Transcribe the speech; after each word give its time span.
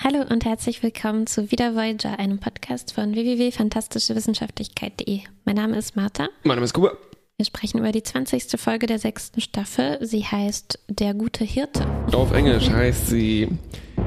Hallo 0.00 0.24
und 0.30 0.44
herzlich 0.44 0.80
willkommen 0.84 1.26
zu 1.26 1.50
Wieder 1.50 1.74
Voyager, 1.74 2.20
einem 2.20 2.38
Podcast 2.38 2.92
von 2.92 3.16
www.fantastischewissenschaftlichkeit.de. 3.16 5.22
Mein 5.44 5.56
Name 5.56 5.76
ist 5.76 5.96
Martha. 5.96 6.28
Mein 6.44 6.54
Name 6.54 6.66
ist 6.66 6.72
Kuba. 6.72 6.92
Wir 7.36 7.44
sprechen 7.44 7.78
über 7.78 7.90
die 7.90 8.04
20. 8.04 8.60
Folge 8.60 8.86
der 8.86 9.00
sechsten 9.00 9.40
Staffel. 9.40 9.98
Sie 10.00 10.24
heißt 10.24 10.78
Der 10.88 11.14
gute 11.14 11.42
Hirte. 11.42 11.84
Auf 12.12 12.32
Englisch 12.32 12.70
heißt 12.70 13.08
sie 13.08 13.48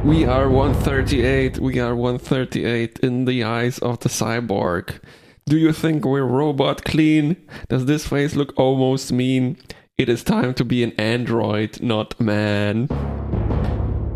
We 0.05 0.31
are 0.31 0.45
138, 0.45 1.61
we 1.61 1.83
are 1.83 1.91
138 1.91 2.99
in 3.03 3.27
the 3.27 3.43
eyes 3.43 3.81
of 3.81 3.97
the 4.01 4.07
cyborg. 4.07 5.01
Do 5.45 5.57
you 5.57 5.73
think 5.73 6.05
we're 6.05 6.21
robot 6.21 6.85
clean? 6.85 7.35
Does 7.67 7.85
this 7.85 8.07
face 8.07 8.33
look 8.33 8.57
almost 8.57 9.11
mean? 9.11 9.57
It 9.97 10.07
is 10.07 10.23
time 10.23 10.55
to 10.55 10.63
be 10.63 10.85
an 10.85 10.93
android, 10.97 11.81
not 11.81 12.17
man. 12.17 12.87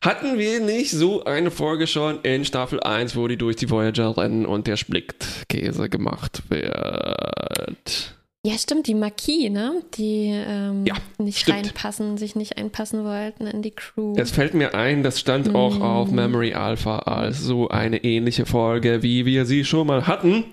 Hatten 0.03 0.37
wir 0.37 0.59
nicht 0.59 0.91
so 0.91 1.23
eine 1.23 1.49
Folge 1.49 1.87
schon 1.87 2.19
in 2.23 2.43
Staffel 2.43 2.81
1, 2.81 3.15
wo 3.15 3.25
die 3.29 3.37
durch 3.37 3.55
die 3.55 3.69
Voyager 3.69 4.17
rennen 4.17 4.45
und 4.45 4.67
der 4.67 4.75
Splittkäse 4.75 5.87
gemacht 5.87 6.43
wird? 6.49 8.13
Ja, 8.45 8.57
stimmt, 8.57 8.87
die 8.87 8.95
Marquis, 8.95 9.49
ne? 9.49 9.81
Die 9.93 10.27
ähm, 10.33 10.85
Ja, 10.85 10.95
nicht 11.19 11.39
stimmt. 11.39 11.59
reinpassen, 11.67 12.17
sich 12.17 12.35
nicht 12.35 12.57
einpassen 12.57 13.05
wollten 13.05 13.47
in 13.47 13.61
die 13.61 13.71
Crew. 13.71 14.13
Es 14.17 14.31
fällt 14.31 14.53
mir 14.53 14.75
ein, 14.75 15.03
das 15.03 15.21
stand 15.21 15.55
auch 15.55 15.79
auf 15.79 16.11
Memory 16.11 16.53
Alpha 16.53 16.99
als 16.99 17.39
so 17.39 17.69
eine 17.69 18.03
ähnliche 18.03 18.45
Folge, 18.45 19.03
wie 19.03 19.25
wir 19.25 19.45
sie 19.45 19.63
schon 19.63 19.87
mal 19.87 20.05
hatten. 20.05 20.43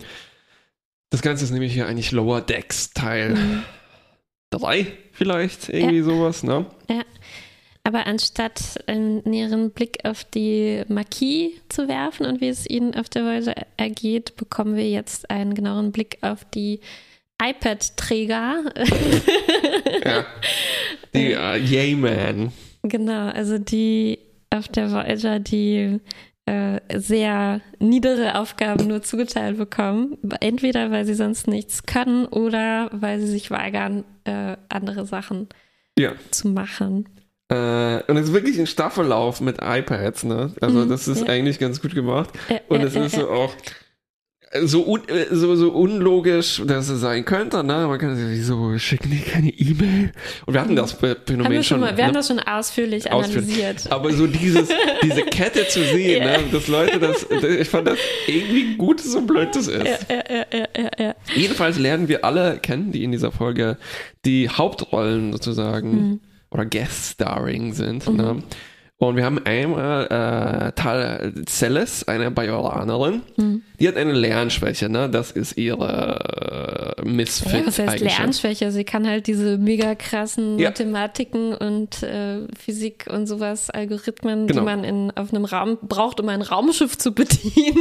Das 1.11 1.23
Ganze 1.23 1.43
ist 1.43 1.51
nämlich 1.51 1.73
hier 1.73 1.89
eigentlich 1.89 2.13
Lower 2.13 2.41
Decks 2.41 2.91
Teil 2.91 3.37
3 4.51 4.87
vielleicht, 5.11 5.69
irgendwie 5.71 6.03
sowas, 6.03 6.45
ne? 6.45 6.67
Ja. 6.89 7.03
Aber 7.83 8.07
anstatt 8.07 8.61
einen 8.87 9.23
näheren 9.25 9.71
Blick 9.71 9.99
auf 10.05 10.25
die 10.25 10.83
Marquis 10.89 11.53
zu 11.71 11.89
werfen 11.89 12.27
und 12.27 12.41
wie 12.41 12.49
es 12.49 12.69
ihnen 12.69 12.95
auf 12.95 13.09
der 13.09 13.25
Voyager 13.25 13.55
ergeht, 13.79 14.37
bekommen 14.37 14.77
wir 14.77 14.89
jetzt 14.89 15.31
einen 15.31 15.55
genaueren 15.55 15.91
Blick 15.93 16.19
auf 16.21 16.45
die 16.55 16.81
iPad-Träger. 17.43 18.65
Ja. 20.05 20.25
Die 21.15 21.33
äh, 21.33 21.57
Yay-Man. 21.59 22.53
genau, 22.83 23.29
also 23.29 23.59
die 23.59 24.19
auf 24.51 24.69
der 24.69 24.91
Voyager, 24.93 25.39
die 25.41 25.99
äh, 26.47 26.81
sehr 26.95 27.61
niedere 27.79 28.39
Aufgaben 28.39 28.87
nur 28.87 29.03
zugeteilt 29.03 29.59
bekommen. 29.59 30.17
Entweder 30.41 30.91
weil 30.91 31.05
sie 31.05 31.15
sonst 31.15 31.49
nichts 31.49 31.83
können 31.85 32.25
oder 32.27 32.89
weil 32.93 33.21
sie 33.21 33.27
sich 33.27 33.51
weigern, 33.51 34.05
äh, 34.25 34.57
andere 34.69 35.07
Sachen 35.07 35.49
Ja. 35.99 36.13
zu 36.31 36.49
machen. 36.49 37.09
Äh, 37.51 38.03
und 38.07 38.17
es 38.17 38.29
ist 38.29 38.33
wirklich 38.33 38.59
ein 38.59 38.67
Staffellauf 38.67 39.41
mit 39.41 39.57
iPads, 39.61 40.25
ne? 40.25 40.53
Also 40.61 40.81
Mhm, 40.81 40.89
das 40.89 41.09
ist 41.09 41.23
ja. 41.23 41.27
eigentlich 41.29 41.59
ganz 41.59 41.83
gut 41.83 41.95
gemacht. 41.95 42.31
Äh, 42.49 42.61
Und 42.69 42.81
äh, 42.81 42.85
es 42.85 42.95
äh, 42.97 43.05
ist 43.07 43.15
äh. 43.17 43.21
so 43.21 43.31
auch 43.31 43.53
so, 44.65 44.85
un, 44.85 45.09
äh, 45.09 45.27
so, 45.31 45.55
so 45.55 45.71
unlogisch, 45.71 46.61
dass 46.67 46.89
es 46.89 47.01
sein 47.01 47.25
könnte, 47.25 47.63
ne? 47.63 47.87
Man 47.87 47.99
kann 48.01 48.17
sich, 48.17 48.25
wieso 48.29 48.77
schicken 48.79 49.11
die 49.11 49.21
keine 49.21 49.49
E-Mail? 49.51 50.11
Und 50.47 50.55
wir 50.55 50.61
hatten 50.61 50.75
das 50.75 50.93
Phänomen. 50.93 51.45
Haben 51.47 51.53
wir, 51.53 51.63
schon 51.63 51.79
mal, 51.81 51.97
wir 51.97 52.05
haben 52.05 52.11
ne? 52.13 52.19
das 52.19 52.27
schon 52.29 52.41
ausführlich 52.41 53.13
Ausführlich. 53.13 53.55
analysiert. 53.65 53.93
Aber 53.93 54.13
so 54.13 54.27
dieses, 54.27 54.69
diese 55.03 55.23
Kette 55.23 55.69
zu 55.69 55.85
sehen, 55.85 56.23
Ja. 56.25 56.39
ne? 56.39 56.45
dass 56.51 56.67
Leute 56.67 56.99
das, 56.99 57.27
ich 57.31 57.69
fand 57.69 57.87
das 57.89 57.99
irgendwie 58.27 58.77
gut, 58.77 59.01
so 59.01 59.21
blöd 59.23 59.49
das 59.55 59.69
ist. 59.69 59.85
Ja, 59.87 59.99
ja, 60.17 60.23
ja, 60.29 60.47
ja, 60.53 60.67
ja, 60.77 60.91
ja. 60.99 61.15
Jedenfalls 61.35 61.79
lernen 61.79 62.09
wir 62.09 62.25
alle 62.25 62.59
kennen, 62.59 62.91
die 62.91 63.05
in 63.05 63.13
dieser 63.13 63.31
Folge 63.31 63.77
die 64.25 64.49
Hauptrollen 64.49 65.33
sozusagen 65.33 65.91
Mhm. 66.11 66.21
Oder 66.51 66.67
Guest-Starring 66.67 67.73
sind. 67.73 68.09
Ne? 68.09 68.43
Und 69.03 69.17
wir 69.17 69.25
haben 69.25 69.39
einmal 69.47 70.05
äh, 70.05 70.73
Tal 70.73 71.33
Celes, 71.49 72.07
eine 72.07 72.31
Bajolanerin, 72.31 73.23
Mhm. 73.39 73.63
die 73.81 73.89
hat 73.89 73.97
eine 73.97 74.13
Lernschwäche, 74.13 74.91
ne? 74.91 75.09
Das 75.09 75.31
ist 75.31 75.57
ihre 75.57 76.95
äh, 76.99 77.09
Misfit 77.09 77.51
Ja, 77.53 77.67
was 77.67 77.79
heißt. 77.79 78.01
Lernschwäche? 78.01 78.71
Sie 78.71 78.85
kann 78.85 79.09
halt 79.09 79.27
diese 79.27 79.57
mega 79.57 79.95
krassen 79.95 80.59
Ja. 80.59 80.69
Mathematiken 80.69 81.55
und 81.55 82.03
äh, 82.03 82.41
Physik 82.63 83.07
und 83.11 83.27
sowas, 83.27 83.71
Algorithmen, 83.71 84.47
Genau. 84.47 84.61
die 84.61 84.65
man 84.67 84.85
in, 84.85 85.11
auf 85.17 85.33
einem 85.33 85.47
Raum 85.47 85.79
braucht, 85.81 86.21
um 86.21 86.29
ein 86.29 86.43
Raumschiff 86.43 86.99
zu 86.99 87.13
bedienen. 87.15 87.79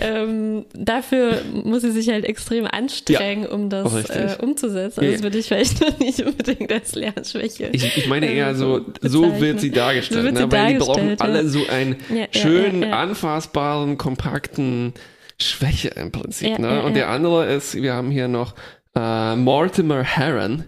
ähm, 0.00 0.64
dafür 0.74 1.42
muss 1.64 1.82
sie 1.82 1.92
sich 1.92 2.08
halt 2.08 2.24
extrem 2.24 2.66
anstrengen, 2.66 3.46
um 3.46 3.68
das 3.70 4.10
äh, 4.10 4.36
umzusetzen. 4.42 5.04
Ja. 5.04 5.10
Also 5.10 5.14
das 5.18 5.22
würde 5.22 5.38
ich 5.38 5.46
vielleicht 5.46 5.80
noch 5.88 5.96
nicht 6.00 6.20
unbedingt 6.26 6.72
als 6.72 6.96
Lernschwäche. 6.96 7.68
Ich, 7.72 7.96
ich 7.96 8.08
meine 8.08 8.26
eher 8.26 8.56
so, 8.56 8.80
so 9.00 9.08
so 9.08 9.20
bezeichnen. 9.22 9.40
wird 9.42 9.60
sie 9.60 9.70
dargestellt, 9.70 10.20
So 10.20 10.26
wird 10.26 10.39
ne? 10.46 10.52
weil 10.52 10.72
die 10.72 10.78
brauchen 10.78 11.16
dargestellt, 11.16 11.20
alle 11.22 11.42
ja. 11.42 11.48
so 11.48 11.60
einen 11.68 11.96
Ja, 12.10 12.16
ja, 12.16 12.26
schönen, 12.32 12.82
ja, 12.82 12.88
ja. 12.88 12.98
anfassbaren, 13.00 13.98
kompakten 13.98 14.94
Schwäche 15.40 15.88
im 15.88 16.12
Prinzip. 16.12 16.48
Ja, 16.48 16.58
ne? 16.58 16.68
ja, 16.68 16.80
Und 16.80 16.88
ja. 16.88 16.94
der 16.98 17.08
andere 17.10 17.46
ist, 17.46 17.74
wir 17.74 17.94
haben 17.94 18.10
hier 18.10 18.28
noch 18.28 18.54
äh, 18.94 19.36
Mortimer 19.36 20.02
Heron, 20.02 20.64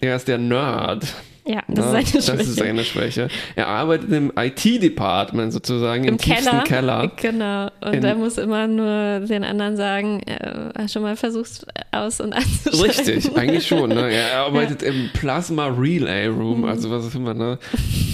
der 0.00 0.16
ist 0.16 0.28
der 0.28 0.38
Nerd. 0.38 1.04
ja, 1.44 1.56
ne? 1.56 1.62
Hm. 1.66 1.74
das 1.74 1.86
ist 1.86 1.94
eine 1.94 2.04
Schwäche. 2.04 2.36
Das 2.38 2.46
ist 2.46 2.56
seine 2.56 2.84
Schwäche. 2.84 3.28
Er 3.56 3.66
arbeitet 3.66 4.10
im 4.12 4.32
IT-Department 4.34 5.52
sozusagen, 5.52 6.04
im, 6.04 6.14
Im 6.14 6.18
tiefsten 6.18 6.62
Keller. 6.64 7.08
Keller. 7.08 7.12
Genau. 7.20 7.70
Und 7.86 8.02
er 8.04 8.14
muss 8.14 8.38
immer 8.38 8.66
nur 8.68 9.26
den 9.26 9.42
anderen 9.44 9.76
sagen, 9.76 10.20
äh, 10.22 10.70
hast 10.78 10.92
schon 10.94 11.02
mal 11.02 11.16
versucht 11.16 11.66
aus- 11.90 12.20
und 12.20 12.32
anzuschalten. 12.32 12.80
Richtig, 12.80 13.36
eigentlich 13.36 13.66
schon. 13.66 13.90
Ne? 13.90 14.10
Er 14.10 14.36
arbeitet 14.46 14.82
im 14.84 15.10
Plasma 15.12 15.66
Relay 15.66 16.28
Room, 16.28 16.64
also 16.64 16.90
was 16.90 17.08
auch 17.10 17.14
immer, 17.16 17.34
ne? 17.34 17.58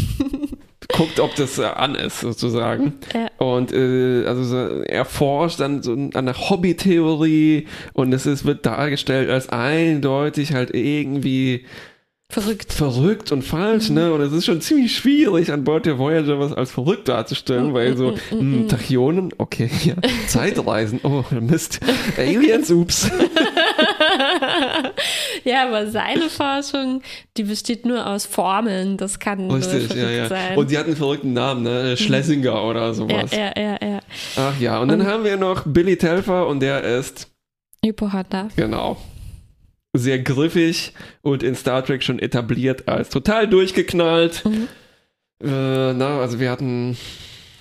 Guckt, 1.00 1.18
ob 1.20 1.34
das 1.36 1.58
äh, 1.58 1.64
an 1.64 1.94
ist, 1.94 2.20
sozusagen. 2.20 2.94
Ja. 3.14 3.28
Und 3.38 3.72
äh, 3.72 4.24
also 4.26 4.44
so, 4.44 4.82
er 4.82 5.04
forscht 5.06 5.58
dann 5.60 5.82
so 5.82 5.92
an 5.92 6.26
der 6.26 6.36
Hobbytheorie 6.50 7.66
und 7.94 8.12
es 8.12 8.26
ist, 8.26 8.44
wird 8.44 8.66
dargestellt 8.66 9.30
als 9.30 9.48
eindeutig 9.48 10.52
halt 10.52 10.74
irgendwie 10.74 11.64
Verrückt. 12.32 12.72
verrückt 12.72 13.32
und 13.32 13.42
falsch, 13.42 13.88
Mhm. 13.88 13.94
ne? 13.96 14.12
Und 14.14 14.20
es 14.20 14.32
ist 14.32 14.44
schon 14.46 14.60
ziemlich 14.60 14.94
schwierig, 14.94 15.50
an 15.50 15.64
Bord 15.64 15.84
der 15.86 15.98
Voyager 15.98 16.38
was 16.38 16.52
als 16.52 16.70
verrückt 16.70 17.08
darzustellen, 17.08 17.74
weil 17.74 17.96
so, 17.96 18.12
Mhm, 18.30 18.38
hm, 18.38 18.68
Tachyonen, 18.68 19.30
okay, 19.38 19.68
ja, 19.84 19.94
Zeitreisen, 20.28 21.00
oh, 21.02 21.24
Mist, 21.40 21.80
Aliens, 22.16 22.70
ups. 22.70 23.10
ja, 25.44 25.66
aber 25.66 25.86
seine 25.88 26.28
Forschung, 26.28 27.02
die 27.36 27.44
besteht 27.44 27.86
nur 27.86 28.06
aus 28.06 28.26
Formeln. 28.26 28.96
Das 28.96 29.18
kann 29.18 29.50
Richtig, 29.50 29.94
ja, 29.94 30.10
ja. 30.10 30.28
sein. 30.28 30.56
Und 30.56 30.70
die 30.70 30.78
hat 30.78 30.86
einen 30.86 30.96
verrückten 30.96 31.32
Namen, 31.32 31.62
ne? 31.62 31.96
Schlesinger 31.96 32.62
oder 32.64 32.86
ja, 32.86 32.92
sowas. 32.92 33.30
ja, 33.32 33.52
ja, 33.56 33.76
ja. 33.82 34.00
Ach 34.36 34.58
ja, 34.60 34.78
und 34.80 34.88
dann 34.88 35.06
haben 35.06 35.24
wir 35.24 35.36
noch 35.36 35.64
Billy 35.66 35.96
Telfer 35.96 36.46
und 36.46 36.60
der 36.60 36.82
ist, 36.84 37.28
Hypohonda. 37.84 38.48
genau, 38.56 38.96
sehr 39.92 40.18
griffig 40.18 40.92
und 41.22 41.42
in 41.42 41.54
Star 41.54 41.84
Trek 41.84 42.02
schon 42.02 42.18
etabliert 42.18 42.88
als 42.88 43.08
total 43.08 43.48
durchgeknallt. 43.48 44.44
Mhm. 44.44 44.68
Äh, 45.42 45.92
na, 45.94 46.20
also 46.20 46.38
wir 46.38 46.50
hatten 46.50 46.96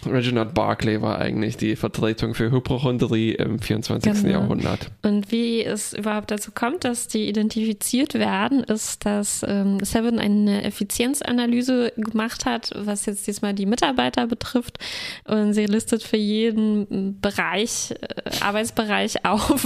Reginald 0.05 0.53
Barclay 0.53 1.01
war 1.01 1.19
eigentlich 1.19 1.57
die 1.57 1.75
Vertretung 1.75 2.33
für 2.33 2.51
Hypochondrie 2.51 3.33
im 3.33 3.59
24. 3.59 4.13
Genau. 4.13 4.29
Jahrhundert. 4.29 4.91
Und 5.03 5.31
wie 5.31 5.63
es 5.63 5.93
überhaupt 5.93 6.31
dazu 6.31 6.51
kommt, 6.53 6.83
dass 6.83 7.07
die 7.07 7.27
identifiziert 7.27 8.13
werden, 8.13 8.63
ist, 8.63 9.05
dass 9.05 9.43
ähm, 9.47 9.79
Seven 9.83 10.19
eine 10.19 10.63
Effizienzanalyse 10.63 11.93
gemacht 11.97 12.45
hat, 12.45 12.71
was 12.75 13.05
jetzt 13.05 13.27
diesmal 13.27 13.53
die 13.53 13.65
Mitarbeiter 13.65 14.27
betrifft. 14.27 14.77
Und 15.25 15.53
sie 15.53 15.65
listet 15.65 16.03
für 16.03 16.17
jeden 16.17 17.19
Bereich, 17.19 17.91
äh, 17.91 18.41
Arbeitsbereich 18.41 19.25
auf, 19.25 19.63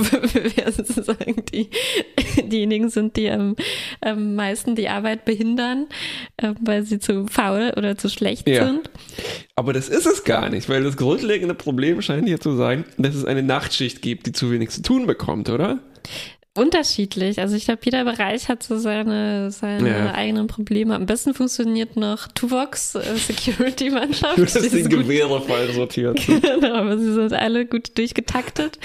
wer 0.55 0.71
sozusagen 0.71 1.43
die, 1.53 1.69
diejenigen 2.43 2.89
sind, 2.89 3.15
die 3.17 3.29
am, 3.29 3.55
am 4.01 4.35
meisten 4.35 4.75
die 4.75 4.89
Arbeit 4.89 5.25
behindern, 5.25 5.87
äh, 6.37 6.53
weil 6.61 6.83
sie 6.83 6.99
zu 6.99 7.27
faul 7.27 7.73
oder 7.77 7.97
zu 7.97 8.09
schlecht 8.09 8.47
Ja. 8.47 8.65
sind. 8.65 8.89
Aber 9.55 9.71
das 9.73 9.87
ist 9.87 10.07
es 10.07 10.23
gar 10.23 10.49
nicht, 10.49 10.67
weil 10.67 10.83
das 10.83 10.97
grundlegende 10.97 11.53
Problem 11.53 12.01
scheint 12.01 12.27
hier 12.27 12.39
zu 12.39 12.55
sein, 12.55 12.85
dass 12.97 13.13
es 13.13 13.25
eine 13.25 13.43
Nachtschicht 13.43 14.01
gibt, 14.01 14.25
die 14.25 14.31
zu 14.31 14.51
wenig 14.51 14.71
zu 14.71 14.81
tun 14.81 15.05
bekommt, 15.05 15.49
oder? 15.49 15.79
unterschiedlich. 16.55 17.39
Also 17.39 17.55
ich 17.55 17.65
glaube, 17.65 17.81
jeder 17.83 18.03
Bereich 18.03 18.47
hat 18.47 18.61
so 18.61 18.77
seine, 18.77 19.49
seine 19.49 19.89
Ja. 19.89 20.13
eigenen 20.13 20.45
Probleme. 20.45 20.93
Am 20.95 21.07
besten 21.07 21.33
funktioniert 21.33 21.95
noch 21.95 22.27
Tuvox 22.27 22.93
äh, 22.93 23.01
Security 23.15 23.89
Mannschaft. 23.89 24.37
Du 24.37 24.43
hast 24.43 24.61
Die 24.61 24.83
Gewehre 24.83 25.41
falsch 25.41 25.73
sortiert. 25.73 26.19
Genau, 26.27 26.75
aber 26.75 26.97
sie 26.99 27.11
sind 27.11 27.33
alle 27.33 27.65
gut 27.65 27.97
durchgetaktet 27.97 28.77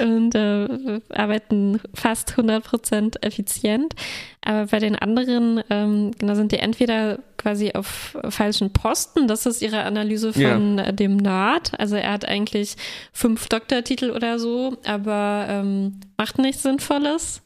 und 0.00 0.34
äh, 0.34 1.00
arbeiten 1.10 1.80
fast 1.92 2.32
100% 2.38 3.22
effizient. 3.22 3.94
Aber 4.44 4.66
bei 4.66 4.78
den 4.80 4.96
anderen, 4.96 5.62
ähm, 5.70 6.10
genau, 6.18 6.34
sind 6.34 6.50
die 6.52 6.58
entweder 6.58 7.18
quasi 7.36 7.72
auf 7.72 8.16
falschen 8.28 8.72
Posten. 8.72 9.28
Das 9.28 9.46
ist 9.46 9.62
ihre 9.62 9.82
Analyse 9.84 10.32
von 10.32 10.78
äh, 10.78 10.92
dem 10.92 11.16
Nerd. 11.16 11.78
Also 11.78 11.96
er 11.96 12.12
hat 12.12 12.24
eigentlich 12.24 12.74
fünf 13.12 13.48
Doktortitel 13.48 14.10
oder 14.10 14.38
so, 14.38 14.76
aber 14.84 15.46
ähm, 15.48 16.00
macht 16.16 16.38
nichts 16.38 16.62
Sinnvolles. 16.62 17.42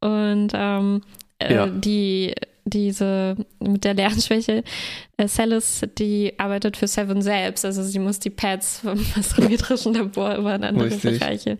Und 0.00 0.50
ähm, 0.54 1.02
äh, 1.38 1.54
Ja. 1.54 1.66
die 1.66 2.34
diese 2.64 3.36
mit 3.60 3.84
der 3.84 3.94
Lernschwäche 3.94 4.64
äh, 5.16 5.28
Celis, 5.28 5.82
die 5.98 6.32
arbeitet 6.38 6.76
für 6.76 6.86
Seven 6.86 7.20
selbst. 7.20 7.64
Also 7.64 7.82
sie 7.82 7.98
muss 7.98 8.18
die 8.18 8.30
Pads 8.30 8.80
vom 8.80 8.98
astrometrischen 9.18 9.94
Labor 9.94 10.34
in 10.36 10.64
andere 10.64 10.86
Richtig. 10.86 11.20
Bereiche 11.20 11.58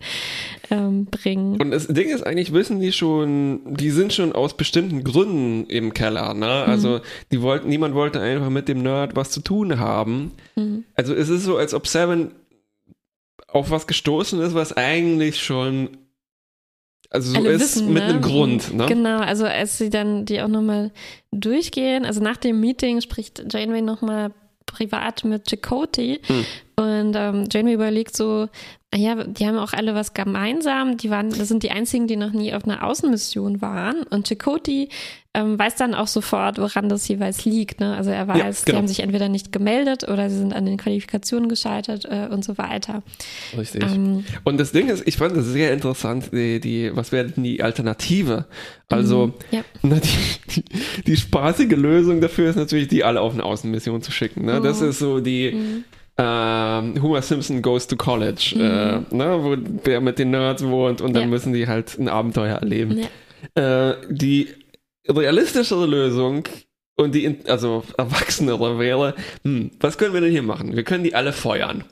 ähm, 0.71 1.05
bringen. 1.05 1.61
Und 1.61 1.71
das 1.71 1.87
Ding 1.87 2.09
ist 2.09 2.25
eigentlich, 2.25 2.53
wissen 2.53 2.79
die 2.79 2.91
schon, 2.91 3.61
die 3.75 3.91
sind 3.91 4.13
schon 4.13 4.33
aus 4.33 4.57
bestimmten 4.57 5.03
Gründen 5.03 5.69
im 5.69 5.93
Keller, 5.93 6.33
ne? 6.33 6.63
Mhm. 6.65 6.71
Also, 6.71 7.01
die 7.31 7.41
wollten, 7.41 7.69
niemand 7.69 7.93
wollte 7.93 8.19
einfach 8.19 8.49
mit 8.49 8.67
dem 8.67 8.81
Nerd 8.81 9.15
was 9.15 9.29
zu 9.29 9.41
tun 9.41 9.79
haben. 9.79 10.31
Mhm. 10.55 10.85
Also, 10.95 11.13
es 11.13 11.29
ist 11.29 11.43
so, 11.43 11.57
als 11.57 11.73
ob 11.73 11.87
Seven 11.87 12.31
auf 13.47 13.69
was 13.69 13.87
gestoßen 13.87 14.41
ist, 14.41 14.53
was 14.53 14.75
eigentlich 14.75 15.41
schon, 15.41 15.97
also 17.15 17.33
so 17.33 17.45
ist 17.47 17.59
wissen, 17.61 17.93
mit 17.93 18.03
ne? 18.03 18.09
einem 18.09 18.21
Grund, 18.21 18.73
ne? 18.73 18.85
Genau, 18.85 19.17
also 19.19 19.45
als 19.45 19.77
sie 19.77 19.89
dann 19.89 20.25
die 20.25 20.41
auch 20.41 20.47
nochmal 20.47 20.91
durchgehen, 21.31 22.05
also 22.05 22.21
nach 22.21 22.37
dem 22.37 22.59
Meeting 22.59 23.01
spricht 23.01 23.43
Janeway 23.51 23.81
nochmal 23.81 24.31
privat 24.65 25.23
mit 25.23 25.47
Chakotay 25.49 26.19
Hm. 26.25 26.45
und 26.75 27.15
ähm, 27.15 27.47
Janeway 27.51 27.73
überlegt 27.73 28.15
so, 28.15 28.47
ja, 28.95 29.23
die 29.23 29.45
haben 29.45 29.57
auch 29.57 29.73
alle 29.73 29.93
was 29.95 30.13
gemeinsam, 30.13 30.97
die 30.97 31.09
waren, 31.09 31.29
das 31.29 31.47
sind 31.47 31.63
die 31.63 31.71
einzigen, 31.71 32.07
die 32.07 32.15
noch 32.15 32.31
nie 32.31 32.53
auf 32.53 32.63
einer 32.65 32.83
Außenmission 32.83 33.61
waren 33.61 34.03
und 34.03 34.27
Chakotay 34.27 34.89
ähm, 35.33 35.59
weiß 35.59 35.75
dann 35.75 35.93
auch 35.93 36.07
sofort, 36.07 36.59
woran 36.59 36.87
das 36.87 37.05
jeweils 37.09 37.43
liegt, 37.43 37.81
ne? 37.81 37.95
also 37.97 38.09
er 38.09 38.25
weiß, 38.27 38.61
die 38.61 38.65
genau. 38.67 38.77
haben 38.77 38.87
sich 38.87 39.01
entweder 39.01 39.27
nicht 39.27 39.51
gemeldet 39.51 40.07
oder 40.07 40.29
sie 40.29 40.37
sind 40.37 40.53
an 40.53 40.65
den 40.65 40.77
Qualifikationen 40.77 41.49
gescheitert 41.49 42.05
äh, 42.05 42.29
und 42.31 42.45
so 42.45 42.57
weiter. 42.57 43.03
Richtig. 43.57 43.83
Ähm, 43.83 44.23
Und 44.45 44.57
das 44.59 44.71
Ding 44.71 44.87
ist, 44.87 45.05
ich 45.05 45.17
fand 45.17 45.35
das 45.35 45.45
sehr 45.45 45.73
interessant, 45.73 46.29
die, 46.31 46.61
die 46.61 46.91
was 46.95 47.11
wäre 47.11 47.27
denn 47.27 47.43
die 47.43 47.61
Alternative? 47.61 48.45
Also, 48.87 49.33
ja. 49.51 49.61
na, 49.81 49.97
die, 49.99 50.61
die, 50.61 50.63
die 51.05 51.17
spaßige 51.17 51.71
Lösung 51.75 52.21
dafür 52.21 52.49
ist 52.49 52.55
natürlich, 52.55 52.87
die 52.87 53.03
alle 53.03 53.19
auf 53.19 53.33
eine 53.33 53.43
Außenmission 53.43 54.01
zu 54.01 54.13
schicken. 54.13 54.45
Ne? 54.45 54.61
Das 54.61 54.79
Mhm. 54.79 54.89
ist 54.89 54.99
so 54.99 55.19
die 55.19 55.51
Mhm. 55.51 55.83
Ähm, 56.17 57.01
Homer 57.01 57.21
Simpson 57.21 57.61
goes 57.61 57.87
to 57.87 57.95
college, 57.95 58.53
Mhm. 58.55 58.61
äh, 58.61 59.15
ne? 59.15 59.43
wo 59.43 59.55
der 59.55 60.01
mit 60.01 60.17
den 60.19 60.31
Nerds 60.31 60.63
wohnt 60.65 61.01
und 61.01 61.13
dann 61.13 61.23
Ja. 61.23 61.27
müssen 61.29 61.53
die 61.53 61.67
halt 61.67 61.97
ein 61.97 62.07
Abenteuer 62.07 62.55
erleben. 62.57 63.05
Ja. 63.55 63.91
Äh, 63.91 63.95
die 64.09 64.49
realistischere 65.07 65.85
Lösung 65.85 66.43
und 66.95 67.13
die 67.13 67.37
also 67.47 67.83
erwachsenere 67.97 68.79
wäre, 68.79 69.13
hm, 69.43 69.71
was 69.79 69.97
können 69.97 70.13
wir 70.13 70.21
denn 70.21 70.31
hier 70.31 70.43
machen? 70.43 70.75
Wir 70.75 70.83
können 70.83 71.03
die 71.03 71.13
alle 71.15 71.33
feuern. 71.33 71.83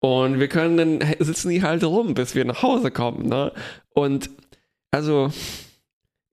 Und 0.00 0.40
wir 0.40 0.48
können 0.48 0.76
dann 1.00 1.14
sitzen 1.20 1.50
die 1.50 1.62
halt 1.62 1.84
rum, 1.84 2.14
bis 2.14 2.34
wir 2.34 2.44
nach 2.44 2.62
Hause 2.62 2.90
kommen, 2.90 3.28
ne? 3.28 3.52
Und 3.94 4.30
also 4.90 5.30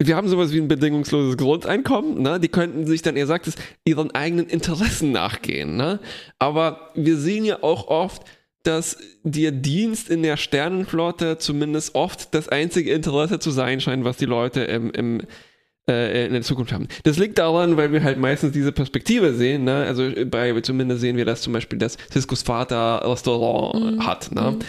wir 0.01 0.15
haben 0.15 0.29
sowas 0.29 0.53
wie 0.53 0.59
ein 0.61 0.67
bedingungsloses 0.69 1.35
Grundeinkommen, 1.37 2.21
ne? 2.21 2.39
Die 2.39 2.47
könnten 2.47 2.87
sich 2.87 3.01
dann, 3.01 3.17
ihr 3.17 3.27
sagt 3.27 3.47
es, 3.47 3.55
ihren 3.83 4.11
eigenen 4.11 4.47
Interessen 4.47 5.11
nachgehen, 5.11 5.75
ne? 5.75 5.99
Aber 6.39 6.91
wir 6.95 7.17
sehen 7.17 7.43
ja 7.43 7.61
auch 7.63 7.87
oft, 7.87 8.23
dass 8.63 8.97
der 9.23 9.51
Dienst 9.51 10.09
in 10.09 10.23
der 10.23 10.37
Sternenflotte 10.37 11.37
zumindest 11.37 11.95
oft 11.95 12.33
das 12.33 12.49
einzige 12.49 12.93
Interesse 12.93 13.39
zu 13.39 13.51
sein 13.51 13.81
scheint, 13.81 14.03
was 14.03 14.17
die 14.17 14.25
Leute 14.25 14.61
im, 14.61 14.91
im 14.91 15.21
äh, 15.89 16.25
in 16.27 16.33
der 16.33 16.41
Zukunft 16.43 16.71
haben. 16.71 16.87
Das 17.03 17.17
liegt 17.17 17.37
daran, 17.37 17.75
weil 17.77 17.91
wir 17.91 18.03
halt 18.03 18.19
meistens 18.19 18.51
diese 18.51 18.71
Perspektive 18.71 19.33
sehen. 19.33 19.63
Ne? 19.63 19.75
Also 19.75 20.09
bei 20.29 20.59
zumindest 20.61 21.01
sehen 21.01 21.17
wir, 21.17 21.25
dass 21.25 21.41
zum 21.41 21.53
Beispiel 21.53 21.79
das 21.79 21.97
Ciscos 22.11 22.41
Vater 22.43 23.01
Restaurant 23.05 23.95
Mhm. 23.97 24.05
hat. 24.05 24.31
Ne? 24.31 24.51
Mhm. 24.51 24.59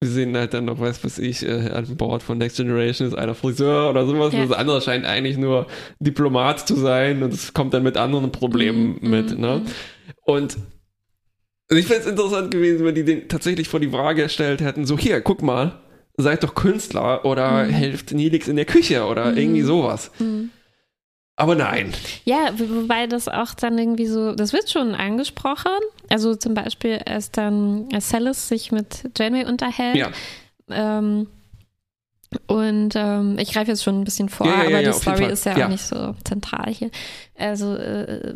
Wir 0.00 0.10
sehen 0.10 0.36
halt 0.36 0.52
dann 0.52 0.66
noch, 0.66 0.78
was 0.78 1.02
weiß 1.02 1.18
ich, 1.20 1.42
äh, 1.46 1.70
an 1.70 1.96
Bord 1.96 2.22
von 2.22 2.36
Next 2.36 2.58
Generation 2.58 3.08
ist 3.08 3.14
einer 3.14 3.34
Friseur 3.34 3.88
oder 3.88 4.04
sowas. 4.06 4.34
Ja. 4.34 4.42
Und 4.42 4.50
das 4.50 4.58
andere 4.58 4.80
scheint 4.82 5.06
eigentlich 5.06 5.38
nur 5.38 5.66
Diplomat 6.00 6.66
zu 6.68 6.76
sein 6.76 7.22
und 7.22 7.32
es 7.32 7.54
kommt 7.54 7.72
dann 7.72 7.82
mit 7.82 7.96
anderen 7.96 8.30
Problemen 8.30 8.98
Mhm, 9.00 9.10
mit. 9.10 9.34
mhm, 9.34 9.40
Ne? 9.40 9.62
mhm. 9.64 9.70
Und 10.24 10.56
ich 11.70 11.86
fände 11.86 12.02
es 12.02 12.06
interessant 12.08 12.50
gewesen, 12.50 12.84
wenn 12.84 12.94
die 12.94 13.04
den 13.04 13.28
tatsächlich 13.28 13.68
vor 13.68 13.80
die 13.80 13.88
Frage 13.88 14.24
gestellt 14.24 14.60
hätten, 14.60 14.84
so 14.84 14.98
hier, 14.98 15.20
guck 15.22 15.42
mal, 15.42 15.80
seid 16.18 16.44
doch 16.44 16.54
Künstler 16.54 17.24
oder 17.24 17.64
Mhm. 17.64 17.70
helft 17.70 18.12
Nilix 18.12 18.48
in 18.48 18.56
der 18.56 18.66
Küche 18.66 19.04
oder 19.06 19.32
Mhm. 19.32 19.38
irgendwie 19.38 19.62
sowas. 19.62 20.10
Mhm. 20.18 20.50
Aber 21.38 21.54
nein. 21.54 21.92
Ja, 22.24 22.50
wo- 22.56 22.82
wobei 22.82 23.06
das 23.06 23.28
auch 23.28 23.52
dann 23.54 23.76
irgendwie 23.78 24.06
so, 24.06 24.34
das 24.34 24.52
wird 24.54 24.70
schon 24.70 24.94
angesprochen. 24.94 25.70
Also 26.08 26.34
zum 26.34 26.54
Beispiel, 26.54 26.98
als 27.06 27.30
dann 27.30 27.88
Celis 28.00 28.48
sich 28.48 28.72
mit 28.72 29.10
Janeway 29.18 29.44
unterhält. 29.44 29.96
Ja. 29.96 30.10
Ähm, 30.70 31.26
und 32.46 32.94
ähm, 32.96 33.38
ich 33.38 33.52
greife 33.52 33.70
jetzt 33.70 33.84
schon 33.84 34.00
ein 34.00 34.04
bisschen 34.04 34.28
vor, 34.28 34.46
Ja, 34.46 34.54
ja, 34.54 34.60
aber 34.68 34.80
ja, 34.80 34.90
die 34.92 34.98
Story 34.98 35.26
ist 35.26 35.44
ja, 35.46 35.56
Ja. 35.58 35.66
auch 35.66 35.70
nicht 35.70 35.84
so 35.86 36.14
zentral 36.24 36.72
hier. 36.72 36.90
Also 37.38 37.74
äh, 37.76 38.34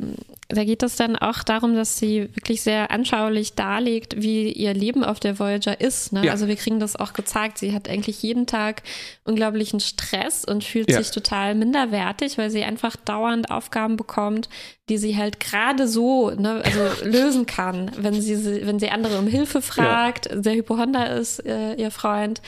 da 0.52 0.64
geht 0.64 0.82
es 0.82 0.96
dann 0.96 1.16
auch 1.16 1.42
darum, 1.42 1.74
dass 1.74 1.98
sie 1.98 2.28
wirklich 2.34 2.62
sehr 2.62 2.90
anschaulich 2.90 3.54
darlegt, 3.54 4.20
wie 4.20 4.52
ihr 4.52 4.74
Leben 4.74 5.04
auf 5.04 5.20
der 5.20 5.38
Voyager 5.38 5.80
ist. 5.80 6.12
Ne? 6.12 6.24
Ja. 6.26 6.32
Also 6.32 6.48
wir 6.48 6.56
kriegen 6.56 6.80
das 6.80 6.96
auch 6.96 7.12
gezeigt. 7.12 7.58
Sie 7.58 7.72
hat 7.72 7.88
eigentlich 7.88 8.22
jeden 8.22 8.46
Tag 8.46 8.82
unglaublichen 9.24 9.80
Stress 9.80 10.44
und 10.44 10.64
fühlt 10.64 10.90
Ja. 10.90 10.98
sich 10.98 11.10
total 11.12 11.54
minderwertig, 11.54 12.38
weil 12.38 12.50
sie 12.50 12.64
einfach 12.64 12.96
dauernd 12.96 13.50
Aufgaben 13.50 13.96
bekommt, 13.96 14.48
die 14.88 14.98
sie 14.98 15.16
halt 15.16 15.40
gerade 15.40 15.86
so 15.86 16.30
ne, 16.30 16.62
also 16.64 16.80
lösen 17.04 17.46
kann, 17.46 17.90
wenn 17.98 18.20
sie, 18.20 18.66
wenn 18.66 18.78
sie 18.78 18.90
andere 18.90 19.18
um 19.18 19.26
Hilfe 19.28 19.62
fragt. 19.62 20.28
Der 20.32 20.54
Hypochonder 20.54 21.14
ist 21.16 21.44
äh, 21.46 21.74
ihr 21.74 21.90
Freund. 21.90 22.42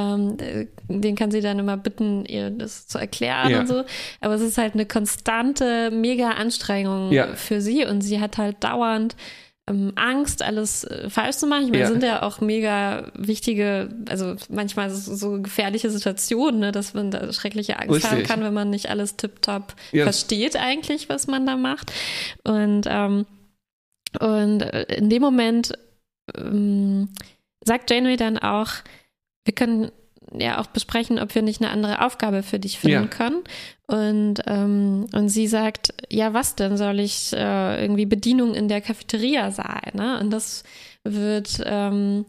Ähm, 0.00 0.36
äh, 0.40 0.66
den 0.88 1.14
kann 1.14 1.30
sie 1.30 1.42
dann 1.42 1.58
immer 1.58 1.76
bitten, 1.76 2.24
ihr 2.24 2.48
das 2.50 2.86
zu 2.86 2.96
erklären 2.98 3.50
Ja. 3.50 3.60
und 3.60 3.66
so. 3.68 3.84
Aber 4.22 4.34
es 4.34 4.40
ist 4.40 4.56
halt 4.56 4.72
eine 4.74 4.86
konstante, 4.86 5.90
mega 5.90 6.30
Anstrengung 6.30 7.12
Ja. 7.12 7.34
für 7.34 7.60
sie 7.60 7.84
und 7.84 8.00
sie 8.00 8.18
hat 8.20 8.38
halt 8.38 8.64
dauernd 8.64 9.14
ähm, 9.68 9.92
Angst, 9.96 10.42
alles 10.42 10.84
äh, 10.84 11.10
falsch 11.10 11.36
zu 11.36 11.46
machen. 11.46 11.64
Ich 11.64 11.70
meine, 11.70 11.82
Ja. 11.82 11.88
sind 11.88 12.02
ja 12.02 12.22
auch 12.22 12.40
mega 12.40 13.12
wichtige, 13.14 13.90
also 14.08 14.34
manchmal 14.48 14.90
so, 14.90 15.14
so 15.14 15.40
gefährliche 15.42 15.90
Situationen, 15.90 16.60
ne, 16.60 16.72
dass 16.72 16.94
man 16.94 17.10
da 17.10 17.30
schreckliche 17.32 17.78
Angst 17.78 18.02
haben 18.04 18.16
Richtig. 18.18 18.26
kann, 18.28 18.42
wenn 18.42 18.54
man 18.54 18.70
nicht 18.70 18.88
alles 18.88 19.16
tipptopp 19.16 19.74
Ja. 19.92 20.04
versteht 20.04 20.56
eigentlich, 20.56 21.08
was 21.08 21.26
man 21.26 21.46
da 21.46 21.56
macht. 21.56 21.92
Und, 22.42 22.86
ähm, 22.88 23.26
und 24.18 24.62
äh, 24.62 24.86
in 24.96 25.08
dem 25.10 25.22
Moment 25.22 25.72
ähm, 26.36 27.10
sagt 27.64 27.90
Janeway 27.90 28.16
dann 28.16 28.38
auch, 28.38 28.70
wir 29.50 29.54
können 29.56 29.90
ja 30.32 30.60
auch 30.60 30.66
besprechen, 30.68 31.18
ob 31.18 31.34
wir 31.34 31.42
nicht 31.42 31.60
eine 31.60 31.72
andere 31.72 32.04
Aufgabe 32.06 32.44
für 32.44 32.60
dich 32.60 32.78
finden 32.78 33.02
Ja. 33.02 33.06
können. 33.08 33.42
Und, 33.88 34.36
ähm, 34.46 35.06
und 35.12 35.28
sie 35.28 35.48
sagt, 35.48 35.92
ja, 36.08 36.32
was 36.34 36.54
denn? 36.54 36.76
Soll 36.76 37.00
ich 37.00 37.32
äh, 37.32 37.82
irgendwie 37.82 38.06
Bedienung 38.06 38.54
in 38.54 38.68
der 38.68 38.80
Cafeteria 38.80 39.50
sein? 39.50 39.90
Ne? 39.94 40.20
Und 40.20 40.30
das 40.30 40.62
wird 41.02 41.60
ähm, 41.64 42.26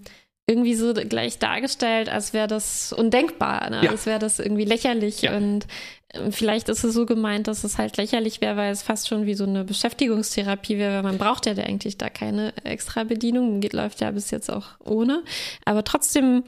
irgendwie 0.47 0.73
so 0.73 0.93
gleich 0.95 1.37
dargestellt, 1.37 2.09
als 2.09 2.33
wäre 2.33 2.47
das 2.47 2.91
undenkbar, 2.91 3.69
ne? 3.69 3.81
Ja. 3.83 3.91
als 3.91 4.07
wäre 4.07 4.17
das 4.17 4.39
irgendwie 4.39 4.65
lächerlich. 4.65 5.21
Ja. 5.21 5.37
Und 5.37 5.67
ähm, 6.15 6.31
vielleicht 6.31 6.69
ist 6.69 6.83
es 6.83 6.95
so 6.95 7.05
gemeint, 7.05 7.47
dass 7.47 7.63
es 7.63 7.77
halt 7.77 7.97
lächerlich 7.97 8.41
wäre, 8.41 8.57
weil 8.57 8.71
es 8.71 8.81
fast 8.81 9.07
schon 9.07 9.27
wie 9.27 9.35
so 9.35 9.43
eine 9.43 9.63
Beschäftigungstherapie 9.63 10.79
wäre, 10.79 10.95
weil 10.95 11.03
man 11.03 11.19
braucht 11.19 11.45
ja 11.45 11.53
eigentlich 11.53 11.99
da 11.99 12.09
keine 12.09 12.53
extra 12.63 13.03
Bedienung, 13.03 13.61
geht 13.61 13.73
läuft 13.73 14.01
ja 14.01 14.09
bis 14.09 14.31
jetzt 14.31 14.49
auch 14.51 14.69
ohne. 14.83 15.21
Aber 15.65 15.83
trotzdem, 15.83 16.43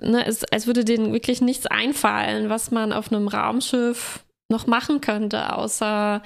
ne, 0.00 0.26
es, 0.26 0.44
als 0.44 0.66
würde 0.66 0.84
denen 0.84 1.12
wirklich 1.12 1.40
nichts 1.40 1.66
einfallen, 1.66 2.48
was 2.48 2.70
man 2.70 2.92
auf 2.92 3.12
einem 3.12 3.28
Raumschiff 3.28 4.24
noch 4.48 4.66
machen 4.66 5.00
könnte, 5.00 5.56
außer 5.56 6.22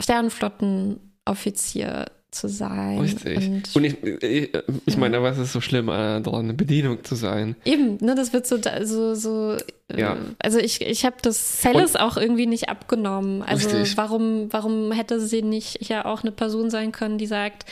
Sternenflottenoffizier 0.00 2.06
zu 2.30 2.48
sein. 2.48 3.00
Richtig. 3.00 3.36
Und, 3.36 3.76
Und 3.76 3.84
ich, 3.84 4.02
ich, 4.22 4.50
ich 4.84 4.96
meine, 4.98 5.22
was 5.22 5.38
ist 5.38 5.54
so 5.54 5.62
schlimm 5.62 5.86
daran, 5.86 6.44
eine 6.44 6.54
Bedienung 6.54 7.02
zu 7.02 7.14
sein? 7.14 7.56
Eben, 7.64 7.96
ne, 8.04 8.14
das 8.14 8.34
wird 8.34 8.46
so, 8.46 8.58
so, 8.82 9.14
so 9.14 9.56
äh, 9.88 10.00
Ja. 10.00 10.16
also 10.38 10.58
ich, 10.58 10.82
ich 10.82 11.06
habe 11.06 11.16
das 11.22 11.62
Celis 11.62 11.96
auch 11.96 12.18
irgendwie 12.18 12.46
nicht 12.46 12.68
abgenommen. 12.68 13.42
Also 13.42 13.70
Richtig. 13.70 13.96
warum, 13.96 14.52
warum 14.52 14.92
hätte 14.92 15.20
sie 15.20 15.42
nicht 15.42 15.88
ja 15.88 16.04
auch 16.04 16.22
eine 16.22 16.32
Person 16.32 16.70
sein 16.70 16.92
können, 16.92 17.16
die 17.16 17.26
sagt, 17.26 17.64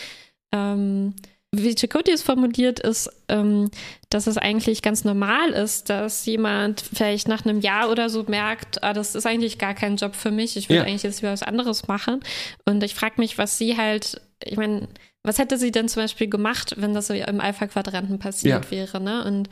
ähm, 0.53 1.13
wie 1.55 1.75
Chakotay 1.75 2.13
es 2.13 2.23
formuliert, 2.23 2.81
ist, 2.81 3.09
ähm, 3.29 3.71
dass 4.11 4.27
es 4.27 4.37
eigentlich 4.37 4.83
ganz 4.83 5.05
normal 5.05 5.51
ist, 5.51 5.89
dass 5.89 6.27
jemand 6.27 6.81
vielleicht 6.83 7.29
nach 7.29 7.45
einem 7.45 7.61
Jahr 7.61 7.91
oder 7.91 8.11
so 8.11 8.25
merkt, 8.25 8.83
ah, 8.83 8.93
das 8.93 9.15
ist 9.15 9.27
eigentlich 9.27 9.59
gar 9.59 9.75
kein 9.75 9.97
Job 9.97 10.15
für 10.15 10.31
mich, 10.31 10.57
ich 10.57 10.69
würde 10.69 10.79
Ja. 10.81 10.85
eigentlich 10.85 11.03
jetzt 11.05 11.23
wieder 11.23 11.33
was 11.33 11.43
anderes 11.43 11.89
machen. 11.89 12.21
Und 12.67 12.83
ich 12.83 12.95
frage 12.95 13.15
mich, 13.19 13.39
was 13.39 13.59
sie 13.59 13.77
halt, 13.77 14.21
ich 14.45 14.57
meine, 14.57 14.89
was 15.23 15.39
hätte 15.39 15.57
sie 15.57 15.71
denn 15.71 15.89
zum 15.89 16.03
Beispiel 16.03 16.29
gemacht, 16.29 16.75
wenn 16.77 16.95
das 16.95 17.07
so 17.07 17.15
im 17.15 17.41
Alpha-Quadranten 17.41 18.19
passiert 18.19 18.65
Ja. 18.67 18.71
wäre, 18.71 19.01
ne? 19.01 19.25
Und 19.25 19.49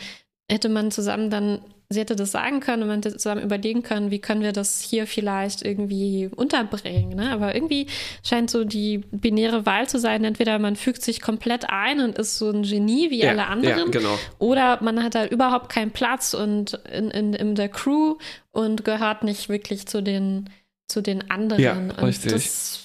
hätte 0.50 0.68
man 0.68 0.90
zusammen 0.90 1.30
dann, 1.30 1.60
sie 1.94 2.00
hätte 2.00 2.16
das 2.16 2.30
sagen 2.32 2.60
können 2.60 2.82
und 2.82 2.88
man 2.88 2.96
hätte 3.02 3.16
zusammen 3.16 3.42
überlegen 3.42 3.82
können, 3.82 4.10
wie 4.10 4.18
können 4.18 4.42
wir 4.42 4.52
das 4.52 4.80
hier 4.82 5.06
vielleicht 5.06 5.62
irgendwie 5.62 6.28
unterbringen, 6.36 7.16
ne? 7.16 7.30
Aber 7.30 7.54
irgendwie 7.54 7.86
scheint 8.22 8.50
so 8.50 8.64
die 8.64 8.98
binäre 9.10 9.64
Wahl 9.64 9.88
zu 9.88 9.98
sein, 9.98 10.24
entweder 10.24 10.58
man 10.58 10.76
fügt 10.76 11.00
sich 11.02 11.22
komplett 11.22 11.70
ein 11.70 12.00
und 12.00 12.18
ist 12.18 12.36
so 12.36 12.50
ein 12.50 12.62
Genie 12.64 13.10
wie 13.10 13.22
Ja, 13.22 13.30
alle 13.30 13.46
anderen, 13.46 13.78
Ja, 13.78 13.98
genau. 13.98 14.18
oder 14.38 14.82
man 14.82 15.02
hat 15.02 15.14
da 15.14 15.24
überhaupt 15.26 15.70
keinen 15.70 15.92
Platz 15.92 16.34
und 16.34 16.74
in, 16.92 17.10
in, 17.10 17.32
in 17.32 17.54
der 17.54 17.70
Crew 17.70 18.16
und 18.52 18.84
gehört 18.84 19.24
nicht 19.24 19.48
wirklich 19.48 19.86
zu 19.86 20.02
den, 20.02 20.50
zu 20.88 21.00
den 21.00 21.30
anderen. 21.30 21.62
Ja, 21.62 21.72
und 21.72 21.90
richtig. 22.02 22.32
Das 22.32 22.80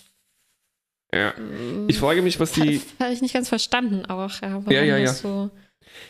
Ja. 1.13 1.33
Ich 1.87 1.97
frage 1.97 2.21
mich, 2.21 2.39
was 2.39 2.51
die. 2.53 2.81
habe 2.99 3.11
ich 3.13 3.21
nicht 3.21 3.33
ganz 3.33 3.49
verstanden 3.49 4.05
auch, 4.05 4.41
ja, 4.41 4.51
warum 4.53 4.71
Ja, 4.71 4.83
ja, 4.83 4.97
ja. 4.97 5.05
das 5.05 5.21
so, 5.21 5.49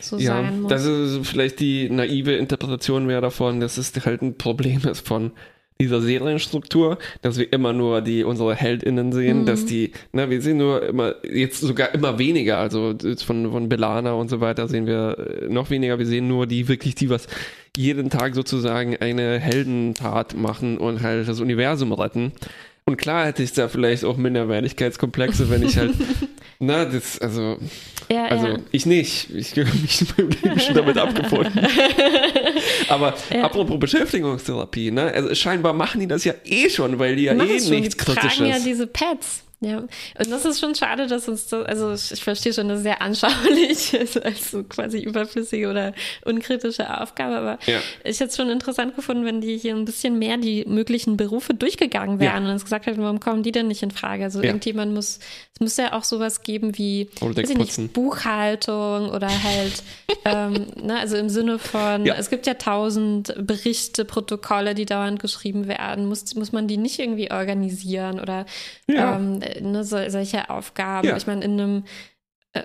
so 0.00 0.18
Ja, 0.18 0.36
sein 0.42 0.62
muss. 0.62 0.70
das 0.70 0.84
ist 0.86 1.26
vielleicht 1.26 1.60
die 1.60 1.90
naive 1.90 2.32
Interpretation 2.32 3.06
mehr 3.06 3.20
davon, 3.20 3.60
dass 3.60 3.78
es 3.78 3.92
halt 4.04 4.22
ein 4.22 4.36
Problem 4.38 4.80
ist 4.90 5.06
von 5.06 5.32
dieser 5.80 6.02
Serienstruktur, 6.02 6.98
dass 7.22 7.38
wir 7.38 7.50
immer 7.54 7.72
nur 7.72 8.02
die 8.02 8.22
unsere 8.22 8.54
HeldInnen 8.54 9.12
sehen, 9.12 9.40
Mhm. 9.40 9.46
dass 9.46 9.64
die, 9.64 9.92
na, 10.12 10.28
wir 10.28 10.42
sehen 10.42 10.58
nur 10.58 10.82
immer, 10.86 11.14
jetzt 11.24 11.60
sogar 11.62 11.94
immer 11.94 12.18
weniger, 12.18 12.58
also 12.58 12.94
von, 13.24 13.50
von 13.50 13.68
Belana 13.70 14.12
und 14.12 14.28
so 14.28 14.42
weiter 14.42 14.68
sehen 14.68 14.86
wir 14.86 15.16
äh, 15.18 15.48
noch 15.48 15.70
weniger, 15.70 15.98
wir 15.98 16.04
sehen 16.04 16.28
nur 16.28 16.46
die 16.46 16.68
wirklich, 16.68 16.96
die 16.96 17.08
was 17.08 17.28
jeden 17.78 18.10
Tag 18.10 18.34
sozusagen 18.34 18.96
eine 18.98 19.38
Heldentat 19.38 20.36
machen 20.36 20.76
und 20.76 21.02
halt 21.02 21.26
das 21.26 21.40
Universum 21.40 21.92
retten. 21.94 22.32
Und 22.90 22.96
klar 22.96 23.26
hätte 23.26 23.44
ich 23.44 23.52
da 23.52 23.68
vielleicht 23.68 24.04
auch 24.04 24.16
Minderwertigkeitskomplexe, 24.16 25.48
wenn 25.48 25.62
ich 25.62 25.76
halt, 25.78 25.92
na, 26.58 26.84
das, 26.84 27.20
also, 27.20 27.56
ja, 28.10 28.24
also 28.26 28.46
ja. 28.48 28.56
ich 28.72 28.84
nicht. 28.84 29.30
Ich 29.32 29.52
habe 29.52 29.64
mich 29.80 30.00
in 30.00 30.08
meinem 30.16 30.30
Leben 30.42 30.58
schon 30.60 30.74
damit 30.74 30.98
abgefunden. 30.98 31.52
Aber 32.88 33.14
Ja. 33.32 33.44
apropos 33.44 33.78
Beschäftigungstherapie, 33.78 34.90
ne? 34.90 35.02
Also 35.14 35.32
scheinbar 35.36 35.72
machen 35.72 36.00
die 36.00 36.08
das 36.08 36.24
ja 36.24 36.34
eh 36.44 36.68
schon, 36.68 36.98
weil 36.98 37.14
die 37.14 37.22
ja 37.24 37.34
Machen 37.34 37.50
eh 37.50 37.60
schon, 37.60 37.70
nichts 37.70 37.96
die 37.96 38.04
tragen 38.04 38.18
Kritisches. 38.20 38.48
ja 38.48 38.58
diese 38.58 38.86
Pads. 38.88 39.44
Ja, 39.62 39.76
und 39.78 40.30
das 40.30 40.46
ist 40.46 40.58
schon 40.58 40.74
schade, 40.74 41.06
dass 41.06 41.28
uns 41.28 41.46
das, 41.48 41.66
also 41.66 41.92
ich 41.92 42.24
verstehe 42.24 42.54
schon, 42.54 42.68
das 42.68 42.78
ist 42.78 42.84
sehr 42.84 43.02
anschaulich, 43.02 43.94
also 44.00 44.20
als 44.22 44.50
so 44.50 44.64
quasi 44.64 45.00
überflüssige 45.00 45.68
oder 45.68 45.92
unkritische 46.24 46.98
Aufgabe, 46.98 47.36
aber 47.36 47.58
Ja. 47.66 47.78
ich 48.02 48.20
hätte 48.20 48.30
es 48.30 48.36
schon 48.36 48.48
interessant 48.48 48.96
gefunden, 48.96 49.26
wenn 49.26 49.42
die 49.42 49.58
hier 49.58 49.74
ein 49.74 49.84
bisschen 49.84 50.18
mehr 50.18 50.38
die 50.38 50.64
möglichen 50.66 51.18
Berufe 51.18 51.52
durchgegangen 51.52 52.18
wären 52.20 52.42
Ja. 52.42 52.48
und 52.48 52.54
uns 52.54 52.64
gesagt 52.64 52.86
hätten, 52.86 53.02
warum 53.02 53.20
kommen 53.20 53.42
die 53.42 53.52
denn 53.52 53.68
nicht 53.68 53.82
in 53.82 53.90
Frage? 53.90 54.24
Also 54.24 54.40
Ja. 54.40 54.46
irgendjemand 54.46 54.94
muss, 54.94 55.18
es 55.52 55.60
muss 55.60 55.76
ja 55.76 55.92
auch 55.92 56.04
sowas 56.04 56.42
geben 56.42 56.78
wie, 56.78 57.10
weiß 57.20 57.50
ich 57.50 57.58
nicht, 57.58 57.92
Buchhaltung 57.92 59.10
oder 59.10 59.42
halt, 59.42 59.82
ähm, 60.24 60.68
ne, 60.82 60.98
also 61.00 61.16
im 61.18 61.28
Sinne 61.28 61.58
von, 61.58 62.06
es 62.06 62.30
gibt 62.30 62.46
ja 62.46 62.54
tausend 62.54 63.34
Berichte, 63.38 64.06
Protokolle, 64.06 64.74
die 64.74 64.86
dauernd 64.86 65.20
geschrieben 65.20 65.68
werden, 65.68 66.06
muss, 66.06 66.34
muss 66.34 66.52
man 66.52 66.66
die 66.66 66.78
nicht 66.78 66.98
irgendwie 66.98 67.30
organisieren 67.30 68.20
oder 68.20 68.46
ähm, 68.88 69.40
ne, 69.60 69.84
so, 69.84 69.96
solche 70.08 70.50
Aufgaben. 70.50 71.08
Ja. 71.08 71.16
Ich 71.16 71.26
meine, 71.26 71.44
in 71.44 71.52
einem, 71.60 71.84
äh, 72.52 72.62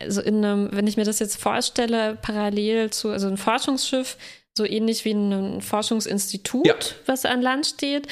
also 0.00 0.20
in 0.20 0.44
einem, 0.44 0.68
wenn 0.72 0.86
ich 0.86 0.96
mir 0.96 1.04
das 1.04 1.18
jetzt 1.18 1.40
vorstelle, 1.40 2.16
parallel 2.20 2.90
zu, 2.90 3.10
also 3.10 3.28
ein 3.28 3.36
Forschungsschiff, 3.36 4.16
so 4.56 4.64
ähnlich 4.64 5.04
wie 5.04 5.12
ein 5.12 5.60
Forschungsinstitut, 5.62 6.66
Ja. 6.66 6.74
was 7.06 7.24
an 7.24 7.42
Land 7.42 7.66
steht, 7.66 8.08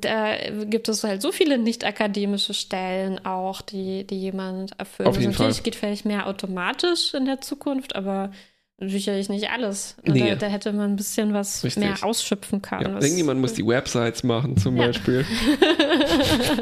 da 0.00 0.34
gibt 0.64 0.88
es 0.88 1.04
halt 1.04 1.22
so 1.22 1.30
viele 1.30 1.56
nicht 1.56 1.84
akademische 1.84 2.52
Stellen 2.52 3.24
auch, 3.24 3.60
die, 3.60 4.04
die 4.04 4.18
jemand 4.18 4.72
erfüllt. 4.78 5.06
Also 5.06 5.20
natürlich 5.20 5.56
Fall. 5.56 5.62
geht 5.62 5.76
vielleicht 5.76 6.04
mehr 6.04 6.26
automatisch 6.26 7.14
in 7.14 7.26
der 7.26 7.40
Zukunft, 7.40 7.94
aber 7.94 8.32
sicherlich 8.80 9.28
nicht 9.28 9.50
alles. 9.50 9.96
Nee. 10.04 10.30
Da, 10.30 10.34
da 10.34 10.46
hätte 10.46 10.72
man 10.72 10.90
ein 10.92 10.96
bisschen 10.96 11.32
was 11.32 11.62
Richtig. 11.62 11.84
mehr 11.84 11.96
ausschöpfen 12.02 12.60
können. 12.60 12.94
Ja, 12.94 13.00
irgendjemand 13.00 13.40
muss 13.40 13.52
die 13.54 13.64
Websites 13.66 14.24
machen 14.24 14.56
zum 14.56 14.76
Ja. 14.76 14.86
Beispiel. 14.86 15.24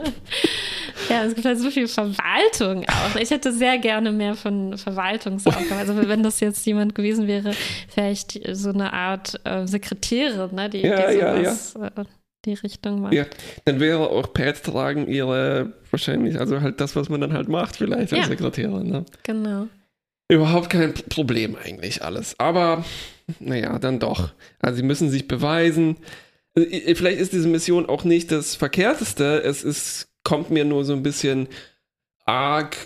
Ja, 1.09 1.25
es 1.25 1.35
gibt 1.35 1.47
halt 1.47 1.59
so 1.59 1.71
viel 1.71 1.89
Verwaltung 1.89 2.85
auch. 2.89 3.17
Ich 3.21 3.31
hätte 3.31 3.53
sehr 3.53 3.79
gerne 3.79 4.13
mehr 4.13 4.35
von 4.35 4.77
Verwaltungsaufgaben. 4.77 5.79
Also 5.79 5.97
wenn 6.09 6.23
das 6.23 6.41
jetzt 6.41 6.65
jemand 6.67 6.95
gewesen 6.95 7.27
wäre, 7.27 7.53
vielleicht 7.89 8.41
so 8.53 8.71
eine 8.71 8.93
Art 8.93 9.41
äh, 9.45 9.67
Sekretärin, 9.67 10.55
ne, 10.55 10.69
die, 10.71 10.81
Ja, 10.83 11.11
die 11.11 11.19
ja, 11.19 11.55
sowas 11.55 11.75
Äh, 11.97 12.05
die 12.45 12.55
Richtung 12.55 13.01
macht. 13.01 13.13
Ja, 13.13 13.27
dann 13.65 13.81
wäre 13.81 14.09
auch 14.09 14.33
Pads 14.33 14.63
tragen 14.63 15.09
ihre 15.09 15.73
wahrscheinlich, 15.91 16.39
also 16.39 16.61
halt 16.61 16.81
das, 16.81 16.95
was 16.95 17.09
man 17.09 17.21
dann 17.21 17.33
halt 17.33 17.49
macht, 17.49 17.77
vielleicht 17.77 18.13
als 18.13 18.23
Ja. 18.23 18.25
Sekretärin. 18.27 18.89
Ne? 18.89 19.05
Genau. 19.25 19.67
Überhaupt 20.29 20.71
kein 20.71 20.95
Problem 20.95 21.57
eigentlich 21.57 22.03
alles. 22.03 22.39
Aber 22.39 22.85
naja, 23.41 23.79
dann 23.79 23.99
doch. 23.99 24.31
Also 24.61 24.77
sie 24.79 24.83
müssen 24.83 25.11
sich 25.11 25.27
beweisen. 25.29 25.97
Äh, 26.57 26.95
Vielleicht 26.95 27.21
ist 27.21 27.33
diese 27.33 27.49
Mission 27.49 27.87
auch 27.87 28.05
nicht 28.05 28.31
das 28.33 28.55
Verkehrteste. 28.55 29.43
Es 29.45 29.65
ist, 29.65 30.09
kommt 30.27 30.51
mir 30.51 30.65
nur 30.65 30.85
so 30.85 30.93
ein 30.93 31.03
bisschen 31.05 31.47
arg 32.25 32.77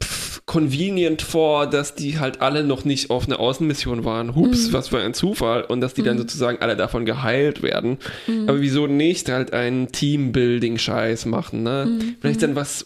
pff, 0.00 0.42
convenient 0.46 1.20
vor, 1.20 1.66
dass 1.66 1.94
die 1.96 2.18
halt 2.20 2.40
alle 2.40 2.62
noch 2.64 2.84
nicht 2.84 3.10
auf 3.10 3.26
eine 3.26 3.38
Außenmission 3.40 4.04
waren. 4.04 4.34
Hups, 4.36 4.68
Mhm. 4.68 4.72
was 4.72 4.88
für 4.88 5.00
ein 5.00 5.12
Zufall. 5.14 5.64
Und 5.64 5.80
dass 5.80 5.94
die 5.94 6.02
dann 6.02 6.14
Mhm. 6.16 6.20
sozusagen 6.22 6.58
alle 6.62 6.76
davon 6.76 7.04
geheilt 7.04 7.62
werden. 7.62 7.98
Mhm. 8.28 8.48
Aber 8.48 8.60
wieso 8.60 8.86
nicht 8.86 9.28
halt 9.28 9.52
einen 9.52 9.90
Teambuilding-Scheiß 9.92 11.26
machen, 11.26 11.62
ne? 11.64 11.86
Mhm. 11.88 12.16
Vielleicht 12.20 12.42
dann 12.42 12.54
was. 12.56 12.84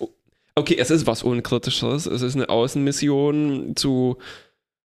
Okay, 0.55 0.77
es 0.79 0.91
ist 0.91 1.07
was 1.07 1.23
Unkritisches. 1.23 2.07
Es 2.07 2.23
ist 2.23 2.37
eine 2.37 2.49
Außenmission 2.49 3.75
zu. 3.77 4.17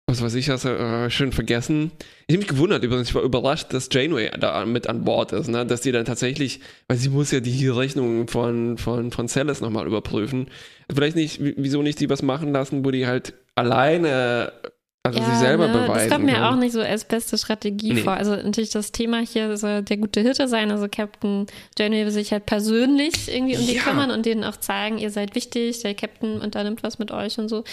Was 0.10 0.24
weiß 0.24 0.34
ich, 0.34 0.50
hast 0.50 0.66
du 0.66 0.70
äh, 0.70 1.12
schön 1.12 1.32
vergessen. 1.32 1.92
Ich 2.26 2.34
habe 2.34 2.40
mich 2.40 2.48
gewundert 2.48 2.84
übrigens, 2.84 3.10
ich 3.10 3.14
war 3.14 3.22
überrascht, 3.22 3.72
dass 3.74 3.90
Janeway 3.92 4.32
da 4.40 4.66
mit 4.66 4.88
an 4.88 5.04
Bord 5.04 5.34
ist, 5.34 5.50
ne? 5.50 5.68
Dass 5.68 5.82
die 5.82 5.92
dann 5.92 6.04
tatsächlich, 6.04 6.62
weil 6.88 6.98
sie 6.98 7.10
muss 7.10 7.30
ja 7.30 7.42
die 7.42 7.68
Rechnung 7.68 8.28
von, 8.28 8.80
von, 8.80 9.12
von 9.12 9.28
Celis 9.28 9.62
nochmal 9.62 9.86
überprüfen. 9.86 10.48
Vielleicht 10.92 11.16
nicht, 11.16 11.40
wieso 11.40 11.84
nicht 11.84 12.00
die 12.00 12.10
was 12.10 12.24
machen 12.24 12.52
lassen, 12.54 12.84
wo 12.84 12.90
die 12.90 13.06
halt 13.06 13.36
alleine, 13.54 14.52
also 15.18 15.30
sich 15.30 15.40
selber 15.40 15.68
ne, 15.68 15.74
beweisen. 15.74 16.10
Das 16.10 16.18
kommt 16.18 16.26
mir 16.26 16.34
kann. 16.36 16.44
auch 16.44 16.56
nicht 16.56 16.72
so 16.74 16.82
als 16.82 17.04
beste 17.06 17.38
Strategie 17.38 17.94
Nee. 17.94 18.02
vor. 18.02 18.14
Also 18.14 18.36
natürlich 18.36 18.70
das 18.72 18.92
Thema 18.92 19.20
hier 19.20 19.56
soll 19.58 19.82
der 19.84 19.98
gute 19.98 20.22
Hirte 20.22 20.48
sein. 20.48 20.72
Also 20.72 20.88
Captain 20.90 21.46
Janeway 21.78 22.06
will 22.06 22.12
sich 22.12 22.32
halt 22.32 22.46
persönlich 22.46 23.14
irgendwie 23.34 23.58
um 23.58 23.66
die 23.66 23.76
Ja. 23.76 23.82
kümmern 23.84 24.12
und 24.12 24.26
denen 24.26 24.44
auch 24.44 24.58
zeigen, 24.58 24.98
ihr 24.98 25.12
seid 25.12 25.36
wichtig, 25.36 25.82
der 25.82 25.94
Captain 25.96 26.40
unternimmt 26.42 26.84
was 26.84 27.00
mit 27.00 27.12
euch 27.12 27.38
und 27.38 27.50
so. 27.50 27.64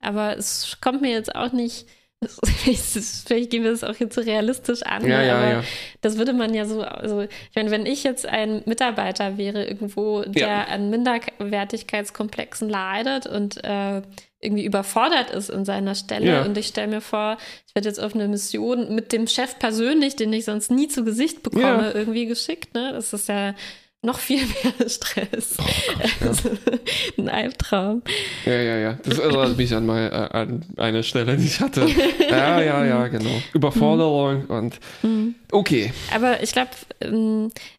Aber 0.00 0.36
es 0.36 0.76
kommt 0.80 1.00
mir 1.02 1.10
jetzt 1.12 1.34
auch 1.34 1.52
nicht. 1.52 1.86
Vielleicht 2.24 3.50
gehen 3.50 3.64
wir 3.64 3.70
das 3.72 3.84
auch 3.84 3.96
jetzt 3.96 4.14
so 4.14 4.22
realistisch 4.22 4.82
an, 4.84 5.06
Ja, 5.06 5.18
ne, 5.18 5.26
ja, 5.26 5.36
aber 5.36 5.50
ja. 5.50 5.64
das 6.00 6.16
würde 6.16 6.32
man 6.32 6.54
ja 6.54 6.64
so, 6.64 6.80
also 6.82 7.20
ich 7.22 7.28
meine, 7.54 7.70
wenn 7.70 7.84
ich 7.84 8.02
jetzt 8.02 8.24
ein 8.26 8.62
Mitarbeiter 8.64 9.36
wäre 9.36 9.66
irgendwo, 9.66 10.22
der 10.22 10.46
Ja. 10.48 10.64
an 10.64 10.88
Minderwertigkeitskomplexen 10.88 12.68
leidet 12.68 13.26
und 13.26 13.62
äh, 13.62 14.02
irgendwie 14.44 14.64
überfordert 14.64 15.30
ist 15.30 15.50
in 15.50 15.64
seiner 15.64 15.94
Stelle 15.94 16.26
Ja. 16.26 16.42
und 16.44 16.56
ich 16.58 16.66
stelle 16.68 16.88
mir 16.88 17.00
vor, 17.00 17.38
ich 17.66 17.74
werde 17.74 17.88
jetzt 17.88 18.00
auf 18.02 18.14
eine 18.14 18.28
Mission 18.28 18.94
mit 18.94 19.12
dem 19.12 19.26
Chef 19.26 19.58
persönlich, 19.58 20.16
den 20.16 20.32
ich 20.32 20.44
sonst 20.44 20.70
nie 20.70 20.88
zu 20.88 21.04
Gesicht 21.04 21.42
bekomme, 21.42 21.62
Ja. 21.64 21.94
irgendwie 21.94 22.26
geschickt, 22.26 22.74
ne? 22.74 22.92
Das 22.92 23.12
ist 23.12 23.28
ja 23.28 23.54
noch 24.04 24.18
viel 24.18 24.40
mehr 24.78 24.88
Stress. 24.88 25.56
ja. 25.58 26.28
Also, 26.28 26.50
ein 27.18 27.28
Albtraum. 27.28 28.02
Ja, 28.44 28.54
ja, 28.60 28.76
ja. 28.78 28.98
Das 29.04 29.18
erinnert 29.18 29.56
mich 29.56 29.74
an, 29.74 29.86
mal, 29.86 30.06
äh, 30.06 30.36
an 30.36 30.64
eine 30.76 31.02
Stelle, 31.02 31.36
die 31.36 31.46
ich 31.46 31.60
hatte. 31.60 31.86
Ja, 32.30 32.60
ja, 32.60 32.84
ja, 32.84 33.08
genau. 33.08 33.40
Überforderung 33.52 34.46
und 34.46 34.80
okay. 35.52 35.92
Aber 36.14 36.42
ich 36.42 36.52
glaube, 36.52 36.70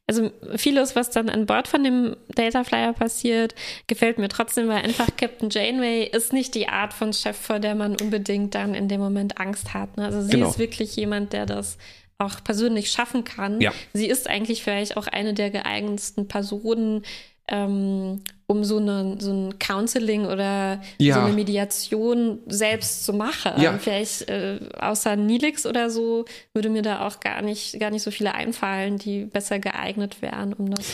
also 0.07 0.31
vieles, 0.55 0.95
was 0.95 1.09
dann 1.09 1.29
an 1.29 1.45
Bord 1.45 1.67
von 1.67 1.83
dem 1.83 2.15
Data 2.35 2.63
Flyer 2.63 2.93
passiert, 2.93 3.53
gefällt 3.87 4.17
mir 4.17 4.29
trotzdem, 4.29 4.67
weil 4.69 4.77
einfach 4.83 5.07
Captain 5.17 5.49
Janeway 5.49 6.05
ist 6.05 6.31
nicht 6.31 6.55
die 6.55 6.69
Art 6.69 6.93
von 6.93 7.11
Chef, 7.11 7.35
vor 7.37 7.59
der 7.59 7.75
man 7.75 7.95
unbedingt 8.01 8.55
dann 8.55 8.75
in 8.75 8.87
dem 8.87 9.01
Moment 9.01 9.39
Angst 9.39 9.73
hat. 9.73 9.97
Ne? 9.97 10.05
Also 10.05 10.21
sie 10.21 10.31
Genau. 10.31 10.49
ist 10.49 10.59
wirklich 10.59 10.95
jemand, 10.95 11.33
der 11.33 11.45
das 11.45 11.77
auch 12.17 12.43
persönlich 12.43 12.91
schaffen 12.91 13.23
kann. 13.23 13.59
Ja. 13.61 13.73
Sie 13.93 14.07
ist 14.07 14.29
eigentlich 14.29 14.63
vielleicht 14.63 14.97
auch 14.97 15.07
eine 15.07 15.33
der 15.33 15.49
geeignetsten 15.49 16.27
Personen, 16.27 17.03
ähm, 17.47 18.21
um 18.47 18.63
so, 18.63 18.77
eine, 18.77 19.17
so 19.19 19.31
ein 19.31 19.59
Counseling 19.59 20.25
oder 20.25 20.81
Ja. 20.97 21.15
so 21.15 21.21
eine 21.21 21.33
Mediation 21.33 22.39
selbst 22.47 23.05
zu 23.05 23.13
machen. 23.13 23.61
Ja. 23.61 23.77
Vielleicht 23.77 24.29
äh, 24.29 24.59
außer 24.79 25.15
Nilix 25.15 25.65
oder 25.65 25.89
so 25.89 26.25
würde 26.53 26.69
mir 26.69 26.81
da 26.81 27.05
auch 27.05 27.19
gar 27.19 27.41
nicht, 27.41 27.79
gar 27.79 27.91
nicht 27.91 28.03
so 28.03 28.11
viele 28.11 28.33
einfallen, 28.33 28.97
die 28.97 29.25
besser 29.25 29.59
geeignet 29.59 30.21
wären, 30.21 30.53
um 30.53 30.71
das 30.71 30.87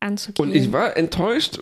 anzugehen. 0.00 0.48
Und 0.50 0.54
ich 0.54 0.70
war 0.72 0.96
enttäuscht. 0.96 1.58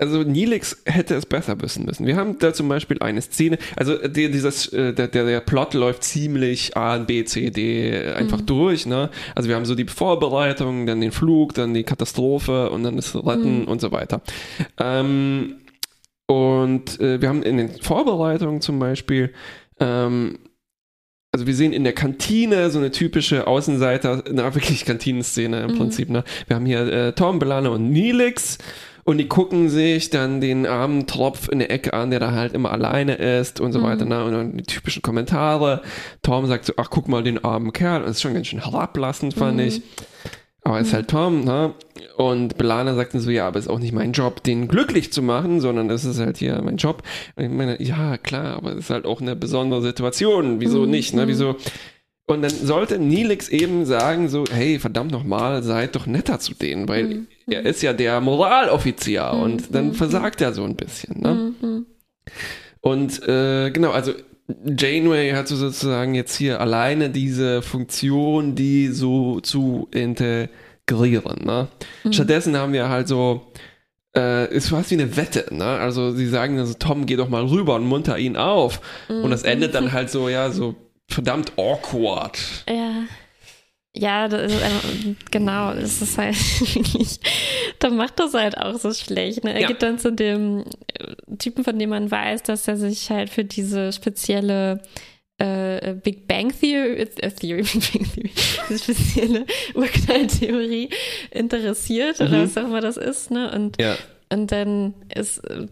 Also 0.00 0.22
Nilix 0.22 0.82
hätte 0.84 1.14
es 1.14 1.26
besser 1.26 1.60
wissen 1.60 1.84
müssen. 1.84 2.06
Wir 2.06 2.16
haben 2.16 2.38
da 2.38 2.52
zum 2.52 2.68
Beispiel 2.68 2.98
eine 3.00 3.20
Szene, 3.22 3.58
also 3.76 3.96
die, 3.96 4.30
dieses, 4.30 4.72
äh, 4.72 4.92
der, 4.92 5.08
der 5.08 5.40
Plot 5.40 5.74
läuft 5.74 6.04
ziemlich 6.04 6.76
A, 6.76 6.98
B, 6.98 7.24
C, 7.24 7.50
D 7.50 8.12
einfach 8.12 8.40
mhm. 8.40 8.46
durch, 8.46 8.86
ne? 8.86 9.10
Also 9.34 9.48
wir 9.48 9.56
haben 9.56 9.64
so 9.64 9.74
die 9.74 9.86
Vorbereitung, 9.86 10.86
dann 10.86 11.00
den 11.00 11.12
Flug, 11.12 11.54
dann 11.54 11.74
die 11.74 11.84
Katastrophe 11.84 12.70
und 12.70 12.82
dann 12.82 12.96
das 12.96 13.14
Retten 13.14 13.62
mhm. 13.62 13.68
und 13.68 13.80
so 13.80 13.92
weiter. 13.92 14.20
Ähm, 14.78 15.56
und 16.26 17.00
äh, 17.00 17.20
wir 17.20 17.28
haben 17.28 17.42
in 17.42 17.56
den 17.56 17.70
Vorbereitungen 17.80 18.60
zum 18.60 18.78
Beispiel 18.78 19.32
ähm, 19.80 20.38
also 21.32 21.46
wir 21.46 21.54
sehen 21.54 21.72
in 21.72 21.84
der 21.84 21.92
Kantine 21.92 22.70
so 22.70 22.78
eine 22.78 22.90
typische 22.90 23.46
Außenseiter, 23.46 24.24
na 24.32 24.54
wirklich 24.54 24.84
Kantinenszene 24.84 25.60
im 25.60 25.72
mhm. 25.72 25.78
Prinzip. 25.78 26.08
Ne? 26.08 26.24
Wir 26.46 26.56
haben 26.56 26.66
hier 26.66 26.80
äh, 26.80 27.12
Tom, 27.12 27.38
Belana 27.38 27.68
und 27.68 27.90
Nilix 27.90 28.58
und 29.08 29.16
die 29.16 29.26
gucken 29.26 29.70
sich 29.70 30.10
dann 30.10 30.42
den 30.42 30.66
armen 30.66 31.06
Tropf 31.06 31.48
in 31.48 31.60
der 31.60 31.70
Ecke 31.70 31.94
an, 31.94 32.10
der 32.10 32.20
da 32.20 32.32
halt 32.32 32.52
immer 32.52 32.72
alleine 32.72 33.14
ist 33.14 33.58
und 33.58 33.72
so 33.72 33.78
mhm. 33.78 33.84
weiter. 33.84 34.04
Ne? 34.04 34.22
Und 34.22 34.32
dann 34.32 34.56
die 34.58 34.64
typischen 34.64 35.00
Kommentare. 35.00 35.80
Tom 36.20 36.46
sagt 36.46 36.66
so, 36.66 36.74
ach 36.76 36.90
guck 36.90 37.08
mal 37.08 37.22
den 37.22 37.42
armen 37.42 37.72
Kerl. 37.72 38.00
Und 38.00 38.08
das 38.08 38.16
ist 38.16 38.20
schon 38.20 38.34
ganz 38.34 38.48
schön 38.48 38.62
herablassend, 38.62 39.32
fand 39.32 39.56
mhm. 39.56 39.62
ich. 39.62 39.82
Aber 40.62 40.78
ist 40.78 40.92
halt 40.92 41.08
Tom, 41.08 41.42
ne? 41.42 41.72
Und 42.18 42.58
Belana 42.58 42.94
sagt 42.96 43.14
dann 43.14 43.22
so, 43.22 43.30
ja, 43.30 43.48
aber 43.48 43.58
ist 43.58 43.70
auch 43.70 43.78
nicht 43.78 43.94
mein 43.94 44.12
Job, 44.12 44.42
den 44.42 44.68
glücklich 44.68 45.10
zu 45.10 45.22
machen, 45.22 45.62
sondern 45.62 45.88
es 45.88 46.04
ist 46.04 46.20
halt 46.20 46.36
hier 46.36 46.60
mein 46.60 46.76
Job. 46.76 47.02
Und 47.36 47.44
ich 47.44 47.50
meine, 47.50 47.82
ja, 47.82 48.18
klar, 48.18 48.58
aber 48.58 48.72
es 48.72 48.80
ist 48.80 48.90
halt 48.90 49.06
auch 49.06 49.22
eine 49.22 49.34
besondere 49.36 49.80
Situation. 49.80 50.60
Wieso 50.60 50.82
mhm. 50.82 50.90
nicht, 50.90 51.14
ne? 51.14 51.24
Mhm. 51.24 51.28
Wieso? 51.28 51.56
Und 52.26 52.42
dann 52.42 52.50
sollte 52.50 52.98
Nilix 52.98 53.48
eben 53.48 53.86
sagen 53.86 54.28
so, 54.28 54.44
hey, 54.52 54.78
verdammt 54.78 55.12
nochmal, 55.12 55.62
seid 55.62 55.96
doch 55.96 56.06
netter 56.06 56.40
zu 56.40 56.52
denen, 56.52 56.88
weil 56.88 57.04
mhm. 57.04 57.26
Er 57.50 57.66
ist 57.66 57.82
ja 57.82 57.92
der 57.92 58.20
Moraloffizier 58.20 59.32
mhm. 59.32 59.42
und 59.42 59.74
dann 59.74 59.88
mhm. 59.88 59.94
versagt 59.94 60.40
er 60.40 60.52
so 60.52 60.64
ein 60.64 60.76
bisschen, 60.76 61.20
ne? 61.20 61.54
Mhm. 61.60 61.86
Und 62.80 63.28
äh, 63.28 63.70
genau, 63.70 63.90
also 63.90 64.12
Janeway 64.64 65.32
hat 65.32 65.48
sozusagen 65.48 66.14
jetzt 66.14 66.36
hier 66.36 66.60
alleine 66.60 67.10
diese 67.10 67.60
Funktion, 67.60 68.54
die 68.54 68.88
so 68.88 69.40
zu 69.40 69.88
integrieren. 69.90 71.44
Ne? 71.44 71.68
Mhm. 72.04 72.12
Stattdessen 72.12 72.56
haben 72.56 72.72
wir 72.72 72.88
halt 72.88 73.08
so, 73.08 73.52
äh, 74.16 74.52
ist 74.54 74.70
fast 74.70 74.90
wie 74.90 74.94
eine 74.94 75.16
Wette. 75.16 75.54
Ne? 75.54 75.64
Also 75.64 76.12
sie 76.12 76.26
sagen 76.28 76.58
also, 76.58 76.74
Tom, 76.74 77.04
geh 77.04 77.16
doch 77.16 77.28
mal 77.28 77.44
rüber 77.44 77.74
und 77.74 77.84
munter 77.84 78.18
ihn 78.18 78.36
auf. 78.36 78.80
Mhm. 79.08 79.24
Und 79.24 79.30
das 79.30 79.42
endet 79.42 79.74
dann 79.74 79.92
halt 79.92 80.10
so, 80.10 80.30
ja, 80.30 80.50
so 80.50 80.74
verdammt 81.08 81.52
awkward. 81.58 82.38
Ja. 82.68 83.02
Ja, 83.98 84.28
das 84.28 84.52
ist, 84.52 84.62
äh, 84.62 85.14
genau, 85.32 85.74
das 85.74 86.00
ist 86.00 86.18
halt 86.18 86.36
wirklich, 86.74 87.18
da 87.80 87.90
macht 87.90 88.20
das 88.20 88.32
halt 88.32 88.56
auch 88.56 88.78
so 88.78 88.92
schlecht. 88.94 89.42
Ne? 89.42 89.54
Er 89.54 89.62
ja. 89.62 89.66
geht 89.66 89.82
dann 89.82 89.98
zu 89.98 90.12
dem 90.12 90.64
äh, 90.94 91.36
Typen, 91.36 91.64
von 91.64 91.76
dem 91.76 91.90
man 91.90 92.08
weiß, 92.08 92.44
dass 92.44 92.68
er 92.68 92.76
sich 92.76 93.10
halt 93.10 93.28
für 93.28 93.44
diese 93.44 93.92
spezielle 93.92 94.80
äh, 95.38 95.94
Big 95.94 96.28
Bang 96.28 96.52
Theory, 96.52 97.00
äh, 97.00 97.30
Theory, 97.30 97.62
Big 97.62 97.92
Bang 97.92 98.12
Theory, 98.12 98.30
diese 98.68 98.84
spezielle 98.84 99.46
Urknalltheorie 99.74 100.90
interessiert 101.32 102.20
mhm. 102.20 102.26
oder 102.26 102.42
was 102.44 102.56
auch 102.56 102.64
immer 102.64 102.80
das 102.80 102.96
ist. 102.96 103.32
Ne? 103.32 103.50
Und 103.50 103.82
ja. 103.82 103.96
Und 104.30 104.52
dann 104.52 104.94
ist, 105.14 105.38
äh, 105.48 105.66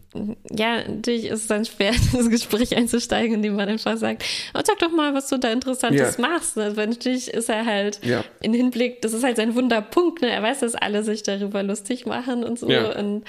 ja, 0.50 0.88
natürlich 0.88 1.26
ist 1.26 1.42
es 1.42 1.46
dann 1.46 1.64
schwer, 1.64 1.92
das 2.12 2.30
Gespräch 2.30 2.76
einzusteigen, 2.76 3.34
indem 3.34 3.56
man 3.56 3.68
einfach 3.68 3.96
sagt, 3.98 4.24
oh, 4.54 4.60
sag 4.64 4.78
doch 4.78 4.90
mal, 4.90 5.12
was 5.14 5.28
du 5.28 5.38
da 5.38 5.50
Interessantes 5.50 6.18
yeah. 6.18 6.28
machst. 6.28 6.56
Also 6.56 6.80
natürlich 6.80 7.28
ist 7.28 7.50
er 7.50 7.66
halt 7.66 8.04
ja. 8.04 8.24
in 8.40 8.54
Hinblick, 8.54 9.02
das 9.02 9.12
ist 9.12 9.24
halt 9.24 9.36
sein 9.36 9.54
Wunderpunkt, 9.54 10.22
ne? 10.22 10.30
Er 10.30 10.42
weiß, 10.42 10.60
dass 10.60 10.74
alle 10.74 11.04
sich 11.04 11.22
darüber 11.22 11.62
lustig 11.62 12.06
machen 12.06 12.44
und 12.44 12.58
so. 12.58 12.70
Ja. 12.70 12.98
Und 12.98 13.24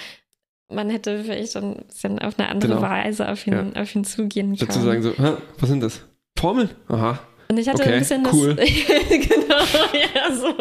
man 0.70 0.90
hätte 0.90 1.24
vielleicht 1.24 1.54
schon 1.54 1.78
ein 1.78 1.86
bisschen 1.88 2.20
auf 2.20 2.40
eine 2.40 2.50
andere 2.50 2.76
genau. 2.76 2.82
Weise 2.82 3.30
auf 3.30 3.46
ihn, 3.48 3.72
ja. 3.76 3.82
auf 3.82 3.94
ihn 3.96 4.06
zugehen 4.06 4.56
können. 4.56 4.68
Dazu 4.68 4.82
sagen 4.82 5.02
so, 5.02 5.14
was 5.60 5.70
sind 5.70 5.82
das? 5.82 6.02
Formeln? 6.38 6.70
Aha. 6.88 7.20
Und 7.50 7.58
ich 7.58 7.68
hatte 7.68 7.82
okay, 7.82 7.94
ein 7.94 8.00
bisschen 8.00 8.28
cool. 8.32 8.56
das. 8.56 8.70
genau, 9.10 9.56
ja, 10.16 10.36
so. 10.36 10.54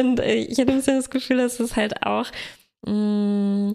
Und 0.00 0.20
äh, 0.20 0.34
ich 0.34 0.58
hatte 0.58 0.70
ein 0.70 0.78
bisschen 0.78 0.96
das 0.96 1.10
Gefühl, 1.10 1.38
dass 1.38 1.58
es 1.58 1.74
halt 1.74 2.06
auch 2.06 2.26
Mm, 2.86 3.72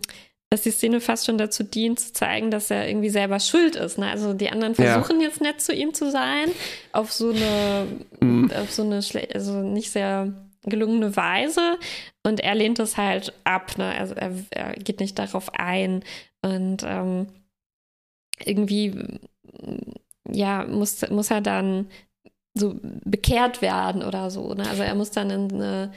dass 0.50 0.62
die 0.62 0.72
Szene 0.72 1.02
fast 1.02 1.26
schon 1.26 1.38
dazu 1.38 1.64
dient, 1.64 2.00
zu 2.00 2.14
zeigen, 2.14 2.52
dass 2.52 2.72
er 2.72 2.88
irgendwie 2.88 3.10
selber 3.10 3.40
schuld 3.40 3.76
ist. 3.76 3.98
Ne? 3.98 4.10
Also 4.10 4.34
die 4.34 4.50
anderen 4.50 4.76
versuchen 4.76 5.20
ja. 5.20 5.28
jetzt 5.28 5.42
nett 5.42 5.60
zu 5.60 5.74
ihm 5.74 5.94
zu 5.94 6.10
sein, 6.10 6.50
auf 6.94 7.12
so 7.12 7.32
eine, 7.32 7.88
mhm. 8.22 8.52
auf 8.52 8.72
so 8.72 8.84
eine, 8.84 9.02
also 9.34 9.62
nicht 9.62 9.92
sehr 9.92 10.34
gelungene 10.64 11.16
Weise. 11.16 11.78
Und 12.24 12.40
er 12.40 12.56
lehnt 12.56 12.80
das 12.80 12.96
halt 12.96 13.34
ab. 13.44 13.78
Ne? 13.78 13.94
Also 13.98 14.16
er, 14.16 14.32
er 14.52 14.74
geht 14.74 15.02
nicht 15.02 15.20
darauf 15.20 15.54
ein. 15.54 16.04
Und 16.42 16.84
ähm, 16.86 17.28
irgendwie, 18.44 19.20
ja, 20.30 20.66
muss, 20.66 21.10
muss 21.10 21.30
er 21.30 21.42
dann 21.42 21.90
so 22.54 22.80
bekehrt 22.82 23.62
werden 23.62 24.02
oder 24.02 24.32
so. 24.32 24.54
Ne? 24.54 24.68
Also 24.68 24.84
er 24.84 24.96
muss 24.96 25.12
dann 25.12 25.30
in 25.30 25.52
eine 25.54 25.94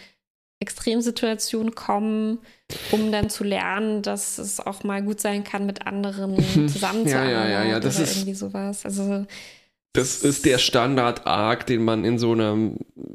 Extremsituation 0.61 1.75
kommen, 1.75 2.39
um 2.93 3.11
dann 3.11 3.31
zu 3.31 3.45
lernen, 3.45 4.03
dass 4.03 4.39
es 4.39 4.61
auch 4.61 4.85
mal 4.85 5.03
gut 5.03 5.21
sein 5.21 5.43
kann, 5.43 5.67
mit 5.67 5.87
anderen 5.87 6.37
zusammenzuarbeiten 6.69 7.09
ja, 7.09 7.49
ja, 7.49 7.65
ja, 7.65 7.65
ja. 7.65 7.81
Das 7.81 7.97
oder 7.97 8.05
ist, 8.05 8.17
irgendwie 8.17 8.35
sowas. 8.35 8.85
Also 8.85 9.27
das 9.93 10.23
ist 10.23 10.45
der 10.45 10.59
Standard-Arc, 10.59 11.67
den 11.67 11.83
man 11.83 12.05
in 12.05 12.19
so 12.19 12.33
einer, 12.33 12.57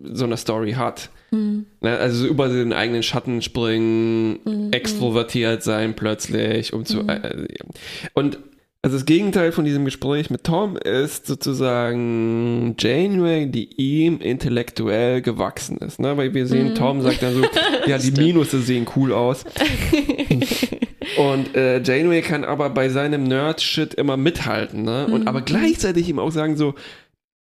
so 0.04 0.26
einer 0.26 0.38
Story 0.38 0.74
hat. 0.74 1.10
Mhm. 1.32 1.68
Also 1.82 2.26
über 2.26 2.50
den 2.50 2.74
eigenen 2.74 3.04
Schatten 3.04 3.42
springen, 3.42 4.40
mhm. 4.44 4.72
extrovertiert 4.72 5.64
sein 5.64 5.96
plötzlich, 5.96 6.74
um 6.74 6.86
zu. 6.86 7.04
Mhm. 7.04 7.10
Äh, 7.10 7.48
und 8.14 8.40
also 8.86 8.98
das 8.98 9.08
Gegenteil 9.08 9.52
von 9.52 9.66
diesem 9.66 9.84
Gespräch 9.84 10.30
mit 10.30 10.44
Tom 10.44 10.78
ist 10.78 11.26
sozusagen 11.26 12.76
Janeway, 12.78 13.48
die 13.48 13.74
ihm 13.82 14.20
intellektuell 14.20 15.24
gewachsen 15.24 15.78
ist. 15.78 16.00
Ne? 16.00 16.16
Weil 16.18 16.36
wir 16.36 16.46
sehen, 16.46 16.74
mm. 16.74 16.76
Tom 16.76 17.02
sagt 17.02 17.24
dann 17.24 17.34
so, 17.34 17.42
ja, 17.88 17.98
die 17.98 18.12
Minusse 18.12 18.62
sehen 18.62 18.86
cool 18.96 19.12
aus. 19.12 19.44
Und 21.18 21.56
äh, 21.56 21.82
Janeway 21.82 22.22
kann 22.22 22.44
aber 22.44 22.70
bei 22.70 22.90
seinem 22.90 23.24
Nerd-Shit 23.24 23.96
immer 23.96 24.18
mithalten. 24.18 24.84
Ne? 24.84 25.08
Und 25.08 25.24
mm. 25.24 25.28
aber 25.30 25.42
gleichzeitig 25.42 26.08
ihm 26.08 26.20
auch 26.20 26.32
sagen 26.32 26.56
so, 26.56 26.76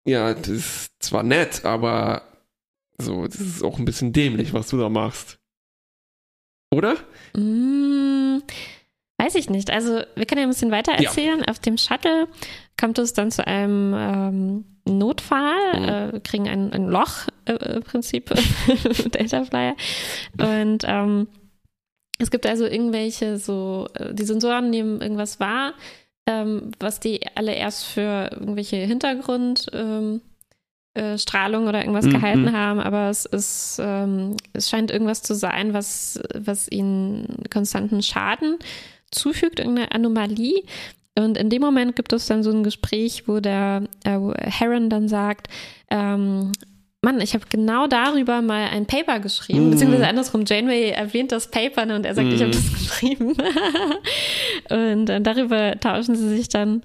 ja, 0.07 0.35
das 0.35 0.47
ist 0.47 0.93
zwar 1.01 1.25
nett, 1.25 1.65
aber 1.65 2.23
so, 2.97 3.27
das 3.27 3.41
ist 3.41 3.65
auch 3.65 3.81
ein 3.81 3.85
bisschen 3.85 4.13
dämlich, 4.13 4.53
was 4.55 4.69
du 4.69 4.79
da 4.79 4.89
machst. 4.89 5.41
Oder? 6.71 6.95
Mm. 7.37 8.39
Weiß 9.25 9.37
ich 9.37 9.49
nicht. 9.49 9.71
Also 9.71 10.03
wir 10.15 10.27
können 10.27 10.41
ja 10.41 10.47
ein 10.47 10.51
bisschen 10.51 10.71
weiter 10.71 10.93
erzählen. 10.93 11.41
Ja. 11.41 11.47
Auf 11.49 11.59
dem 11.59 11.79
Shuttle 11.79 12.29
kommt 12.79 12.99
es 12.99 13.15
dann 13.15 13.31
zu 13.31 13.47
einem 13.47 13.95
ähm, 13.97 14.65
Notfall, 14.87 15.81
mhm. 15.81 16.17
äh, 16.17 16.21
kriegen 16.21 16.47
ein, 16.47 16.73
ein 16.75 16.89
Loch 16.89 17.27
äh, 17.47 17.77
im 17.77 17.83
Prinzip, 17.83 18.35
Delta 19.15 19.45
Flyer. 19.45 19.77
Und 20.39 20.85
ähm, 20.87 21.29
es 22.19 22.31
gibt 22.31 22.47
also 22.47 22.67
irgendwelche 22.67 23.39
so, 23.39 23.89
äh, 23.95 24.13
die 24.13 24.25
Sensoren 24.25 24.69
nehmen 24.69 25.01
irgendwas 25.01 25.41
wahr, 25.41 25.73
ähm, 26.27 26.73
was 26.79 27.01
die 27.01 27.21
alle 27.35 27.55
erst 27.55 27.87
für 27.87 28.31
irgendwelche 28.31 28.77
Hintergrund 28.77 29.69
ähm, 29.73 30.21
äh, 30.93 31.17
Strahlung 31.17 31.67
oder 31.67 31.81
irgendwas 31.81 32.05
mhm. 32.05 32.13
gehalten 32.13 32.53
haben, 32.53 32.79
aber 32.79 33.09
es 33.09 33.25
ist, 33.25 33.81
ähm, 33.83 34.37
es 34.53 34.69
scheint 34.69 34.91
irgendwas 34.91 35.23
zu 35.23 35.35
sein, 35.35 35.73
was, 35.73 36.21
was 36.35 36.71
ihnen 36.71 37.45
konstanten 37.51 38.03
Schaden 38.03 38.59
zufügt, 39.15 39.61
irgendeine 39.61 39.93
Anomalie. 39.93 40.63
Und 41.17 41.39
in 41.39 41.49
dem 41.49 41.63
Moment 41.63 41.95
gibt 41.97 42.13
es 42.13 42.27
dann 42.27 42.43
so 42.43 42.51
ein 42.51 42.65
Gespräch, 42.65 43.29
wo 43.29 43.41
der 43.41 43.85
äh, 44.05 44.19
wo 44.19 44.35
Heron 44.35 44.91
dann 44.91 45.09
sagt, 45.09 45.49
ähm, 45.91 46.51
Mann, 47.05 47.21
ich 47.21 47.35
habe 47.35 47.45
genau 47.51 47.87
darüber 47.87 48.43
mal 48.43 48.69
ein 48.69 48.87
Paper 48.87 49.21
geschrieben, 49.21 49.69
mm. 49.69 49.71
beziehungsweise 49.71 50.09
andersrum, 50.09 50.45
Janeway 50.47 50.89
erwähnt 50.89 51.33
das 51.33 51.51
Paper 51.51 51.85
ne, 51.85 51.97
und 51.97 52.07
er 52.07 52.15
sagt, 52.15 52.29
mm. 52.29 52.33
ich 52.33 52.41
habe 52.41 52.51
das 52.51 52.73
geschrieben. 52.73 53.35
und 54.71 55.11
äh, 55.11 55.21
darüber 55.21 55.79
tauschen 55.79 56.17
sie 56.17 56.29
sich 56.29 56.49
dann, 56.49 56.83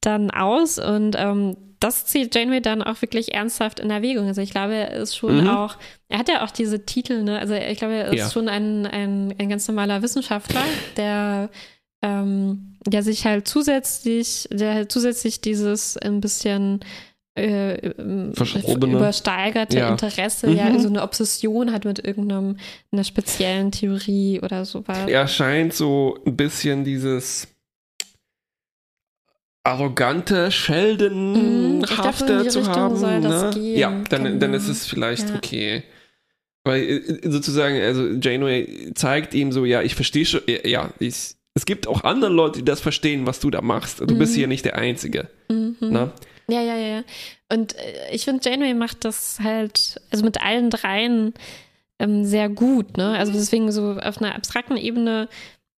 dann 0.00 0.30
aus 0.30 0.78
und 0.78 1.16
ähm, 1.18 1.56
das 1.82 2.06
zieht 2.06 2.34
Janeway 2.34 2.60
dann 2.60 2.82
auch 2.82 3.02
wirklich 3.02 3.34
ernsthaft 3.34 3.80
in 3.80 3.90
Erwägung. 3.90 4.26
Also 4.26 4.40
ich 4.40 4.50
glaube, 4.50 4.74
er 4.74 4.92
ist 4.92 5.16
schon 5.16 5.42
mhm. 5.42 5.48
auch, 5.48 5.76
er 6.08 6.18
hat 6.18 6.28
ja 6.28 6.44
auch 6.44 6.50
diese 6.50 6.84
Titel, 6.84 7.22
ne? 7.22 7.38
Also 7.38 7.54
ich 7.54 7.78
glaube, 7.78 7.94
er 7.94 8.12
ist 8.12 8.18
ja. 8.18 8.30
schon 8.30 8.48
ein, 8.48 8.86
ein, 8.86 9.34
ein 9.38 9.48
ganz 9.48 9.66
normaler 9.68 10.02
Wissenschaftler, 10.02 10.62
der 10.96 11.50
ähm, 12.02 12.76
der 12.86 13.02
sich 13.02 13.24
halt 13.24 13.46
zusätzlich, 13.46 14.48
der 14.50 14.74
halt 14.74 14.92
zusätzlich 14.92 15.40
dieses 15.40 15.96
ein 15.96 16.20
bisschen 16.20 16.80
äh, 17.34 17.88
übersteigerte 17.88 19.78
ja. 19.78 19.88
Interesse, 19.88 20.48
mhm. 20.48 20.56
ja, 20.56 20.78
so 20.78 20.88
eine 20.88 21.02
Obsession 21.02 21.72
hat 21.72 21.84
mit 21.84 22.04
irgendeinem 22.04 22.58
einer 22.90 23.04
speziellen 23.04 23.70
Theorie 23.70 24.40
oder 24.42 24.64
sowas. 24.64 24.98
Er 25.06 25.26
scheint 25.28 25.72
so 25.72 26.18
ein 26.26 26.36
bisschen 26.36 26.84
dieses 26.84 27.48
arrogante, 29.64 30.50
Scheldenhafte 30.50 32.44
mhm, 32.44 32.50
zu 32.50 32.66
haben. 32.66 33.00
Ne? 33.00 33.50
Ja, 33.56 34.02
dann, 34.08 34.40
dann 34.40 34.54
ist 34.54 34.68
es 34.68 34.86
vielleicht 34.86 35.30
ja. 35.30 35.36
okay. 35.36 35.82
Weil 36.64 36.82
äh, 36.82 37.30
sozusagen, 37.30 37.80
also 37.80 38.06
Janeway 38.20 38.92
zeigt 38.94 39.34
ihm 39.34 39.52
so, 39.52 39.64
ja, 39.64 39.82
ich 39.82 39.94
verstehe 39.94 40.24
schon, 40.24 40.42
ja, 40.64 40.90
ich, 40.98 41.34
es 41.54 41.66
gibt 41.66 41.86
auch 41.86 42.04
andere 42.04 42.30
Leute, 42.30 42.60
die 42.60 42.64
das 42.64 42.80
verstehen, 42.80 43.26
was 43.26 43.40
du 43.40 43.50
da 43.50 43.60
machst. 43.60 44.00
Du 44.00 44.14
mhm. 44.14 44.18
bist 44.18 44.34
hier 44.34 44.46
nicht 44.46 44.64
der 44.64 44.76
Einzige. 44.76 45.28
Mhm. 45.48 45.76
Na? 45.80 46.12
Ja, 46.48 46.60
ja, 46.60 46.76
ja. 46.76 47.04
Und 47.52 47.76
äh, 47.76 48.12
ich 48.12 48.24
finde, 48.24 48.48
Janeway 48.48 48.74
macht 48.74 49.04
das 49.04 49.38
halt, 49.42 50.00
also 50.10 50.24
mit 50.24 50.40
allen 50.42 50.70
dreien 50.70 51.34
ähm, 51.98 52.24
sehr 52.24 52.48
gut. 52.48 52.96
Ne? 52.96 53.16
Also 53.16 53.32
deswegen 53.32 53.70
so 53.70 53.92
auf 53.92 54.18
einer 54.18 54.34
abstrakten 54.34 54.76
Ebene 54.76 55.28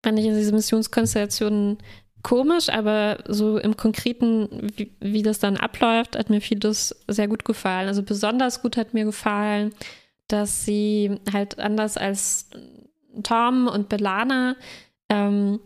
fand 0.03 0.19
ich 0.19 0.25
diese 0.25 0.53
Missionskonstellationen 0.53 1.79
komisch, 2.25 2.69
aber 2.71 3.19
so 3.29 3.59
im 3.59 3.77
Konkreten, 3.77 4.49
wie, 4.77 4.91
wie, 4.99 5.23
das 5.23 5.39
dann 5.39 5.57
abläuft, 5.57 6.19
hat 6.19 6.31
mir 6.31 6.41
vieles 6.41 7.05
sehr 7.07 7.29
gut 7.29 7.45
gefallen. 7.45 7.87
Also 7.87 8.03
besonders 8.03 8.63
gut 8.63 8.77
hat 8.77 8.95
mir 8.95 9.05
gefallen, 9.05 9.73
dass 10.27 10.65
sie 10.65 11.21
halt 11.33 11.61
anders 11.61 11.97
als 11.97 12.51
Tom 13.23 13.69
und 13.69 13.89
Belana 13.89 14.57
ähm, 15.09 15.61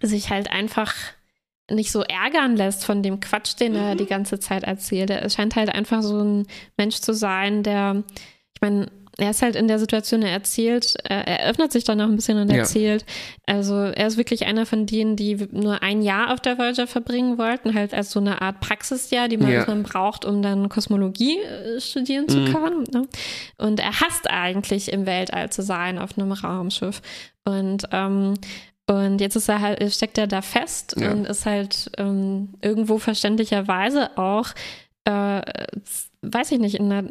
sich 0.00 0.30
halt 0.30 0.50
einfach 0.50 0.94
nicht 1.70 1.90
so 1.90 2.02
ärgern 2.02 2.56
lässt 2.56 2.84
von 2.84 3.02
dem 3.02 3.20
Quatsch, 3.20 3.58
den 3.58 3.74
er 3.74 3.94
mhm. 3.94 3.98
die 3.98 4.06
ganze 4.06 4.38
Zeit 4.38 4.64
erzählt. 4.64 5.10
Er 5.10 5.28
scheint 5.30 5.56
halt 5.56 5.70
einfach 5.70 6.02
so 6.02 6.20
ein 6.22 6.46
Mensch 6.76 6.96
zu 6.96 7.14
sein, 7.14 7.62
der, 7.62 8.04
ich 8.54 8.60
meine, 8.60 8.88
er 9.18 9.30
ist 9.30 9.42
halt 9.42 9.54
in 9.54 9.68
der 9.68 9.78
Situation, 9.78 10.22
er 10.22 10.32
erzählt, 10.32 10.94
er 11.04 11.48
öffnet 11.48 11.70
sich 11.70 11.84
dann 11.84 11.98
noch 11.98 12.08
ein 12.08 12.16
bisschen 12.16 12.38
und 12.38 12.50
erzählt. 12.50 13.04
Ja. 13.46 13.54
Also 13.54 13.76
er 13.76 14.06
ist 14.08 14.16
wirklich 14.16 14.46
einer 14.46 14.66
von 14.66 14.86
denen, 14.86 15.16
die 15.16 15.36
nur 15.52 15.82
ein 15.82 16.02
Jahr 16.02 16.32
auf 16.32 16.40
der 16.40 16.58
Voyager 16.58 16.86
verbringen 16.86 17.38
wollten, 17.38 17.74
halt 17.74 17.94
als 17.94 18.10
so 18.10 18.18
eine 18.18 18.42
Art 18.42 18.60
Praxisjahr, 18.60 19.28
die 19.28 19.36
man, 19.36 19.52
ja. 19.52 19.64
man 19.66 19.84
braucht, 19.84 20.24
um 20.24 20.42
dann 20.42 20.68
Kosmologie 20.68 21.38
äh, 21.38 21.80
studieren 21.80 22.28
zu 22.28 22.38
mhm. 22.38 22.52
können. 22.52 22.84
Ne? 22.92 23.06
Und 23.58 23.78
er 23.78 24.00
hasst 24.00 24.28
eigentlich 24.28 24.92
im 24.92 25.06
Weltall 25.06 25.50
zu 25.50 25.62
sein 25.62 25.98
auf 25.98 26.18
einem 26.18 26.32
Raumschiff. 26.32 27.00
Und 27.44 27.84
ähm, 27.92 28.34
und 28.86 29.20
jetzt 29.22 29.34
ist 29.34 29.48
er 29.48 29.62
halt, 29.62 29.94
steckt 29.94 30.18
er 30.18 30.26
da 30.26 30.42
fest 30.42 30.94
ja. 30.98 31.10
und 31.10 31.24
ist 31.24 31.46
halt 31.46 31.90
ähm, 31.96 32.50
irgendwo 32.60 32.98
verständlicherweise 32.98 34.18
auch, 34.18 34.48
äh, 35.04 35.40
weiß 36.20 36.52
ich 36.52 36.58
nicht, 36.58 36.74
in 36.74 36.92
einer 36.92 37.08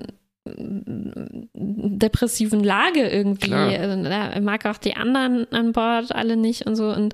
depressiven 1.56 2.64
Lage 2.64 3.08
irgendwie. 3.08 3.48
Klar. 3.48 3.70
Also, 3.70 4.04
er 4.04 4.42
mag 4.42 4.66
auch 4.66 4.78
die 4.78 4.96
anderen 4.96 5.52
an 5.52 5.72
Bord 5.72 6.14
alle 6.14 6.36
nicht 6.36 6.66
und 6.66 6.76
so. 6.76 6.90
Und 6.90 7.14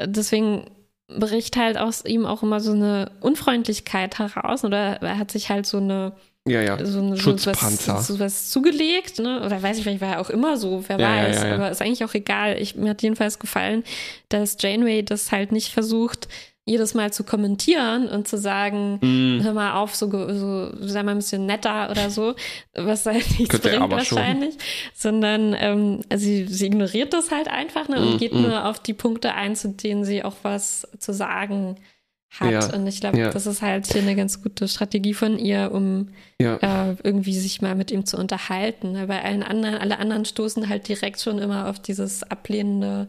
deswegen 0.00 0.70
bricht 1.08 1.56
halt 1.56 1.78
aus 1.78 2.04
ihm 2.04 2.26
auch 2.26 2.42
immer 2.42 2.60
so 2.60 2.72
eine 2.72 3.10
Unfreundlichkeit 3.20 4.18
heraus. 4.18 4.64
Oder 4.64 5.02
er 5.02 5.18
hat 5.18 5.30
sich 5.30 5.50
halt 5.50 5.66
so 5.66 5.78
eine 5.78 6.12
ja, 6.46 6.62
ja. 6.62 6.84
So, 6.84 7.00
eine, 7.00 7.16
Schutzpanzer. 7.18 7.76
So 7.76 7.92
was, 7.92 8.06
so 8.06 8.20
was 8.20 8.50
zugelegt, 8.50 9.18
ne? 9.18 9.42
Oder 9.44 9.60
weiß 9.62 9.76
ich, 9.76 9.82
vielleicht 9.82 10.00
war 10.00 10.14
er 10.14 10.20
auch 10.20 10.30
immer 10.30 10.56
so, 10.56 10.84
wer 10.86 10.98
ja, 10.98 11.08
weiß. 11.08 11.42
Ja, 11.42 11.48
ja, 11.48 11.54
aber 11.54 11.70
ist 11.70 11.82
eigentlich 11.82 12.04
auch 12.04 12.14
egal. 12.14 12.56
Ich, 12.58 12.74
mir 12.74 12.90
hat 12.90 13.02
jedenfalls 13.02 13.38
gefallen, 13.38 13.84
dass 14.28 14.56
Janeway 14.58 15.02
das 15.02 15.30
halt 15.30 15.52
nicht 15.52 15.72
versucht, 15.72 16.28
jedes 16.68 16.94
Mal 16.94 17.12
zu 17.12 17.24
kommentieren 17.24 18.08
und 18.08 18.28
zu 18.28 18.36
sagen, 18.36 18.98
mm. 19.00 19.42
hör 19.42 19.52
mal 19.52 19.74
auf, 19.74 19.94
so, 19.94 20.10
so 20.10 20.70
sei 20.80 21.02
mal 21.02 21.12
ein 21.12 21.18
bisschen 21.18 21.46
netter 21.46 21.90
oder 21.90 22.10
so, 22.10 22.34
was 22.74 23.06
halt 23.06 23.38
nichts 23.38 23.48
Könnte 23.48 23.70
bringt 23.70 23.90
wahrscheinlich, 23.90 24.54
schon. 24.54 24.62
sondern 24.94 25.56
ähm, 25.58 26.00
sie, 26.14 26.46
sie 26.46 26.66
ignoriert 26.66 27.12
das 27.12 27.30
halt 27.30 27.48
einfach 27.48 27.88
ne, 27.88 28.00
und 28.00 28.16
mm, 28.16 28.18
geht 28.18 28.34
mm. 28.34 28.42
nur 28.42 28.66
auf 28.66 28.78
die 28.78 28.94
Punkte 28.94 29.34
ein, 29.34 29.56
zu 29.56 29.70
denen 29.70 30.04
sie 30.04 30.22
auch 30.22 30.36
was 30.42 30.86
zu 30.98 31.12
sagen 31.12 31.76
hat. 32.30 32.50
Ja, 32.50 32.74
und 32.74 32.86
ich 32.86 33.00
glaube, 33.00 33.18
ja. 33.18 33.30
das 33.30 33.46
ist 33.46 33.62
halt 33.62 33.86
hier 33.86 34.02
eine 34.02 34.14
ganz 34.14 34.42
gute 34.42 34.68
Strategie 34.68 35.14
von 35.14 35.38
ihr, 35.38 35.70
um 35.72 36.08
ja. 36.40 36.56
äh, 36.56 36.96
irgendwie 37.02 37.38
sich 37.38 37.62
mal 37.62 37.74
mit 37.74 37.90
ihm 37.90 38.04
zu 38.04 38.18
unterhalten. 38.18 39.06
Bei 39.06 39.24
allen 39.24 39.42
anderen, 39.42 39.76
alle 39.76 39.98
anderen 39.98 40.24
stoßen 40.24 40.68
halt 40.68 40.88
direkt 40.88 41.20
schon 41.20 41.38
immer 41.38 41.68
auf 41.68 41.78
dieses 41.78 42.22
ablehnende 42.22 43.08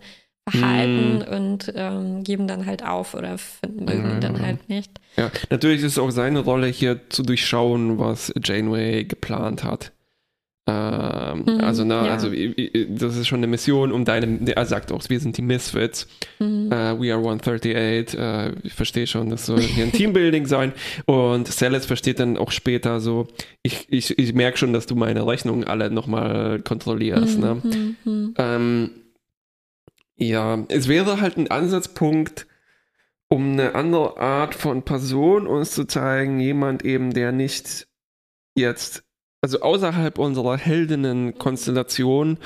Verhalten 0.51 1.19
mm. 1.19 1.35
und 1.35 1.73
ähm, 1.75 2.23
geben 2.23 2.47
dann 2.47 2.65
halt 2.65 2.83
auf 2.85 3.13
oder 3.13 3.37
finden 3.37 3.85
mögen 3.85 4.17
mm. 4.17 4.21
dann 4.21 4.41
halt 4.41 4.69
nicht. 4.69 4.91
Ja, 5.17 5.31
natürlich 5.49 5.79
ist 5.79 5.93
es 5.93 5.97
auch 5.97 6.11
seine 6.11 6.39
Rolle 6.39 6.67
hier 6.67 7.09
zu 7.09 7.23
durchschauen, 7.23 7.99
was 7.99 8.33
Janeway 8.43 9.05
geplant 9.05 9.63
hat. 9.63 9.91
Ähm, 10.69 11.43
mhm, 11.45 11.61
also, 11.61 11.83
na, 11.83 12.05
ja. 12.05 12.11
also 12.11 12.29
das 12.29 13.17
ist 13.17 13.27
schon 13.27 13.39
eine 13.39 13.47
Mission, 13.47 13.91
um 13.91 14.05
deine, 14.05 14.39
er 14.55 14.65
sagt 14.65 14.91
auch, 14.91 15.01
wir 15.07 15.19
sind 15.19 15.37
die 15.37 15.41
Misfits, 15.41 16.07
mhm. 16.37 16.67
uh, 16.67 17.01
we 17.01 17.11
are 17.11 17.17
138, 17.17 18.19
uh, 18.19 18.51
ich 18.63 18.73
verstehe 18.73 19.07
schon, 19.07 19.29
das 19.29 19.45
soll 19.45 19.61
hier 19.61 19.85
ein 19.85 19.91
Teambuilding 19.91 20.45
sein 20.45 20.73
und 21.05 21.47
Celis 21.47 21.85
versteht 21.85 22.19
dann 22.19 22.37
auch 22.37 22.51
später 22.51 22.99
so, 22.99 23.27
ich, 23.63 23.87
ich, 23.89 24.19
ich 24.19 24.33
merke 24.33 24.57
schon, 24.57 24.73
dass 24.73 24.85
du 24.85 24.95
meine 24.95 25.25
Rechnungen 25.25 25.63
alle 25.63 25.89
nochmal 25.89 26.59
kontrollierst. 26.59 27.39
Ne? 27.39 27.55
Mhm, 27.55 27.69
ne? 27.69 27.95
mhm. 28.03 28.33
Ähm, 28.37 28.89
ja, 30.19 30.65
es 30.67 30.87
wäre 30.87 31.21
halt 31.21 31.37
ein 31.37 31.49
Ansatzpunkt, 31.49 32.45
um 33.29 33.53
eine 33.53 33.75
andere 33.75 34.17
Art 34.17 34.55
von 34.55 34.83
Person 34.83 35.47
uns 35.47 35.71
zu 35.71 35.85
zeigen, 35.85 36.39
jemand 36.39 36.83
eben, 36.83 37.13
der 37.13 37.31
nicht 37.31 37.87
jetzt 38.55 39.03
also 39.41 39.61
außerhalb 39.61 40.17
unserer 40.17 40.57
Heldinnen-Konstellation, 40.57 42.37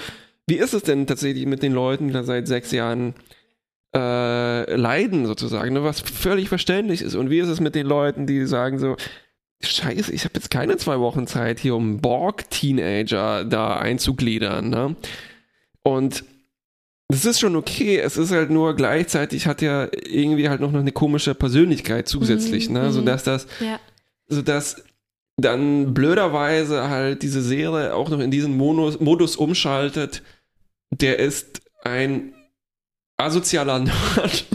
wie 0.48 0.56
ist 0.56 0.74
es 0.74 0.84
denn 0.84 1.08
tatsächlich 1.08 1.46
mit 1.46 1.64
den 1.64 1.74
Leuten, 1.74 2.08
die 2.08 2.14
da 2.14 2.24
seit 2.24 2.48
sechs 2.48 2.72
Jahren 2.72 3.16
äh, 3.96 4.76
leiden, 4.76 5.26
sozusagen, 5.26 5.74
ne? 5.74 5.84
was 5.84 6.02
völlig 6.02 6.50
verständlich 6.50 7.02
ist? 7.02 7.16
Und 7.16 7.30
wie 7.30 7.40
ist 7.40 7.48
es 7.48 7.60
mit 7.60 7.76
den 7.76 7.88
Leuten, 7.88 8.28
die 8.28 8.46
sagen 8.46 8.78
so, 8.78 8.96
Scheiße, 9.62 10.12
ich 10.12 10.26
habe 10.26 10.34
jetzt 10.36 10.52
keine 10.52 10.78
zwei 10.78 11.00
Wochen 11.00 11.26
Zeit, 11.26 11.60
hier 11.60 11.76
um 11.76 12.02
Borg-Teenager 12.02 13.46
da 13.46 13.78
einzugliedern, 13.78 14.70
ne? 14.70 14.96
Und 15.84 16.26
das 17.14 17.26
ist 17.26 17.40
schon 17.40 17.56
okay, 17.56 18.00
es 18.00 18.18
ist 18.18 18.32
halt 18.32 18.50
nur 18.50 18.76
gleichzeitig 18.76 19.46
hat 19.46 19.62
er 19.62 19.92
irgendwie 20.08 20.50
halt 20.50 20.62
noch 20.62 20.74
eine 20.74 20.92
komische 20.92 21.36
Persönlichkeit 21.36 22.08
zusätzlich, 22.08 22.70
mhm, 22.70 22.74
ne? 22.74 22.92
Sodass 22.92 23.24
das, 23.24 23.46
ja. 23.60 23.80
sodass 24.28 24.84
dann 25.38 25.94
blöderweise 25.94 26.90
halt 26.90 27.22
diese 27.22 27.42
Serie 27.44 27.94
auch 27.94 28.10
noch 28.10 28.20
in 28.20 28.32
diesen 28.32 28.58
Modus, 28.58 29.00
Modus 29.00 29.36
umschaltet, 29.36 30.24
der 30.90 31.20
ist 31.20 31.62
ein 31.84 32.34
asozialer 33.24 33.80
Nerd, 34.16 34.46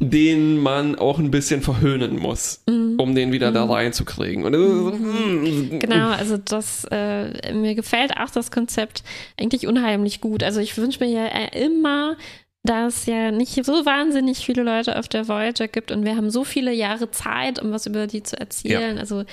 den 0.00 0.58
man 0.58 0.96
auch 0.96 1.18
ein 1.18 1.30
bisschen 1.30 1.62
verhöhnen 1.62 2.18
muss, 2.18 2.62
mm. 2.66 2.98
um 2.98 3.14
den 3.14 3.32
wieder 3.32 3.50
mm. 3.50 3.54
da 3.54 3.64
mhm. 3.66 3.72
reinzukriegen. 3.72 4.44
Und 4.44 4.52
mm. 4.52 5.78
Genau, 5.78 6.08
also 6.10 6.36
das, 6.36 6.86
äh, 6.90 7.52
mir 7.52 7.74
gefällt 7.74 8.16
auch 8.16 8.30
das 8.30 8.50
Konzept 8.50 9.02
eigentlich 9.38 9.66
unheimlich 9.66 10.20
gut. 10.20 10.42
Also 10.42 10.60
ich 10.60 10.76
wünsche 10.76 11.04
mir 11.04 11.10
ja 11.10 11.26
immer, 11.52 12.16
dass 12.64 12.98
es 12.98 13.06
ja 13.06 13.30
nicht 13.30 13.64
so 13.64 13.86
wahnsinnig 13.86 14.38
viele 14.38 14.62
Leute 14.62 14.98
auf 14.98 15.08
der 15.08 15.28
Voyager 15.28 15.68
gibt 15.68 15.90
und 15.90 16.04
wir 16.04 16.16
haben 16.16 16.30
so 16.30 16.44
viele 16.44 16.72
Jahre 16.72 17.10
Zeit, 17.10 17.62
um 17.62 17.72
was 17.72 17.86
über 17.86 18.06
die 18.06 18.22
zu 18.22 18.38
erzählen. 18.38 18.96
Ja. 18.96 19.00
Also 19.00 19.24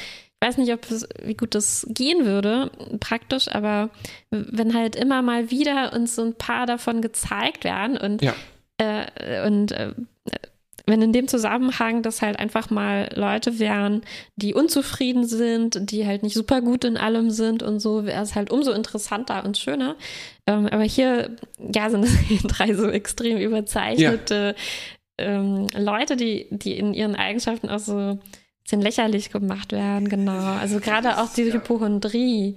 weiß 0.42 0.58
nicht, 0.58 0.74
ob 0.74 0.90
es, 0.92 1.08
wie 1.24 1.36
gut 1.36 1.56
das 1.56 1.88
gehen 1.90 2.26
würde, 2.26 2.72
praktisch, 3.00 3.48
aber 3.54 3.90
wenn 4.30 4.74
halt 4.74 4.96
immer 4.96 5.22
mal 5.22 5.50
wieder 5.50 5.94
uns 5.94 6.16
so 6.16 6.24
ein 6.24 6.36
paar 6.36 6.66
davon 6.66 7.02
gezeigt 7.02 7.64
werden 7.64 7.98
und, 7.98 8.22
ja. 8.22 8.34
äh, 8.78 9.48
und 9.48 9.72
äh, 9.72 9.94
wenn 10.88 11.02
in 11.02 11.14
dem 11.14 11.28
Zusammenhang 11.28 12.04
das 12.04 12.22
halt 12.22 12.38
einfach 12.40 12.70
mal 12.70 13.10
Leute 13.16 13.60
wären, 13.60 14.02
die 14.36 14.54
unzufrieden 14.54 15.26
sind, 15.26 15.90
die 15.92 16.06
halt 16.06 16.22
nicht 16.22 16.36
super 16.36 16.62
gut 16.62 16.84
in 16.84 16.98
allem 16.98 17.32
sind 17.32 17.64
und 17.64 17.80
so, 17.80 18.06
wäre 18.06 18.22
es 18.22 18.36
halt 18.36 18.52
umso 18.52 18.72
interessanter 18.72 19.44
und 19.46 19.58
schöner. 19.58 19.96
Ähm, 20.46 20.68
aber 20.68 20.84
hier, 20.84 21.32
ja, 21.74 21.90
sind 21.90 22.04
es 22.04 22.16
drei 22.44 22.74
so 22.76 22.88
extrem 22.90 23.38
überzeichnete 23.38 24.56
ja. 25.20 25.26
ähm, 25.26 25.68
Leute, 25.76 26.16
die, 26.18 26.48
die 26.52 26.78
in 26.78 26.94
ihren 26.94 27.16
Eigenschaften 27.16 27.70
auch 27.70 27.80
so 27.80 28.20
bisschen 28.66 28.82
lächerlich 28.82 29.32
gemacht 29.32 29.72
werden, 29.72 30.10
genau. 30.10 30.58
Also 30.60 30.80
gerade 30.80 31.20
auch 31.20 31.32
die 31.34 31.54
Hypochondrie. 31.54 32.56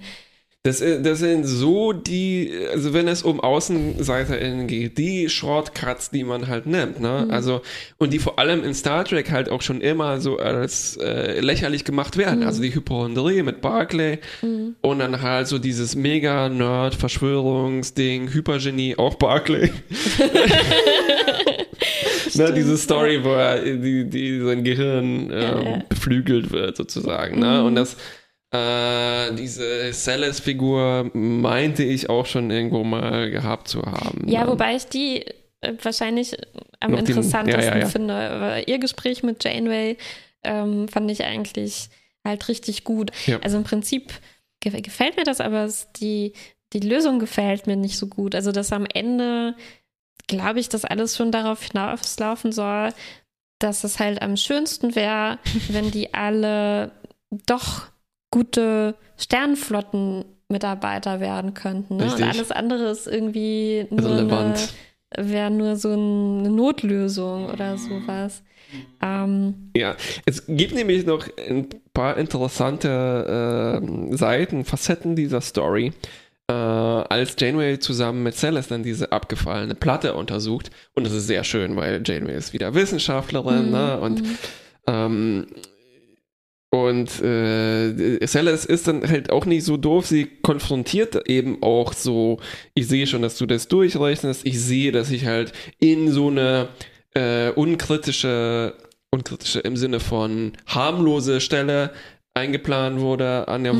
Das, 0.63 0.79
das 0.79 1.19
sind 1.19 1.45
so 1.45 1.93
die, 1.93 2.51
also 2.73 2.93
wenn 2.93 3.07
es 3.07 3.23
um 3.23 3.39
AußenseiterInnen 3.39 4.67
geht, 4.67 4.97
die 4.97 5.29
Shortcuts, 5.29 6.09
die 6.09 6.25
man 6.25 6.49
halt 6.49 6.65
nimmt, 6.65 6.99
ne? 6.99 7.23
Mhm. 7.25 7.31
Also, 7.31 7.61
und 7.97 8.11
die 8.11 8.19
vor 8.19 8.39
allem 8.39 8.65
in 8.65 8.73
Star 8.73 9.05
Trek 9.05 9.31
halt 9.31 9.47
auch 9.47 9.61
schon 9.61 9.79
immer 9.79 10.19
so 10.19 10.37
als 10.37 10.97
äh, 10.97 11.39
lächerlich 11.39 11.85
gemacht 11.85 12.17
werden. 12.17 12.41
Mhm. 12.41 12.47
Also 12.47 12.61
die 12.61 12.75
Hypochondrie 12.75 13.41
mit 13.41 13.61
Barclay 13.61 14.19
mhm. 14.41 14.75
und 14.81 14.99
dann 14.99 15.21
halt 15.21 15.47
so 15.47 15.59
dieses 15.59 15.95
Mega-Nerd-Verschwörungsding, 15.95 18.33
Hypergenie, 18.33 18.97
auch 18.97 19.15
Barclay. 19.15 19.71
ne, 22.35 22.53
diese 22.53 22.77
Story, 22.77 23.23
wo 23.23 23.33
er 23.33 23.61
die, 23.61 24.09
die 24.09 24.39
sein 24.39 24.63
Gehirn 24.63 25.29
äh, 25.29 25.41
ja, 25.41 25.61
ja. 25.61 25.83
beflügelt 25.87 26.51
wird, 26.51 26.77
sozusagen. 26.77 27.39
Ne? 27.39 27.59
Mhm. 27.59 27.65
Und 27.65 27.75
das 27.75 27.97
äh, 28.51 29.35
diese 29.35 29.91
Celes-Figur 29.93 31.11
meinte 31.13 31.83
ich 31.83 32.09
auch 32.09 32.25
schon 32.25 32.49
irgendwo 32.49 32.83
mal 32.83 33.29
gehabt 33.29 33.67
zu 33.67 33.83
haben. 33.83 34.27
Ja, 34.27 34.45
ne? 34.45 34.51
wobei 34.51 34.75
ich 34.75 34.85
die 34.85 35.23
äh, 35.61 35.73
wahrscheinlich 35.81 36.35
am 36.79 36.91
Noch 36.91 36.99
interessantesten 36.99 37.73
den, 37.73 37.81
ja, 37.81 37.87
finde. 37.87 38.63
Ihr 38.65 38.79
Gespräch 38.79 39.21
mit 39.21 39.43
Janeway 39.43 39.97
ähm, 40.43 40.87
fand 40.87 41.11
ich 41.11 41.23
eigentlich 41.23 41.89
halt 42.25 42.47
richtig 42.47 42.83
gut. 42.83 43.11
Also 43.41 43.57
im 43.57 43.63
Prinzip 43.63 44.13
gefällt 44.61 45.17
mir 45.17 45.23
das, 45.23 45.41
aber 45.41 45.69
die, 45.97 46.33
die 46.73 46.79
Lösung 46.79 47.19
gefällt 47.19 47.67
mir 47.67 47.75
nicht 47.75 47.97
so 47.97 48.07
gut. 48.07 48.35
Also, 48.35 48.51
dass 48.51 48.71
am 48.71 48.85
Ende, 48.85 49.55
glaube 50.29 50.61
ich, 50.61 50.69
dass 50.69 50.85
alles 50.85 51.17
schon 51.17 51.33
darauf 51.33 51.61
hinauslaufen 51.61 52.53
soll, 52.53 52.93
dass 53.59 53.83
es 53.83 53.99
halt 53.99 54.21
am 54.21 54.37
schönsten 54.37 54.95
wäre, 54.95 55.39
wenn 55.69 55.91
die 55.91 56.13
alle 56.13 56.91
doch 57.45 57.87
gute 58.31 58.95
Sternflotten-Mitarbeiter 59.17 61.19
werden 61.19 61.53
könnten. 61.53 61.97
Ne? 61.97 62.05
Und 62.05 62.23
alles 62.23 62.51
andere 62.51 62.91
ist 62.91 63.07
irgendwie 63.07 63.87
nur 63.89 64.55
wäre 65.17 65.51
nur 65.51 65.75
so 65.75 65.91
eine 65.91 66.49
Notlösung 66.49 67.49
oder 67.49 67.77
sowas. 67.77 68.43
Ähm, 69.01 69.71
ja, 69.75 69.95
es 70.25 70.45
gibt 70.45 70.75
nämlich 70.75 71.05
noch 71.05 71.25
ein 71.37 71.69
paar 71.93 72.17
interessante 72.17 73.81
äh, 73.81 74.15
Seiten, 74.15 74.65
Facetten 74.65 75.15
dieser 75.15 75.41
Story. 75.41 75.93
Äh, 76.49 76.51
als 76.51 77.35
Janeway 77.37 77.77
zusammen 77.77 78.23
mit 78.23 78.35
Celeste 78.35 78.73
dann 78.73 78.81
diese 78.81 79.11
abgefallene 79.11 79.75
Platte 79.75 80.15
untersucht, 80.15 80.71
und 80.95 81.05
das 81.05 81.13
ist 81.13 81.27
sehr 81.27 81.43
schön, 81.43 81.75
weil 81.75 82.01
Janeway 82.03 82.35
ist 82.35 82.53
wieder 82.53 82.73
Wissenschaftlerin, 82.73 83.67
mhm. 83.67 83.71
ne? 83.71 83.99
Und 83.99 84.21
mhm. 84.23 84.37
ähm, 84.87 85.47
und 86.71 87.21
äh, 87.21 88.25
Celeste 88.25 88.71
ist 88.71 88.87
dann 88.87 89.07
halt 89.07 89.31
auch 89.31 89.45
nicht 89.45 89.63
so 89.63 89.77
doof. 89.77 90.05
Sie 90.05 90.25
konfrontiert 90.25 91.27
eben 91.27 91.63
auch 91.63 91.93
so, 91.93 92.39
ich 92.75 92.87
sehe 92.87 93.07
schon, 93.07 93.23
dass 93.23 93.37
du 93.37 93.47
das 93.47 93.67
durchrechnest. 93.67 94.45
Ich 94.45 94.61
sehe, 94.61 94.91
dass 94.91 95.09
ich 95.09 95.25
halt 95.25 95.51
in 95.79 96.11
so 96.11 96.27
eine 96.29 96.69
äh, 97.15 97.49
unkritische, 97.49 98.75
unkritische 99.11 99.59
im 99.61 99.77
Sinne 99.77 99.99
von 99.99 100.53
harmlose 100.67 101.41
Stelle 101.41 101.91
eingeplant 102.35 102.99
wurde 102.99 103.47
an 103.47 103.63
der 103.63 103.73
mhm. 103.73 103.79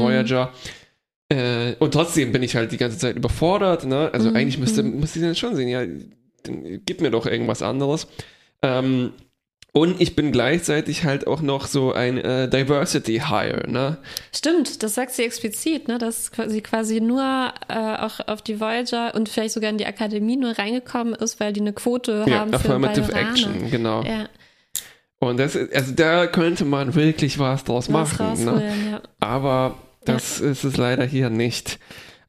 Äh, 1.30 1.76
und 1.80 1.94
trotzdem 1.94 2.32
bin 2.32 2.44
ich 2.44 2.56
halt 2.56 2.72
die 2.72 2.78
ganze 2.78 2.98
Zeit 2.98 3.16
überfordert. 3.16 3.86
Ne? 3.86 4.10
Also 4.12 4.30
mhm. 4.30 4.36
eigentlich 4.36 4.58
müsste, 4.58 4.84
mhm. 4.84 5.00
müsste 5.00 5.20
ich 5.20 5.26
dann 5.26 5.36
schon 5.36 5.56
sehen, 5.56 5.70
ja, 5.70 5.84
gib 6.86 7.02
mir 7.02 7.12
doch 7.12 7.26
irgendwas 7.26 7.62
anderes. 7.62 8.08
Ähm, 8.62 9.14
und 9.72 10.02
ich 10.02 10.16
bin 10.16 10.32
gleichzeitig 10.32 11.04
halt 11.04 11.28
auch 11.28 11.42
noch 11.42 11.68
so 11.68 11.94
ein 11.94 12.18
äh, 12.18 12.50
Diversity 12.50 13.22
Hire, 13.28 13.70
ne? 13.70 13.98
Stimmt, 14.34 14.82
das 14.82 14.96
sagt 14.96 15.12
sie 15.12 15.24
explizit, 15.24 15.88
ne? 15.88 16.00
Dass 16.00 16.32
sie 16.48 16.62
quasi 16.62 17.02
nur 17.02 17.54
äh, 17.68 17.74
auch 17.74 18.20
auf 18.28 18.42
die 18.42 18.60
Voyager 18.60 19.14
und 19.14 19.30
vielleicht 19.30 19.54
sogar 19.54 19.70
in 19.70 19.78
die 19.78 19.86
Akademie 19.86 20.38
nur 20.38 20.58
reingekommen 20.58 21.14
ist, 21.14 21.40
weil 21.40 21.54
die 21.54 21.62
eine 21.62 21.74
Quote 21.74 22.26
ja, 22.28 22.40
haben 22.40 22.54
Affirmative 22.54 23.06
für 23.06 23.14
Action, 23.14 23.70
genau. 23.70 24.04
Ja. 24.04 24.28
Und 25.20 25.38
das, 25.38 25.56
also 25.56 25.94
da 25.94 26.26
könnte 26.26 26.66
man 26.66 26.96
wirklich 26.96 27.38
was 27.38 27.64
draus 27.64 27.94
was 27.94 28.18
machen, 28.18 28.46
ne? 28.46 28.74
Ja. 28.92 29.02
Aber 29.20 29.78
das 30.14 30.40
ja. 30.40 30.50
ist 30.50 30.64
es 30.64 30.78
leider 30.78 31.06
hier 31.06 31.30
nicht. 31.30 31.80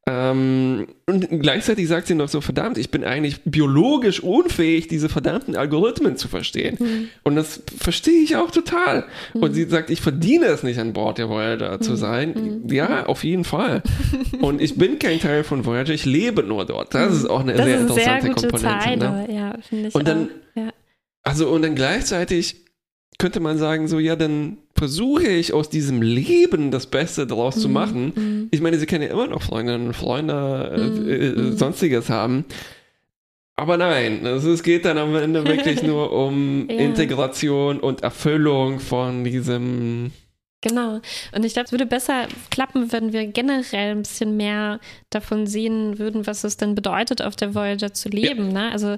Ähm, 0.07 0.89
und 1.07 1.29
gleichzeitig 1.43 1.87
sagt 1.87 2.07
sie 2.07 2.15
noch 2.15 2.29
so, 2.29 2.41
verdammt, 2.41 2.79
ich 2.79 2.91
bin 2.91 3.05
eigentlich 3.05 3.43
biologisch 3.45 4.21
unfähig, 4.21 4.89
diese 4.89 5.09
verdammten 5.09 5.57
Algorithmen 5.57 6.17
zu 6.17 6.27
verstehen. 6.27 6.77
Mhm. 6.81 7.09
Und 7.23 7.37
das 7.37 7.63
verstehe 7.79 8.23
ich 8.23 8.37
auch 8.37 8.51
total. 8.51 9.05
Mhm. 9.35 9.43
Und 9.43 9.55
sie 9.55 9.65
sagt, 9.65 9.91
ich 9.91 10.01
verdiene 10.01 10.47
es 10.47 10.63
nicht, 10.63 10.79
an 10.81 10.95
Bord 10.95 11.19
der 11.19 11.29
Voyager 11.29 11.77
mhm. 11.77 11.83
zu 11.83 11.97
sein. 11.97 12.63
Mhm. 12.65 12.73
Ja, 12.73 13.07
auf 13.07 13.25
jeden 13.25 13.45
Fall. 13.45 13.83
und 14.41 14.61
ich 14.61 14.77
bin 14.77 14.99
kein 14.99 15.21
Teil 15.21 15.45
von 15.45 15.67
Voyager, 15.67 15.93
ich 15.93 16.07
lebe 16.07 16.43
nur 16.43 16.65
dort. 16.65 16.95
Das 16.95 17.15
ist 17.15 17.29
auch 17.29 17.41
eine 17.41 17.53
das 17.53 17.67
sehr 17.67 17.81
interessante 17.81 18.23
sehr 18.23 18.35
Komponente. 18.35 18.85
Zeile. 18.85 19.11
Ne? 19.11 19.35
Ja, 19.35 19.91
und 19.93 20.09
dann, 20.09 20.31
ja. 20.55 20.71
also 21.23 21.49
und 21.51 21.63
dann 21.63 21.75
gleichzeitig 21.75 22.65
könnte 23.19 23.41
man 23.41 23.59
sagen, 23.59 23.87
so, 23.87 23.99
ja, 23.99 24.17
dann 24.17 24.59
versuche 24.75 25.29
ich 25.29 25.53
aus 25.53 25.69
diesem 25.69 26.01
Leben 26.01 26.71
das 26.71 26.87
Beste 26.87 27.27
daraus 27.27 27.57
mhm. 27.57 27.61
zu 27.61 27.69
machen. 27.69 28.13
Mhm. 28.15 28.49
Ich 28.51 28.61
meine, 28.61 28.79
sie 28.79 28.87
können 28.87 29.05
ja 29.05 29.11
immer 29.11 29.27
noch 29.27 29.43
Freundinnen 29.43 29.89
und 29.89 29.95
Freunde, 29.95 30.73
äh, 30.75 30.81
mhm. 30.81 31.09
äh, 31.09 31.29
mhm. 31.29 31.57
sonstiges 31.57 32.09
haben. 32.09 32.47
Aber 33.57 33.77
nein, 33.77 34.25
also 34.25 34.51
es 34.53 34.63
geht 34.63 34.87
dann 34.87 34.97
am 34.97 35.15
Ende 35.15 35.45
wirklich 35.45 35.83
nur 35.85 36.13
um 36.13 36.67
ja. 36.71 36.79
Integration 36.79 37.79
und 37.79 38.03
Erfüllung 38.03 38.81
von 38.81 39.23
diesem. 39.23 40.13
Genau. 40.63 41.01
Und 41.35 41.45
ich 41.45 41.53
glaube, 41.53 41.67
es 41.67 41.73
würde 41.73 41.85
besser 41.85 42.27
klappen, 42.51 42.91
wenn 42.91 43.13
wir 43.13 43.27
generell 43.27 43.93
ein 43.93 44.03
bisschen 44.03 44.39
mehr 44.39 44.81
davon 45.11 45.47
sehen 45.47 45.99
würden, 45.99 46.27
was 46.27 46.43
es 46.43 46.57
denn 46.57 46.75
bedeutet, 46.75 47.21
auf 47.21 47.37
der 47.37 47.55
Voyager 47.55 47.93
zu 47.93 48.09
leben. 48.09 48.53
Ja. 48.53 48.53
Ne? 48.53 48.73
Also 48.73 48.97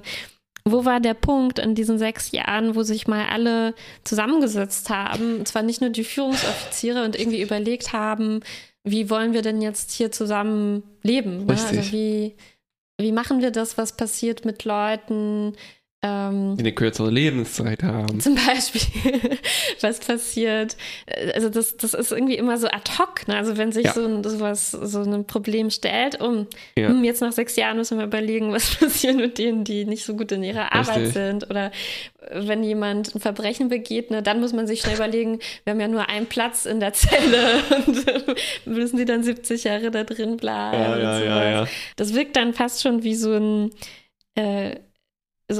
wo 0.65 0.85
war 0.85 0.99
der 0.99 1.13
Punkt 1.13 1.59
in 1.59 1.75
diesen 1.75 1.97
sechs 1.97 2.31
Jahren, 2.31 2.75
wo 2.75 2.83
sich 2.83 3.07
mal 3.07 3.27
alle 3.27 3.73
zusammengesetzt 4.03 4.89
haben, 4.89 5.39
und 5.39 5.47
zwar 5.47 5.61
nicht 5.61 5.81
nur 5.81 5.89
die 5.89 6.05
Führungsoffiziere 6.05 7.03
und 7.03 7.19
irgendwie 7.19 7.41
überlegt 7.41 7.91
haben, 7.91 8.41
wie 8.83 9.09
wollen 9.09 9.33
wir 9.33 9.41
denn 9.41 9.61
jetzt 9.61 9.91
hier 9.91 10.11
zusammen 10.11 10.83
leben? 11.03 11.45
Ne? 11.45 11.53
Also 11.53 11.91
wie, 11.91 12.35
wie 12.97 13.11
machen 13.11 13.41
wir 13.41 13.51
das, 13.51 13.77
was 13.77 13.97
passiert 13.97 14.45
mit 14.45 14.63
Leuten, 14.63 15.53
ähm, 16.05 16.57
eine 16.59 16.73
kürzere 16.73 17.09
Lebenszeit 17.09 17.81
haben. 17.81 18.19
Zum 18.19 18.35
Beispiel, 18.35 18.81
was 19.81 19.99
passiert. 19.99 20.75
Also 21.33 21.47
das, 21.47 21.77
das 21.77 21.93
ist 21.93 22.11
irgendwie 22.11 22.35
immer 22.35 22.57
so 22.57 22.67
ad 22.67 22.91
hoc. 22.99 23.25
Ne? 23.29 23.37
Also 23.37 23.55
wenn 23.55 23.71
sich 23.71 23.85
ja. 23.85 23.93
so, 23.93 24.05
ein, 24.05 24.21
sowas, 24.21 24.71
so 24.71 25.01
ein 25.01 25.25
Problem 25.25 25.69
stellt, 25.69 26.19
um 26.19 26.47
ja. 26.77 26.89
hm, 26.89 27.05
jetzt 27.05 27.21
nach 27.21 27.31
sechs 27.31 27.55
Jahren 27.55 27.77
müssen 27.77 27.97
wir 27.97 28.05
überlegen, 28.05 28.51
was 28.51 28.75
passiert 28.75 29.15
mit 29.15 29.37
denen, 29.37 29.63
die 29.63 29.85
nicht 29.85 30.03
so 30.03 30.17
gut 30.17 30.33
in 30.33 30.43
ihrer 30.43 30.63
Richtig. 30.73 30.89
Arbeit 30.89 31.13
sind. 31.13 31.49
Oder 31.49 31.71
wenn 32.33 32.63
jemand 32.63 33.15
ein 33.15 33.21
Verbrechen 33.21 33.69
begeht, 33.69 34.11
ne, 34.11 34.21
dann 34.21 34.41
muss 34.41 34.51
man 34.51 34.67
sich 34.67 34.81
schnell 34.81 34.95
überlegen, 34.95 35.39
wir 35.63 35.71
haben 35.71 35.79
ja 35.79 35.87
nur 35.87 36.09
einen 36.09 36.25
Platz 36.25 36.65
in 36.65 36.81
der 36.81 36.91
Zelle 36.91 37.59
und 38.65 38.75
müssen 38.75 38.97
die 38.97 39.05
dann 39.05 39.23
70 39.23 39.63
Jahre 39.63 39.89
da 39.89 40.03
drin 40.03 40.35
bleiben. 40.35 40.83
Ja, 40.83 40.97
ja, 40.97 41.19
ja, 41.19 41.49
ja, 41.49 41.67
Das 41.95 42.13
wirkt 42.13 42.35
dann 42.35 42.53
fast 42.53 42.81
schon 42.81 43.03
wie 43.03 43.15
so 43.15 43.31
ein 43.33 43.69
äh, 44.35 44.75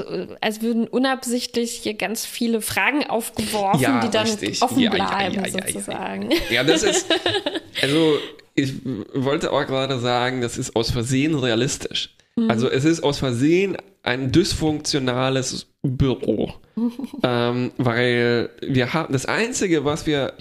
also, 0.00 0.34
als 0.40 0.62
würden 0.62 0.86
unabsichtlich 0.86 1.72
hier 1.72 1.94
ganz 1.94 2.24
viele 2.24 2.60
Fragen 2.60 3.04
aufgeworfen, 3.04 3.80
ja, 3.80 4.00
die 4.00 4.10
dann 4.10 4.26
richtig. 4.26 4.62
offen 4.62 4.80
ja, 4.80 4.90
bleiben, 4.90 5.34
ja, 5.34 5.48
sozusagen. 5.48 6.30
Ja, 6.50 6.64
das 6.64 6.82
ist, 6.82 7.06
also 7.82 8.18
ich 8.54 8.74
wollte 9.14 9.52
auch 9.52 9.66
gerade 9.66 9.98
sagen, 9.98 10.40
das 10.40 10.58
ist 10.58 10.76
aus 10.76 10.90
Versehen 10.90 11.34
realistisch. 11.34 12.14
Mhm. 12.36 12.50
Also 12.50 12.68
es 12.68 12.84
ist 12.84 13.02
aus 13.02 13.18
Versehen 13.18 13.76
ein 14.02 14.32
dysfunktionales 14.32 15.66
Büro, 15.82 16.54
ähm, 17.22 17.72
weil 17.78 18.50
wir 18.60 18.92
haben 18.92 19.12
das 19.12 19.26
Einzige, 19.26 19.84
was 19.84 20.06
wir 20.06 20.34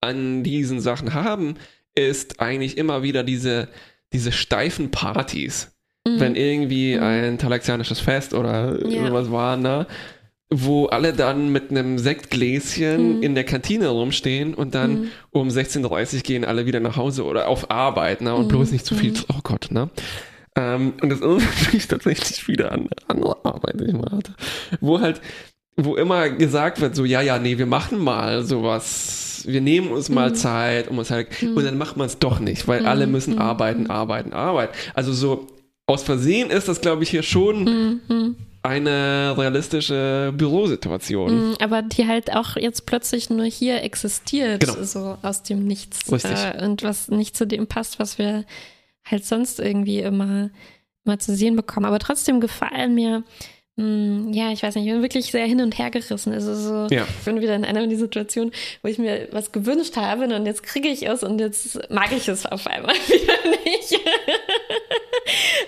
an 0.00 0.42
diesen 0.42 0.80
Sachen 0.80 1.14
haben, 1.14 1.56
ist 1.94 2.40
eigentlich 2.40 2.76
immer 2.76 3.02
wieder 3.02 3.22
diese 3.22 3.68
diese 4.14 4.30
steifen 4.30 4.92
Partys 4.92 5.73
mhm. 6.06 6.20
wenn 6.20 6.36
irgendwie 6.36 6.96
mhm. 6.96 7.02
ein 7.02 7.38
talaxianisches 7.38 8.00
Fest 8.00 8.34
oder 8.34 8.78
ja. 8.88 9.06
sowas 9.06 9.30
war, 9.30 9.56
ne? 9.56 9.86
wo 10.50 10.86
alle 10.86 11.12
dann 11.12 11.50
mit 11.50 11.70
einem 11.70 11.98
Sektgläschen 11.98 13.16
mhm. 13.16 13.22
in 13.22 13.34
der 13.34 13.44
Kantine 13.44 13.88
rumstehen 13.88 14.54
und 14.54 14.74
dann 14.74 14.92
mhm. 14.92 15.10
um 15.30 15.48
16.30 15.48 16.16
Uhr 16.16 16.22
gehen 16.22 16.44
alle 16.44 16.66
wieder 16.66 16.80
nach 16.80 16.96
Hause 16.96 17.24
oder 17.24 17.48
auf 17.48 17.70
Arbeit, 17.70 18.20
ne? 18.20 18.34
Und 18.34 18.44
mhm. 18.44 18.48
bloß 18.48 18.72
nicht 18.72 18.86
zu 18.86 18.94
viel, 18.94 19.14
oh 19.32 19.40
Gott, 19.42 19.68
ne? 19.70 19.90
Ähm, 20.56 20.94
und 21.02 21.08
das 21.08 21.20
ist 21.20 21.26
natürlich 21.64 21.88
tatsächlich 21.88 22.46
wieder 22.46 22.72
eine 22.72 22.88
andere 23.08 23.44
Arbeit, 23.44 23.80
die 23.80 23.84
ich 23.84 23.94
mal 23.94 24.12
hatte. 24.12 24.34
Wo 24.80 25.00
halt, 25.00 25.20
wo 25.76 25.96
immer 25.96 26.28
gesagt 26.28 26.80
wird, 26.80 26.94
so, 26.94 27.04
ja, 27.04 27.20
ja, 27.20 27.38
nee, 27.38 27.58
wir 27.58 27.66
machen 27.66 27.98
mal 27.98 28.44
sowas, 28.44 29.44
wir 29.46 29.60
nehmen 29.60 29.88
uns 29.88 30.08
mal 30.08 30.30
mhm. 30.30 30.34
Zeit, 30.34 30.88
um 30.88 30.98
uns 30.98 31.10
halt, 31.10 31.42
mhm. 31.42 31.56
und 31.56 31.64
dann 31.64 31.78
macht 31.78 31.96
man 31.96 32.06
es 32.06 32.18
doch 32.18 32.38
nicht, 32.38 32.68
weil 32.68 32.82
mhm. 32.82 32.86
alle 32.86 33.06
müssen 33.06 33.38
arbeiten, 33.38 33.90
arbeiten, 33.90 34.32
arbeiten. 34.32 34.72
Also 34.94 35.12
so, 35.12 35.48
aus 35.86 36.02
Versehen 36.02 36.50
ist 36.50 36.68
das, 36.68 36.80
glaube 36.80 37.02
ich, 37.02 37.10
hier 37.10 37.22
schon 37.22 38.00
mhm. 38.08 38.36
eine 38.62 39.34
realistische 39.36 40.32
Bürosituation. 40.36 41.50
Mhm, 41.50 41.56
aber 41.60 41.82
die 41.82 42.06
halt 42.06 42.34
auch 42.34 42.56
jetzt 42.56 42.86
plötzlich 42.86 43.30
nur 43.30 43.44
hier 43.44 43.82
existiert, 43.82 44.60
genau. 44.60 44.82
so 44.82 45.18
aus 45.22 45.42
dem 45.42 45.66
Nichts. 45.66 46.10
Richtig. 46.10 46.32
Äh, 46.32 46.64
und 46.64 46.82
was 46.82 47.08
nicht 47.08 47.36
zu 47.36 47.46
dem 47.46 47.66
passt, 47.66 47.98
was 47.98 48.18
wir 48.18 48.44
halt 49.04 49.24
sonst 49.26 49.60
irgendwie 49.60 50.00
immer, 50.00 50.50
immer 51.04 51.18
zu 51.18 51.36
sehen 51.36 51.56
bekommen. 51.56 51.86
Aber 51.86 51.98
trotzdem 51.98 52.40
gefallen 52.40 52.94
mir 52.94 53.22
ja, 53.76 54.52
ich 54.52 54.62
weiß 54.62 54.76
nicht, 54.76 54.86
ich 54.86 54.92
bin 54.92 55.02
wirklich 55.02 55.26
sehr 55.32 55.46
hin 55.46 55.60
und 55.60 55.76
her 55.76 55.90
gerissen. 55.90 56.32
Also 56.32 56.54
so, 56.54 56.94
ja. 56.94 57.04
ich 57.08 57.24
bin 57.24 57.40
wieder 57.40 57.56
in 57.56 57.64
einer 57.64 57.88
Situation, 57.96 58.52
wo 58.82 58.88
ich 58.88 58.98
mir 58.98 59.28
was 59.32 59.50
gewünscht 59.50 59.96
habe 59.96 60.24
und 60.32 60.46
jetzt 60.46 60.62
kriege 60.62 60.88
ich 60.88 61.08
es 61.08 61.24
und 61.24 61.40
jetzt 61.40 61.90
mag 61.90 62.12
ich 62.12 62.28
es 62.28 62.46
auf 62.46 62.68
einmal 62.68 62.94
wieder 63.08 63.34
nicht. 63.64 64.00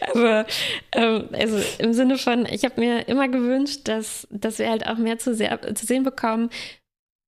Aber 0.15 0.47
ähm, 0.93 1.29
also 1.33 1.59
im 1.79 1.93
Sinne 1.95 2.17
von, 2.17 2.47
ich 2.47 2.65
habe 2.65 2.81
mir 2.81 3.09
immer 3.09 3.27
gewünscht, 3.27 3.81
dass, 3.85 4.29
dass 4.31 4.61
wir 4.61 4.71
halt 4.71 4.87
auch 4.87 4.99
mehr 4.99 5.19
zu, 5.19 5.35
sehr, 5.35 5.61
zu 5.75 5.85
sehen 5.85 6.05
bekommen, 6.05 6.51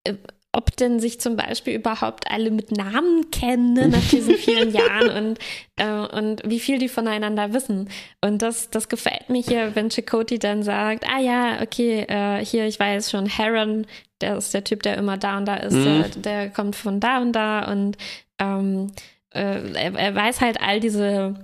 äh, 0.05 0.15
ob 0.59 0.77
denn 0.77 0.99
sich 0.99 1.21
zum 1.21 1.37
Beispiel 1.37 1.75
überhaupt 1.75 2.29
alle 2.33 2.51
mit 2.51 2.73
Namen 2.73 3.31
kennen 3.31 3.75
ne, 3.75 3.87
nach 3.87 4.09
diesen 4.11 4.35
vielen 4.35 4.73
Jahren 4.73 5.09
und, 5.11 5.39
äh, 5.77 6.17
und 6.17 6.43
wie 6.45 6.59
viel 6.59 6.79
die 6.79 6.89
voneinander 6.89 7.53
wissen. 7.53 7.89
Und 8.21 8.43
das, 8.43 8.69
das 8.69 8.89
gefällt 8.89 9.31
mir 9.31 9.41
hier, 9.41 9.77
wenn 9.77 9.89
Chakoti 9.89 10.41
dann 10.41 10.65
sagt, 10.65 11.05
ah 11.09 11.21
ja, 11.21 11.63
okay, 11.63 12.01
äh, 12.09 12.45
hier, 12.45 12.67
ich 12.67 12.81
weiß 12.81 13.09
schon, 13.09 13.27
Heron, 13.27 13.87
der 14.21 14.37
ist 14.37 14.53
der 14.53 14.65
Typ, 14.65 14.83
der 14.83 14.97
immer 14.97 15.17
da 15.17 15.39
und 15.39 15.47
da 15.47 15.59
ist, 15.59 15.75
mhm. 15.75 15.85
der, 15.85 16.09
der, 16.17 16.51
kommt 16.51 16.75
von 16.75 16.99
da 16.99 17.19
und 17.19 17.33
da 17.35 17.71
und 17.71 17.97
ähm, 18.41 18.89
äh, 19.31 19.61
er, 19.75 19.95
er 19.95 20.15
weiß 20.17 20.41
halt 20.41 20.61
all 20.61 20.81
diese 20.81 21.37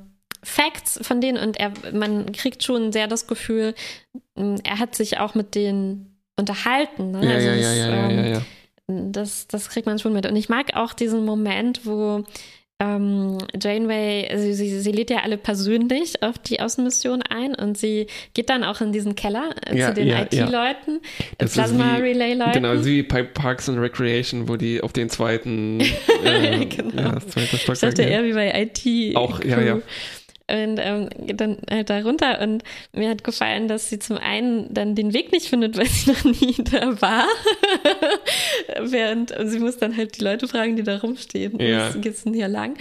Facts 0.43 0.99
von 1.03 1.21
denen 1.21 1.39
und 1.39 1.57
er, 1.61 1.71
man 1.93 2.33
kriegt 2.33 2.65
schon 2.65 2.91
sehr 2.91 3.07
das 3.07 3.29
Gefühl, 3.29 3.77
er 4.35 4.81
hat 4.81 4.97
sich 4.97 5.19
auch 5.19 5.37
mit 5.37 5.55
denen 5.55 6.19
unterhalten. 6.37 7.13
Ne? 7.13 7.25
Ja, 7.25 7.35
also 7.35 7.49
ja, 7.49 7.55
das, 7.55 7.65
ja, 7.65 7.73
ja, 7.75 7.89
ja, 7.89 8.09
ähm, 8.09 8.19
ja, 8.19 8.27
ja. 8.39 8.43
Das, 8.87 9.47
das 9.49 9.69
kriegt 9.71 9.87
man 9.87 9.99
schon 9.99 10.13
mit. 10.13 10.27
Und 10.27 10.37
ich 10.37 10.49
mag 10.49 10.77
auch 10.77 10.93
diesen 10.93 11.25
Moment, 11.25 11.87
wo 11.87 12.25
ähm, 12.81 13.39
Janeway, 13.63 14.29
also 14.29 14.53
sie, 14.53 14.81
sie 14.81 14.93
lädt 14.93 15.09
ja 15.09 15.19
alle 15.23 15.39
persönlich 15.39 16.23
auf 16.25 16.39
die 16.39 16.59
Außenmission 16.61 17.23
ein 17.23 17.55
und 17.55 17.79
sie 17.79 18.09
geht 18.35 18.51
dann 18.51 18.65
auch 18.65 18.81
in 18.81 18.91
diesen 18.91 19.15
Keller 19.15 19.51
äh, 19.71 19.79
Ja, 19.79 19.89
zu 19.89 19.95
den 19.95 20.09
ja, 20.09 20.23
IT-Leuten, 20.23 21.01
Das 21.39 21.51
ist 21.51 21.55
Plasma 21.55 21.99
wie- 21.99 22.03
Relay-Leuten. 22.03 22.53
Genau, 22.53 22.85
wie 22.85 23.05
bei 23.05 23.23
Parks 23.23 23.69
and 23.69 23.79
Recreation, 23.79 24.49
wo 24.49 24.57
die 24.57 24.81
auf 24.83 24.93
den 24.93 25.09
zweiten, 25.09 25.81
äh, 26.25 26.67
Genau. 26.67 27.01
ja, 27.01 27.13
das 27.13 27.29
zweite 27.29 27.57
Stockwerk 27.59 27.81
dachte 27.93 28.03
gehen. 28.03 28.13
eher 28.13 28.25
wie 28.25 28.33
bei 28.33 28.63
IT. 28.63 29.17
Auch, 29.17 29.43
ja, 29.45 29.61
ja. 29.61 29.79
Und 30.51 30.79
ähm, 30.79 31.09
dann 31.37 31.57
halt 31.71 31.89
da 31.89 32.01
runter 32.01 32.41
und 32.43 32.63
mir 32.93 33.09
hat 33.09 33.25
gefallen, 33.25 33.67
dass 33.67 33.89
sie 33.89 33.99
zum 33.99 34.19
einen 34.19 34.73
dann 34.75 34.95
den 34.95 35.15
Weg 35.15 35.33
nicht 35.33 35.47
findet, 35.49 35.79
weil 35.79 35.87
sie 35.87 36.11
noch 36.13 36.25
nie 36.25 36.55
da 36.65 37.01
war. 37.01 37.27
Während 38.81 39.35
sie 39.45 39.59
muss 39.59 39.79
dann 39.79 39.97
halt 39.97 40.19
die 40.19 40.25
Leute 40.25 40.49
fragen, 40.49 40.77
die 40.77 40.83
da 40.83 40.99
rumstehen. 40.99 41.59
Ja. 41.61 41.89
Was 41.89 42.01
geht's 42.01 42.25
denn 42.25 42.35
hier 42.35 42.49
lang? 42.49 42.77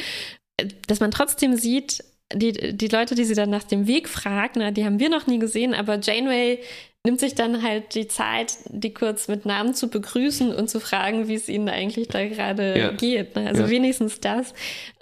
Dass 0.87 0.99
man 0.99 1.11
trotzdem 1.11 1.55
sieht, 1.55 2.03
die, 2.33 2.51
die 2.75 2.87
Leute, 2.87 3.15
die 3.15 3.23
sie 3.25 3.35
dann 3.35 3.49
nach 3.49 3.63
dem 3.63 3.87
Weg 3.87 4.09
fragt, 4.09 4.55
na, 4.55 4.71
die 4.71 4.85
haben 4.85 4.99
wir 4.99 5.09
noch 5.09 5.27
nie 5.27 5.39
gesehen, 5.39 5.73
aber 5.73 5.99
Janeway 5.99 6.59
nimmt 7.05 7.19
sich 7.19 7.35
dann 7.35 7.61
halt 7.63 7.95
die 7.95 8.07
Zeit, 8.07 8.55
die 8.69 8.93
kurz 8.93 9.27
mit 9.27 9.45
Namen 9.45 9.73
zu 9.73 9.89
begrüßen 9.89 10.53
und 10.53 10.69
zu 10.69 10.79
fragen, 10.79 11.27
wie 11.27 11.35
es 11.35 11.49
ihnen 11.49 11.69
eigentlich 11.69 12.07
da 12.07 12.25
gerade 12.27 12.77
Ja. 12.77 12.91
geht. 12.91 13.35
Ne? 13.35 13.47
Also 13.47 13.63
Ja. 13.63 13.69
wenigstens 13.69 14.19
das. 14.21 14.53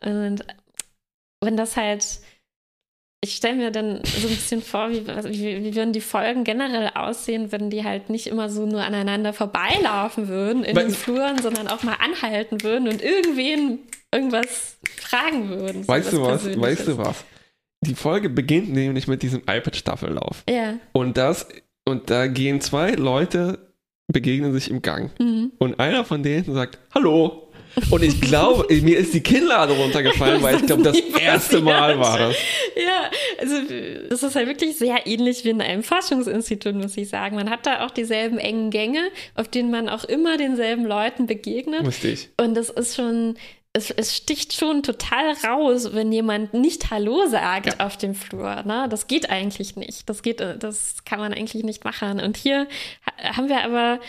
Und 0.04 0.44
wenn 1.44 1.58
das 1.58 1.78
halt, 1.78 2.06
ich 3.24 3.36
stelle 3.36 3.56
mir 3.56 3.72
dann 3.72 4.02
so 4.04 4.28
ein 4.28 4.34
bisschen 4.34 4.62
vor, 4.64 4.90
wie, 4.90 5.06
wie, 5.06 5.64
wie 5.64 5.76
würden 5.76 5.94
die 5.94 6.02
Folgen 6.02 6.44
generell 6.44 6.90
aussehen, 6.96 7.52
wenn 7.52 7.70
die 7.70 7.84
halt 7.84 8.10
nicht 8.10 8.26
immer 8.28 8.50
so 8.50 8.66
nur 8.66 8.82
aneinander 8.82 9.32
vorbeilaufen 9.32 10.28
würden 10.28 10.64
in 10.64 10.76
Weil- 10.76 10.86
den 10.88 10.94
Fluren, 10.96 11.40
sondern 11.42 11.68
auch 11.68 11.84
mal 11.84 11.98
anhalten 12.00 12.64
würden 12.64 12.88
und 12.88 13.02
irgendwen 13.04 13.80
irgendwas 14.12 14.78
fragen 15.00 15.50
würden. 15.50 15.84
so 15.84 15.88
Weißt 15.88 16.14
du 16.14 16.22
was? 16.22 16.60
Weißt 16.60 16.88
du 16.88 16.98
was? 16.98 17.24
Die 17.84 17.96
Folge 17.96 18.30
beginnt 18.30 18.72
nämlich 18.72 19.08
mit 19.08 19.22
diesem 19.24 19.42
iPad-Staffellauf. 19.42 20.44
Ja. 20.50 20.76
Und 20.92 21.18
das, 21.18 21.48
und 21.88 22.10
da 22.10 22.28
gehen 22.28 22.60
zwei 22.62 22.92
Leute, 22.92 23.72
begegnen 24.12 24.52
sich 24.54 24.70
im 24.70 24.82
Gang. 24.82 25.12
Mhm. 25.20 25.52
Und 25.60 25.80
einer 25.80 26.06
von 26.06 26.24
denen 26.24 26.52
sagt, 26.54 26.80
Hallo. 26.94 27.51
Und 27.90 28.04
ich 28.04 28.20
glaube, 28.20 28.66
mir 28.82 28.98
ist 28.98 29.14
die 29.14 29.22
Kinnlade 29.22 29.74
runtergefallen, 29.74 30.42
weil 30.42 30.56
ich 30.58 30.66
glaube, 30.66 30.84
das 30.84 30.98
erste 31.00 31.62
Mal 31.62 31.98
war 32.00 32.18
das. 32.18 32.36
Ja, 32.76 33.10
also 33.40 33.56
das 34.10 34.24
ist 34.24 34.36
halt 34.36 34.48
wirklich 34.48 34.78
sehr 34.78 35.08
ähnlich 35.08 35.46
wie 35.46 35.50
in 35.50 35.62
einem 35.62 35.84
Forschungsinstitut, 35.84 36.76
muss 36.76 36.98
ich 36.98 37.10
sagen. 37.10 37.36
Man 37.36 37.50
hat 37.50 37.66
da 37.66 37.86
auch 37.86 37.92
dieselben 37.92 38.38
engen 38.40 38.72
Gänge, 38.72 39.02
auf 39.36 39.48
denen 39.48 39.72
man 39.72 39.88
auch 39.90 40.04
immer 40.04 40.38
denselben 40.38 40.86
Leuten 40.86 41.28
begegnet. 41.28 41.86
Richtig. 41.88 42.30
Und 42.40 42.56
das 42.56 42.70
ist 42.70 42.96
schon, 42.96 43.36
es, 43.74 43.90
es 43.90 44.16
sticht 44.18 44.54
schon 44.54 44.84
total 44.84 45.32
raus, 45.48 45.94
wenn 45.94 46.12
jemand 46.12 46.54
nicht 46.54 46.92
Hallo 46.92 47.26
sagt 47.28 47.80
auf 47.80 47.96
dem 47.98 48.16
Flur. 48.16 48.64
Ne? 48.64 48.88
Das 48.90 49.08
geht 49.08 49.30
eigentlich 49.30 49.78
nicht. 49.78 50.10
Das 50.10 50.24
geht, 50.24 50.42
das 50.42 51.06
kann 51.06 51.20
man 51.20 51.34
eigentlich 51.34 51.64
nicht 51.64 51.86
machen. 51.86 52.20
Und 52.20 52.36
hier 52.36 52.68
ha- 53.06 53.38
haben 53.38 53.48
wir 53.48 53.64
aber 53.64 54.00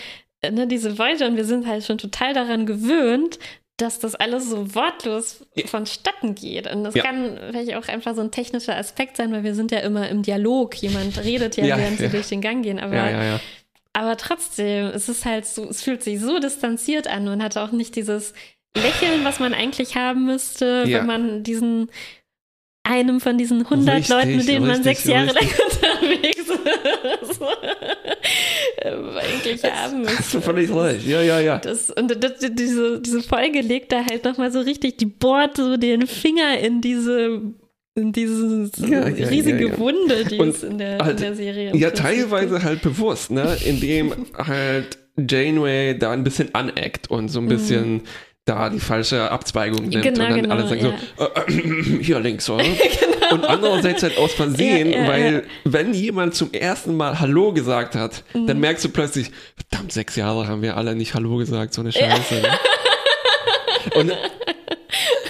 ne, 0.51 0.67
diese 0.67 0.99
Voyager 0.99 1.27
und 1.27 1.37
wir 1.37 1.45
sind 1.45 1.67
halt 1.67 1.85
schon 1.85 1.99
total 1.99 2.35
daran 2.35 2.67
gewöhnt, 2.67 3.39
dass 3.79 3.99
das 3.99 4.15
alles 4.15 4.49
so 4.49 4.75
wortlos 4.75 5.45
vonstatten 5.67 6.35
geht. 6.35 6.71
Und 6.71 6.85
das 6.85 6.95
Ja. 6.95 7.03
kann 7.03 7.39
vielleicht 7.51 7.75
auch 7.75 7.89
einfach 7.89 8.15
so 8.15 8.21
ein 8.21 8.31
technischer 8.31 8.77
Aspekt 8.77 9.17
sein, 9.17 9.33
weil 9.33 9.45
wir 9.45 9.55
sind 9.55 9.73
ja 9.73 9.79
immer 9.79 10.09
im 10.09 10.23
Dialog. 10.23 10.75
Jemand 10.77 11.23
redet 11.25 11.57
ja, 11.57 11.65
Ja, 11.65 11.79
während 11.79 11.99
sie 11.99 12.05
ja. 12.05 12.11
durch 12.11 12.29
den 12.29 12.41
Gang 12.41 12.63
gehen. 12.63 12.79
Aber 12.79 13.41
aber 13.95 14.17
trotzdem, 14.17 14.87
es 14.87 15.09
ist 15.09 15.25
halt 15.27 15.45
so, 15.47 15.69
es 15.69 15.83
fühlt 15.83 16.03
sich 16.03 16.19
so 16.21 16.39
distanziert 16.39 17.09
an 17.09 17.29
und 17.29 17.43
hat 17.43 17.57
auch 17.59 17.73
nicht 17.73 17.95
dieses 17.97 18.33
Lächeln, 18.75 19.23
was 19.25 19.39
man 19.39 19.53
eigentlich 19.53 19.97
haben 19.97 20.25
müsste, 20.25 20.85
wenn 20.87 21.07
man 21.07 21.43
diesen 21.43 21.91
einem 22.85 23.21
von 23.21 23.37
diesen 23.39 23.61
100 23.63 23.97
Richtig, 23.97 24.09
Leuten, 24.11 24.37
mit 24.37 24.49
denen 24.49 24.67
man 24.67 24.77
richtig, 24.83 24.99
sechs 24.99 25.05
Jahre 25.05 25.35
richtig. 25.35 25.59
lang 25.83 25.93
unterwegs 26.03 26.39
ist, 27.31 27.41
eigentlich 28.85 29.63
haben 29.65 30.01
müsste. 30.03 30.19
Hast 30.19 30.35
du 30.35 30.41
völlig 30.41 30.75
recht. 30.75 31.07
Ja, 31.07 31.23
ja, 31.23 31.41
ja. 31.41 31.59
Das, 31.59 31.91
und 31.91 32.23
das, 32.23 32.33
diese, 32.51 33.01
diese 33.01 33.23
Folge 33.23 33.61
legt 33.61 33.93
da 33.93 34.05
halt 34.05 34.25
nochmal 34.25 34.51
so 34.53 34.61
richtig, 34.61 34.97
die 34.99 35.07
bohrt 35.07 35.57
so 35.57 35.77
den 35.77 36.07
Finger 36.07 36.59
in 36.59 36.81
diese, 36.81 37.41
in 37.95 38.13
diese 38.13 38.71
Ja, 38.87 39.09
ja, 39.09 39.29
riesige 39.29 39.69
ja. 39.69 39.79
Wunde, 39.79 40.25
die 40.25 40.39
es 40.41 40.63
in 40.63 40.79
der, 40.79 40.99
halt- 40.99 41.17
in 41.21 41.23
der 41.27 41.35
Serie 41.37 41.77
Ja, 41.77 41.91
teilweise 41.91 42.63
halt 42.63 42.83
bewusst, 42.83 43.31
ne? 43.31 43.57
Indem 43.65 44.13
halt 44.37 44.99
Janeway 45.17 45.99
da 45.99 46.11
ein 46.13 46.25
bisschen 46.25 46.55
aneckt 46.55 47.11
und 47.11 47.29
so 47.29 47.39
ein 47.41 47.47
bisschen 47.49 48.03
da 48.45 48.71
die 48.71 48.81
falsche 48.81 49.31
Abzweigung 49.31 49.89
nimmt 49.89 50.03
Genau, 50.03 50.25
und 50.25 50.31
dann 50.31 50.43
genau, 50.43 50.55
alle 50.55 50.69
sagen 50.69 50.81
so, 51.17 51.25
äh, 51.25 51.99
hier 52.03 52.19
links, 52.19 52.49
oder? 52.51 52.65
Und 53.33 53.45
andererseits 53.45 54.03
halt 54.03 54.19
aus 54.19 54.33
Versehen, 54.33 54.93
Ja, 54.93 55.03
ja, 55.03 55.09
weil 55.09 55.35
ja. 55.35 55.41
wenn 55.65 55.95
jemand 55.95 56.35
zum 56.35 56.53
ersten 56.53 56.97
Mal 56.97 57.19
Hallo 57.21 57.53
gesagt 57.53 57.95
hat, 57.95 58.25
Mhm. 58.35 58.47
dann 58.47 58.61
merkst 58.61 58.85
du 58.85 58.89
plötzlich, 58.91 59.31
verdammt, 59.71 59.93
sechs 59.93 60.17
Jahre 60.17 60.47
haben 60.49 60.63
wir 60.63 60.77
alle 60.77 60.95
nicht 60.95 61.15
Hallo 61.15 61.37
gesagt, 61.37 61.75
so 61.75 61.81
eine 61.81 61.93
Scheiße. 61.93 62.35
Ne? 62.35 62.49
Und, 63.97 64.13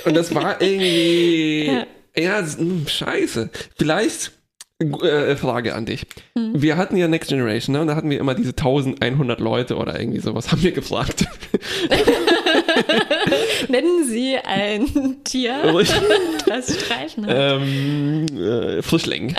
und 0.04 0.14
das 0.14 0.34
war 0.34 0.60
irgendwie, 0.60 1.84
Ja. 2.16 2.40
s- 2.40 2.58
hm, 2.58 2.86
scheiße. 2.86 3.48
Vielleicht, 3.78 4.32
äh, 4.80 5.36
Frage 5.36 5.74
an 5.74 5.86
dich. 5.86 6.02
Hm. 6.36 6.60
Wir 6.60 6.76
hatten 6.76 6.96
ja 6.96 7.08
Next 7.08 7.30
Generation, 7.30 7.72
ne? 7.74 7.80
Und 7.80 7.86
da 7.86 7.94
hatten 7.96 8.10
wir 8.10 8.18
immer 8.20 8.34
diese 8.34 8.50
1100 8.54 9.40
Leute 9.40 9.76
oder 9.76 9.98
irgendwie 9.98 10.20
sowas, 10.20 10.52
haben 10.52 10.62
wir 10.62 10.72
gefragt. 10.72 11.24
Nennen 13.68 14.04
Sie 14.08 14.36
ein 14.36 15.22
Tier, 15.24 15.74
Richtig. 15.74 16.00
das 16.46 16.74
Streifen 16.74 17.26
hat. 17.26 17.34
ähm, 17.36 18.26
äh, 18.38 18.82
Frischling. 18.82 19.34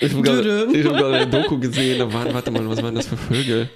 Ich 0.00 0.12
habe 0.12 0.22
gerade 0.22 1.14
eine 1.14 1.26
Doku 1.28 1.58
gesehen, 1.58 1.98
da 2.00 2.12
waren, 2.12 2.34
warte 2.34 2.50
mal, 2.50 2.68
was 2.68 2.82
waren 2.82 2.94
das 2.94 3.06
für 3.06 3.16
Vögel? 3.16 3.68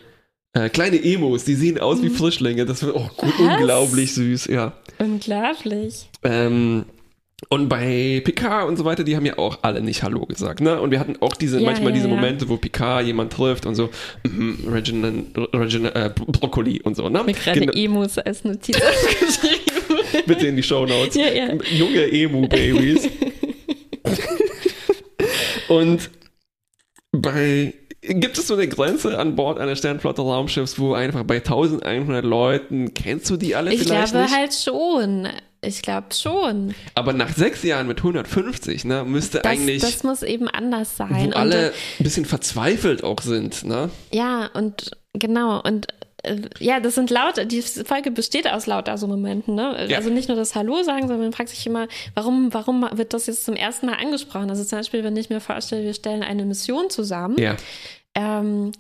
Äh, 0.55 0.71
kleine 0.71 0.97
Emos, 1.05 1.45
die 1.45 1.55
sehen 1.55 1.79
aus 1.79 2.03
wie 2.03 2.09
Frischlinge. 2.09 2.65
Das 2.67 2.83
wird 2.83 2.97
auch 2.97 3.11
Was? 3.19 3.39
unglaublich 3.39 4.15
süß, 4.15 4.47
ja. 4.47 4.73
Unglaublich. 4.99 6.09
Ähm, 6.25 6.87
und 7.51 7.69
bei 7.69 8.23
Picard 8.25 8.67
und 8.67 8.77
so 8.79 8.85
weiter, 8.87 9.05
die 9.05 9.15
haben 9.15 9.27
ja 9.27 9.37
auch 9.39 9.59
alle 9.63 9.83
nicht 9.83 10.03
Hallo 10.03 10.25
gesagt, 10.27 10.61
ne? 10.61 10.81
Und 10.81 10.91
wir 10.91 10.99
hatten 10.99 11.17
auch 11.21 11.35
diese, 11.37 11.59
Ja, 11.61 11.67
manchmal 11.67 11.91
ja, 11.91 11.97
diese 11.97 12.09
ja. 12.09 12.15
Momente, 12.15 12.49
wo 12.49 12.57
Picard 12.57 13.05
jemand 13.07 13.33
trifft 13.33 13.67
und 13.67 13.75
so, 13.75 13.91
mhm, 14.25 14.67
Regina, 14.73 15.13
Regina, 15.53 15.91
äh, 15.95 16.11
Brokkoli 16.15 16.81
und 16.83 16.97
so, 16.97 17.09
ne? 17.11 17.23
Mir 17.25 17.35
gerade 17.35 17.61
Genau, 17.61 17.73
Emos 17.75 18.17
als 18.19 18.43
Notiz 18.45 18.77
aufgeschrieben. 18.81 20.25
bitte 20.27 20.47
in 20.47 20.57
die 20.57 20.63
Show 20.63 20.87
Notes. 20.87 21.15
ja, 21.15 21.29
ja. 21.29 21.49
Junge 21.77 22.11
Emu-Babys. 22.11 23.09
und 25.69 26.11
bei 27.13 27.75
Gibt 28.03 28.39
es 28.39 28.47
so 28.47 28.55
eine 28.55 28.69
Grenze 28.69 29.19
an 29.19 29.35
Bord 29.35 29.59
eines 29.59 29.81
Sternflotte-Raumschiffs, 29.81 30.79
wo 30.79 30.93
einfach 30.95 31.25
bei 31.25 31.37
1100 31.39 32.25
Leuten, 32.25 32.95
kennst 32.95 33.29
du 33.31 33.37
die 33.37 33.57
alle 33.57 33.73
Ich 33.75 33.83
vielleicht 33.83 34.13
glaube 34.13 34.25
nicht? 34.27 34.37
halt 34.37 34.55
schon. 34.55 35.29
Ich 35.67 35.83
glaube 35.83 36.07
schon. 36.15 36.75
Aber 36.95 37.13
nach 37.13 37.31
sechs 37.35 37.63
Jahren 37.65 37.87
mit 37.89 37.99
150, 37.99 38.85
ne, 38.85 39.05
müsste 39.05 39.41
Das, 39.41 39.51
eigentlich, 39.53 39.83
das 39.83 40.05
muss 40.05 40.23
eben 40.23 40.49
anders 40.49 40.97
sein. 40.97 41.11
wo 41.11 41.25
Und, 41.25 41.35
alle 41.37 41.73
ein 41.99 42.05
bisschen 42.05 42.25
verzweifelt 42.25 43.03
auch 43.03 43.21
sind, 43.21 43.65
ne? 43.65 43.91
Ja, 44.13 44.49
und 44.55 44.93
genau. 45.13 45.61
Und 45.63 45.89
äh, 46.23 46.37
ja, 46.61 46.79
das 46.79 46.95
sind 46.95 47.11
lauter, 47.11 47.45
die 47.45 47.63
Folge 47.63 48.11
besteht 48.13 48.49
aus 48.49 48.67
lauter 48.67 48.97
so 48.97 49.07
Momenten, 49.09 49.55
ne? 49.57 49.87
Ja. 49.89 49.97
Also 49.99 50.11
nicht 50.11 50.29
nur 50.29 50.37
das 50.37 50.55
Hallo 50.55 50.83
sagen, 50.85 51.03
sondern 51.09 51.21
man 51.21 51.33
fragt 51.33 51.49
sich 51.49 51.67
immer, 51.67 51.89
warum, 52.15 52.55
warum 52.55 52.89
wird 52.93 53.13
das 53.13 53.27
jetzt 53.27 53.45
zum 53.45 53.55
ersten 53.57 53.87
Mal 53.87 53.97
angesprochen? 53.97 54.49
Also 54.51 54.63
zum 54.65 54.79
Beispiel, 54.79 55.03
wenn 55.03 55.17
ich 55.17 55.31
mir 55.31 55.41
vorstelle, 55.41 55.83
wir 55.85 55.95
stellen 55.95 56.23
eine 56.23 56.45
Mission 56.45 56.91
zusammen, 56.91 57.39
Ja. 57.39 57.57
ähm, 58.15 58.73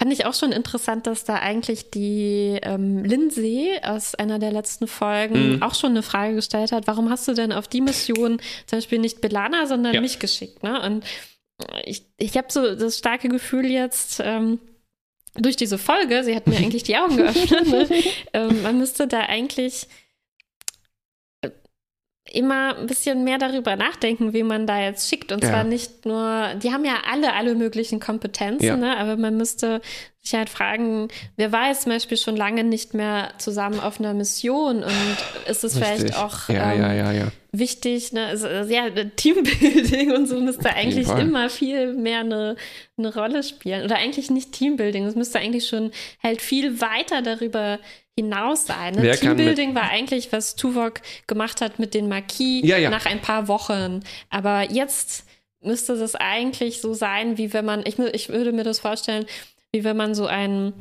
fand 0.00 0.12
ich 0.14 0.24
auch 0.24 0.32
schon 0.32 0.50
interessant, 0.52 1.06
dass 1.06 1.24
da 1.24 1.34
eigentlich 1.36 1.90
die 1.90 2.58
ähm, 2.62 3.04
Lindsay 3.04 3.78
aus 3.82 4.14
einer 4.14 4.38
der 4.38 4.50
letzten 4.50 4.86
Folgen 4.86 5.56
Mhm. 5.56 5.62
auch 5.62 5.74
schon 5.74 5.90
eine 5.90 6.02
Frage 6.02 6.34
gestellt 6.36 6.72
hat, 6.72 6.86
warum 6.86 7.10
hast 7.10 7.28
du 7.28 7.34
denn 7.34 7.52
auf 7.52 7.68
die 7.68 7.82
Mission 7.82 8.40
zum 8.66 8.78
Beispiel 8.78 8.98
nicht 8.98 9.20
Belana, 9.20 9.66
sondern 9.66 9.94
Ja. 9.94 10.00
mich 10.00 10.18
geschickt, 10.18 10.62
ne? 10.62 10.80
Und 10.82 11.04
ich, 11.84 12.06
ich 12.16 12.36
habe 12.38 12.46
so 12.50 12.74
das 12.74 12.96
starke 12.96 13.28
Gefühl 13.28 13.66
jetzt, 13.66 14.20
ähm, 14.24 14.58
durch 15.34 15.56
diese 15.56 15.76
Folge, 15.78 16.24
sie 16.24 16.34
hat 16.34 16.46
mir 16.46 16.56
eigentlich 16.64 16.82
die 16.84 16.96
Augen 16.96 17.18
geöffnet, 17.18 17.68
ne? 17.68 17.86
ähm, 18.32 18.62
man 18.62 18.78
müsste 18.78 19.06
da 19.06 19.20
eigentlich 19.20 19.86
immer 22.32 22.76
ein 22.76 22.86
bisschen 22.86 23.24
mehr 23.24 23.38
darüber 23.38 23.76
nachdenken, 23.76 24.32
wie 24.32 24.42
man 24.42 24.66
da 24.66 24.80
jetzt 24.80 25.08
schickt. 25.08 25.32
Und 25.32 25.42
Ja. 25.42 25.50
zwar 25.50 25.64
nicht 25.64 26.04
nur, 26.06 26.48
die 26.62 26.72
haben 26.72 26.84
ja 26.84 26.94
alle 27.10 27.34
alle 27.34 27.54
möglichen 27.54 28.00
Kompetenzen, 28.00 28.64
Ja. 28.64 28.76
ne? 28.76 28.96
aber 28.96 29.16
man 29.16 29.36
müsste 29.36 29.80
sich 30.22 30.34
halt 30.34 30.50
fragen, 30.50 31.08
wer 31.36 31.50
war 31.50 31.68
jetzt 31.68 31.82
zum 31.82 31.92
Beispiel 31.92 32.18
schon 32.18 32.36
lange 32.36 32.62
nicht 32.62 32.92
mehr 32.92 33.30
zusammen 33.38 33.80
auf 33.80 33.98
einer 34.00 34.12
Mission 34.12 34.84
und 34.84 35.16
ist 35.48 35.64
es 35.64 35.78
vielleicht 35.78 36.02
Richtig. 36.04 36.16
auch 36.16 36.48
Ja, 36.50 36.72
ähm, 36.74 36.80
ja, 36.82 36.92
ja, 36.92 37.12
ja. 37.12 37.28
wichtig, 37.52 38.12
ne? 38.12 38.26
also, 38.26 38.46
äh, 38.46 38.66
ja, 38.72 38.90
Teambuilding 39.16 40.12
und 40.12 40.26
so 40.26 40.38
müsste 40.40 40.70
eigentlich 40.74 41.08
immer 41.08 41.48
viel 41.48 41.94
mehr 41.94 42.20
eine, 42.20 42.56
eine 42.98 43.14
Rolle 43.14 43.42
spielen. 43.42 43.82
Oder 43.84 43.96
eigentlich 43.96 44.30
nicht 44.30 44.52
Teambuilding, 44.52 45.06
es 45.06 45.14
müsste 45.14 45.38
eigentlich 45.38 45.66
schon 45.68 45.90
halt 46.22 46.42
viel 46.42 46.80
weiter 46.82 47.22
darüber 47.22 47.78
hinaus 48.18 48.66
sein. 48.66 48.94
Ne? 48.94 49.10
Teambuilding 49.16 49.74
war 49.74 49.90
eigentlich, 49.90 50.32
was 50.32 50.56
Tuvok 50.56 51.00
gemacht 51.26 51.60
hat 51.60 51.78
mit 51.78 51.94
den 51.94 52.08
Marquis 52.08 52.62
Ja, 52.64 52.76
ja. 52.76 52.90
nach 52.90 53.06
ein 53.06 53.20
paar 53.20 53.48
Wochen. 53.48 54.00
Aber 54.28 54.70
jetzt 54.70 55.24
müsste 55.62 55.96
das 55.96 56.14
eigentlich 56.14 56.80
so 56.80 56.94
sein, 56.94 57.38
wie 57.38 57.52
wenn 57.52 57.64
man, 57.64 57.82
ich, 57.86 57.98
ich 57.98 58.28
würde 58.28 58.52
mir 58.52 58.64
das 58.64 58.78
vorstellen, 58.80 59.26
wie 59.72 59.84
wenn 59.84 59.96
man 59.96 60.14
so 60.14 60.26
ein 60.26 60.72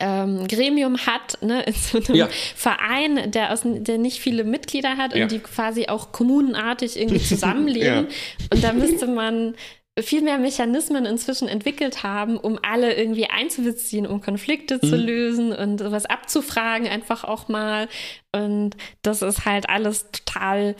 ähm, 0.00 0.48
Gremium 0.48 0.98
hat, 1.06 1.38
ne, 1.42 1.62
in 1.62 1.72
so 1.72 1.98
einem 1.98 2.14
Ja. 2.16 2.28
Verein, 2.56 3.30
der, 3.30 3.52
aus, 3.52 3.60
der 3.64 3.98
nicht 3.98 4.18
viele 4.20 4.42
Mitglieder 4.44 4.96
hat 4.96 5.14
Ja. 5.14 5.22
und 5.24 5.32
die 5.32 5.38
quasi 5.38 5.86
auch 5.86 6.10
kommunenartig 6.12 6.98
irgendwie 6.98 7.22
zusammenleben. 7.24 8.08
Und 8.52 8.64
da 8.64 8.72
müsste 8.72 9.06
man 9.06 9.54
viel 10.00 10.22
mehr 10.22 10.38
Mechanismen 10.38 11.06
inzwischen 11.06 11.46
entwickelt 11.46 12.02
haben, 12.02 12.36
um 12.36 12.58
alle 12.62 12.94
irgendwie 12.94 13.26
einzubeziehen, 13.26 14.06
um 14.06 14.20
Konflikte 14.20 14.80
zu 14.80 14.96
Mhm. 14.96 15.04
lösen 15.06 15.52
und 15.52 15.78
sowas 15.78 16.06
abzufragen, 16.06 16.88
einfach 16.88 17.22
auch 17.24 17.48
mal. 17.48 17.88
Und 18.32 18.70
das 19.02 19.22
ist 19.22 19.44
halt 19.44 19.68
alles 19.68 20.10
total 20.10 20.74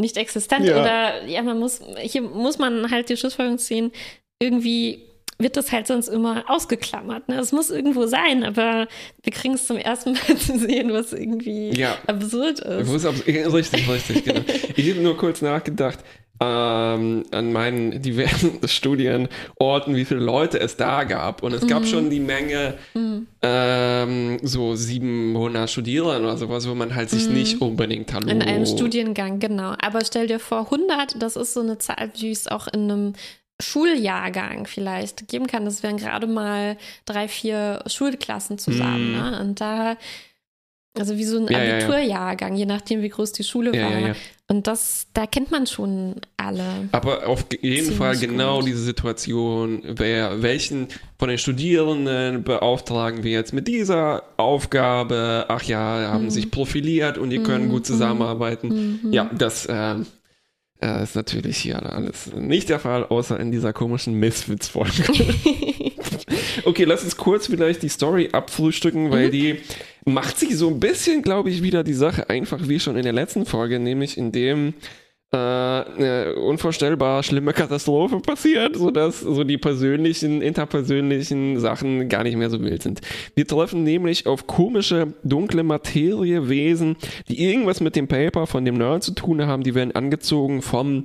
nicht 0.00 0.16
existent. 0.16 0.66
Ja. 0.66 0.80
Oder 0.80 1.24
ja, 1.26 1.42
man 1.42 1.58
muss, 1.58 1.80
hier 2.00 2.22
muss 2.22 2.58
man 2.58 2.90
halt 2.90 3.08
die 3.08 3.16
Schlussfolgerung 3.16 3.58
ziehen, 3.58 3.90
irgendwie 4.40 5.00
wird 5.38 5.56
das 5.56 5.72
halt 5.72 5.88
sonst 5.88 6.06
immer 6.06 6.44
ausgeklammert. 6.48 7.28
Ne? 7.28 7.40
Es 7.40 7.50
muss 7.50 7.70
irgendwo 7.70 8.06
sein, 8.06 8.44
aber 8.44 8.86
wir 9.24 9.32
kriegen 9.32 9.54
es 9.54 9.66
zum 9.66 9.76
ersten 9.78 10.12
Mal 10.12 10.36
zu 10.38 10.58
sehen, 10.58 10.92
was 10.92 11.12
irgendwie 11.12 11.70
Ja. 11.76 11.98
absurd 12.06 12.60
ist. 12.60 13.04
abs- 13.04 13.26
richtig, 13.26 13.88
richtig, 13.88 14.24
genau. 14.24 14.40
Ich 14.76 14.88
habe 14.90 15.00
nur 15.00 15.16
kurz 15.16 15.42
nachgedacht 15.42 15.98
ähm, 16.40 17.24
an 17.30 17.52
meinen 17.52 18.02
diversen 18.02 18.58
Studienorten, 18.68 19.94
wie 19.94 20.04
viele 20.04 20.20
Leute 20.20 20.58
es 20.60 20.76
da 20.76 21.04
gab. 21.04 21.42
Und 21.42 21.52
es 21.52 21.62
Mhm. 21.62 21.68
gab 21.68 21.86
schon 21.86 22.10
die 22.10 22.20
Menge, 22.20 22.74
ähm, 23.42 24.38
so 24.42 24.74
700 24.74 25.70
Studierende 25.70 26.22
oder 26.28 26.36
sowas, 26.36 26.68
wo 26.68 26.74
man 26.74 26.94
halt 26.94 27.10
sich 27.10 27.28
nicht 27.28 27.60
unbedingt 27.60 28.12
Hallo. 28.12 28.24
Mhm. 28.26 28.30
In 28.30 28.42
einem 28.42 28.66
Studiengang, 28.66 29.38
genau. 29.38 29.74
Aber 29.80 30.04
stell 30.04 30.26
dir 30.26 30.40
vor, 30.40 30.70
100, 30.70 31.22
das 31.22 31.36
ist 31.36 31.54
so 31.54 31.60
eine 31.60 31.78
Zahl, 31.78 32.10
wie 32.18 32.30
es 32.30 32.48
auch 32.48 32.66
in 32.68 32.90
einem 32.90 33.12
Schuljahrgang 33.62 34.66
vielleicht 34.66 35.28
geben 35.28 35.46
kann. 35.46 35.64
Das 35.64 35.82
wären 35.82 35.96
gerade 35.96 36.26
mal 36.26 36.76
drei, 37.06 37.28
vier 37.28 37.82
Schulklassen 37.86 38.58
zusammen. 38.58 39.12
Mhm. 39.12 39.16
Ne? 39.16 39.40
Und 39.40 39.60
da, 39.60 39.96
also 40.96 41.16
wie 41.16 41.24
so 41.24 41.38
ein 41.38 41.46
Ja, 41.52 41.62
ja, 41.62 41.64
ja. 41.64 41.74
Abiturjahrgang, 41.86 42.54
je 42.56 42.66
nachdem, 42.66 43.02
wie 43.02 43.08
groß 43.08 43.32
die 43.32 43.44
Schule 43.44 43.74
Ja, 43.76 43.82
war. 43.84 43.98
ja, 43.98 44.06
ja. 44.08 44.14
Und 44.46 44.66
das, 44.66 45.06
da 45.14 45.26
kennt 45.26 45.50
man 45.50 45.66
schon 45.66 46.16
alle. 46.36 46.62
Aber 46.92 47.26
auf 47.26 47.46
jeden 47.62 47.92
Fall 47.94 48.16
genau 48.18 48.58
gut. 48.58 48.68
diese 48.68 48.80
Situation, 48.84 49.82
wer, 49.86 50.42
welchen 50.42 50.88
von 51.18 51.30
den 51.30 51.38
Studierenden 51.38 52.44
beauftragen 52.44 53.24
wir 53.24 53.32
jetzt 53.32 53.52
mit 53.54 53.66
dieser 53.68 54.22
Aufgabe? 54.36 55.46
Ach 55.48 55.62
ja, 55.62 56.10
haben 56.12 56.24
Mhm. 56.24 56.30
sich 56.30 56.50
profiliert 56.50 57.16
und 57.18 57.30
die 57.30 57.38
können 57.42 57.70
gut 57.70 57.86
zusammenarbeiten. 57.86 59.00
Mhm. 59.02 59.12
Ja, 59.12 59.30
das 59.36 59.66
ähm, 59.70 60.06
äh, 60.82 61.02
ist 61.02 61.16
natürlich 61.16 61.56
hier 61.56 61.82
alles 61.90 62.30
nicht 62.34 62.68
der 62.68 62.78
Fall, 62.80 63.04
außer 63.06 63.40
in 63.40 63.50
dieser 63.50 63.72
komischen 63.72 64.14
Misfits-Folge. 64.20 65.04
okay, 66.64 66.84
lass 66.84 67.02
uns 67.02 67.16
kurz 67.16 67.46
vielleicht 67.46 67.82
die 67.82 67.88
Story 67.88 68.28
abfrühstücken, 68.32 69.10
weil 69.10 69.30
die 69.30 69.60
macht 70.04 70.38
sich 70.38 70.56
so 70.56 70.68
ein 70.68 70.80
bisschen, 70.80 71.22
glaube 71.22 71.50
ich, 71.50 71.62
wieder 71.62 71.84
die 71.84 71.94
Sache 71.94 72.28
einfach 72.28 72.68
wie 72.68 72.80
schon 72.80 72.96
in 72.96 73.04
der 73.04 73.12
letzten 73.12 73.46
Folge, 73.46 73.78
nämlich 73.78 74.18
indem 74.18 74.74
äh, 75.32 75.36
eine 75.36 76.36
unvorstellbar 76.36 77.22
schlimme 77.22 77.52
Katastrophe 77.52 78.20
passiert, 78.20 78.76
sodass 78.76 79.20
so 79.20 79.42
die 79.42 79.58
persönlichen, 79.58 80.42
interpersönlichen 80.42 81.58
Sachen 81.58 82.08
gar 82.08 82.22
nicht 82.22 82.36
mehr 82.36 82.50
so 82.50 82.62
wild 82.62 82.82
sind. 82.82 83.00
Wir 83.34 83.46
treffen 83.46 83.82
nämlich 83.82 84.26
auf 84.26 84.46
komische, 84.46 85.14
dunkle 85.24 85.64
Materiewesen, 85.64 86.96
die 87.28 87.42
irgendwas 87.42 87.80
mit 87.80 87.96
dem 87.96 88.06
Paper 88.06 88.46
von 88.46 88.64
dem 88.64 88.76
Nerd 88.76 89.02
zu 89.02 89.12
tun 89.12 89.44
haben. 89.44 89.64
Die 89.64 89.74
werden 89.74 89.96
angezogen 89.96 90.62
vom 90.62 91.04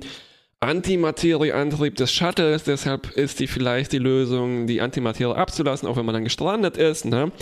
Antimaterieantrieb 0.60 1.96
des 1.96 2.12
Shuttles, 2.12 2.64
deshalb 2.64 3.10
ist 3.16 3.40
die 3.40 3.46
vielleicht 3.46 3.92
die 3.92 3.98
Lösung, 3.98 4.66
die 4.66 4.80
Antimaterie 4.80 5.34
abzulassen, 5.34 5.88
auch 5.88 5.96
wenn 5.96 6.04
man 6.04 6.12
dann 6.14 6.24
gestrandet 6.24 6.76
ist. 6.76 7.04
Ne? 7.06 7.32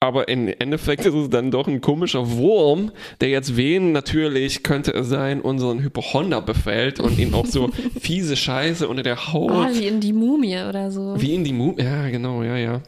Aber 0.00 0.28
im 0.28 0.46
Endeffekt 0.46 1.04
ist 1.04 1.14
es 1.14 1.28
dann 1.30 1.50
doch 1.50 1.66
ein 1.66 1.80
komischer 1.80 2.30
Wurm, 2.32 2.92
der 3.20 3.30
jetzt 3.30 3.56
wen 3.56 3.90
natürlich 3.92 4.62
könnte 4.62 4.92
es 4.92 5.08
sein, 5.08 5.40
unseren 5.40 5.80
Hypochonder 5.82 6.40
befällt 6.40 7.00
und 7.00 7.18
ihm 7.18 7.34
auch 7.34 7.46
so 7.46 7.68
fiese 8.00 8.36
Scheiße 8.36 8.86
unter 8.86 9.02
der 9.02 9.32
Haut 9.32 9.50
Oh, 9.50 9.66
wie 9.74 9.86
in 9.88 10.00
die 10.00 10.12
Mumie 10.12 10.58
oder 10.68 10.90
so. 10.92 11.14
wie 11.20 11.34
in 11.34 11.42
die 11.44 11.52
Mu 11.52 11.74
Ja, 11.78 12.08
genau, 12.10 12.42
ja, 12.44 12.56
ja. 12.56 12.80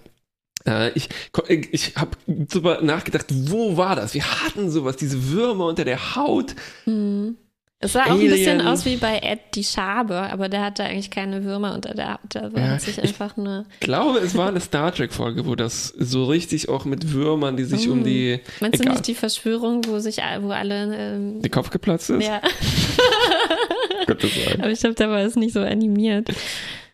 Äh, 0.67 0.91
ich 0.95 1.09
ko- 1.33 1.43
ich 1.49 1.97
habe 1.97 2.11
drüber 2.29 2.81
nachgedacht, 2.83 3.27
wo 3.31 3.77
war 3.77 3.97
das? 3.97 4.15
Wir 4.15 4.25
hatten 4.25 4.71
sowas, 4.71 4.97
diese 4.97 5.33
Würmer 5.33 5.67
unter 5.67 5.85
der 5.85 6.15
Haut. 6.15 6.55
Es 7.83 7.95
sah 7.95 8.05
auch 8.05 8.11
ein 8.11 8.21
bisschen 8.21 8.61
Alien. 8.61 8.67
aus 8.67 8.85
wie 8.85 8.97
bei 8.97 9.21
Ed 9.23 9.39
die 9.55 9.65
Schabe, 9.65 10.15
aber 10.15 10.51
der 10.51 10.61
hatte 10.61 10.85
eigentlich 10.85 11.11
keine 11.11 11.45
Würmer 11.45 11.73
unter 11.75 11.95
der. 11.95 12.21
Da 12.29 12.53
war 12.53 12.61
Ja, 12.61 12.79
sich 12.79 13.01
einfach 13.03 13.39
nur. 13.39 13.65
Ich 13.81 13.81
glaube, 13.81 14.19
es 14.19 14.37
war 14.37 14.49
eine 14.49 14.61
Star 14.61 14.93
Trek-Folge, 14.95 15.47
wo 15.47 15.55
das 15.55 15.87
so 15.99 16.27
richtig 16.27 16.69
auch 16.69 16.85
mit 16.85 17.15
Würmern, 17.15 17.57
die 17.57 17.65
sich 17.65 17.89
um 17.89 18.05
die, 18.05 18.41
Meinst 18.61 18.81
du 18.81 18.83
Egal. 18.83 18.97
nicht 18.97 19.07
die 19.07 19.15
Verschwörung, 19.15 19.83
wo 19.87 19.99
sich 19.99 20.19
wo 20.43 20.51
alle 20.51 20.95
ähm, 20.95 21.41
die 21.41 21.49
Kopf 21.49 21.71
geplatzt 21.71 22.11
ist? 22.11 22.23
ja, 22.23 22.43
aber 24.59 24.71
ich 24.71 24.81
glaube, 24.81 24.95
da 24.95 25.09
war 25.09 25.21
es 25.21 25.37
nicht 25.37 25.55
so 25.55 25.61
animiert. 25.61 26.29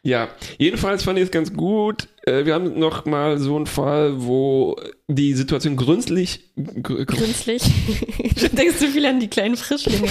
Ja, 0.07 0.29
jedenfalls 0.59 1.03
fand 1.03 1.19
ich 1.19 1.25
es 1.25 1.31
ganz 1.33 1.53
gut. 1.53 2.07
Äh, 2.27 2.45
Wir 2.45 2.55
haben 2.55 2.79
noch 2.79 3.07
mal 3.07 3.39
so 3.39 3.57
einen 3.57 3.67
Fall, 3.67 4.23
wo 4.25 4.77
die 5.09 5.35
Situation 5.35 5.75
gründlich, 5.77 6.45
gr- 6.57 7.05
gr- 7.05 7.17
Künstlich. 7.17 7.61
du 8.41 8.49
denkst 8.51 8.77
zu 8.79 8.87
viel 8.87 9.05
an 9.05 9.19
die 9.19 9.27
kleinen 9.27 9.57
Frischlinge. 9.57 10.07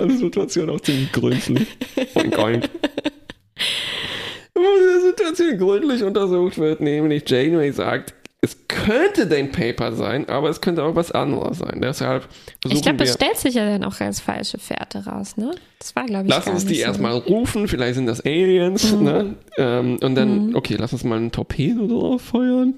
eine 0.00 0.16
Situation 0.18 0.68
auch 0.68 0.80
ziemlich 0.80 1.10
gründlich. 1.12 1.66
Oink, 2.14 2.38
oink. 2.38 2.64
Wo 4.54 4.60
die 4.60 5.00
Situation 5.08 5.56
gründlich 5.58 6.02
untersucht 6.02 6.58
wird, 6.58 6.80
nämlich 6.82 7.22
Janeway 7.26 7.72
sagt, 7.72 8.12
es 8.44 8.56
könnte 8.66 9.26
dein 9.28 9.52
Paper 9.52 9.92
sein, 9.92 10.28
aber 10.28 10.48
es 10.50 10.60
könnte 10.60 10.82
auch 10.82 10.96
was 10.96 11.12
anderes 11.12 11.58
sein. 11.58 11.80
Deshalb 11.80 12.26
Ich 12.68 12.82
glaube, 12.82 12.98
das 12.98 13.14
stellt 13.14 13.36
sich 13.38 13.54
ja 13.54 13.64
dann 13.64 13.84
auch 13.84 14.00
als 14.00 14.18
falsche 14.20 14.58
Fährte 14.58 15.04
raus, 15.06 15.36
ne? 15.36 15.52
Das 15.78 15.94
war, 15.94 16.04
glaube 16.06 16.24
ich, 16.26 16.30
lass 16.34 16.46
uns 16.48 16.66
die 16.66 16.74
so. 16.76 16.80
erstmal 16.82 17.12
rufen, 17.18 17.68
vielleicht 17.68 17.94
sind 17.94 18.06
das 18.06 18.20
Aliens, 18.24 18.92
Mhm. 18.92 19.02
ne? 19.04 19.36
Ähm, 19.56 19.98
und 20.02 20.14
dann, 20.16 20.54
okay, 20.56 20.74
lass 20.78 20.92
uns 20.92 21.04
mal 21.04 21.16
einen 21.18 21.30
Torpedo 21.30 21.86
drauf 21.86 22.22
feuern. 22.22 22.74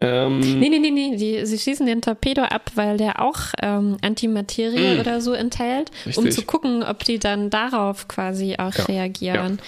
Ähm, 0.00 0.40
Nee, 0.58 0.68
nee, 0.70 0.78
nee, 0.78 0.90
nee. 0.90 1.16
Die, 1.16 1.46
sie 1.46 1.58
schießen 1.58 1.86
den 1.86 2.00
Torpedo 2.02 2.42
ab, 2.42 2.70
weil 2.74 2.96
der 2.96 3.22
auch 3.22 3.38
ähm, 3.62 3.96
Antimaterie 4.02 4.96
Mm. 4.96 5.00
oder 5.00 5.20
so 5.20 5.32
enthält, 5.32 5.90
um 6.16 6.24
Richtig. 6.24 6.34
zu 6.34 6.42
gucken, 6.42 6.82
ob 6.82 7.04
die 7.04 7.18
dann 7.18 7.48
darauf 7.50 8.08
quasi 8.08 8.56
auch 8.58 8.74
Ja, 8.74 8.84
reagieren. 8.86 9.58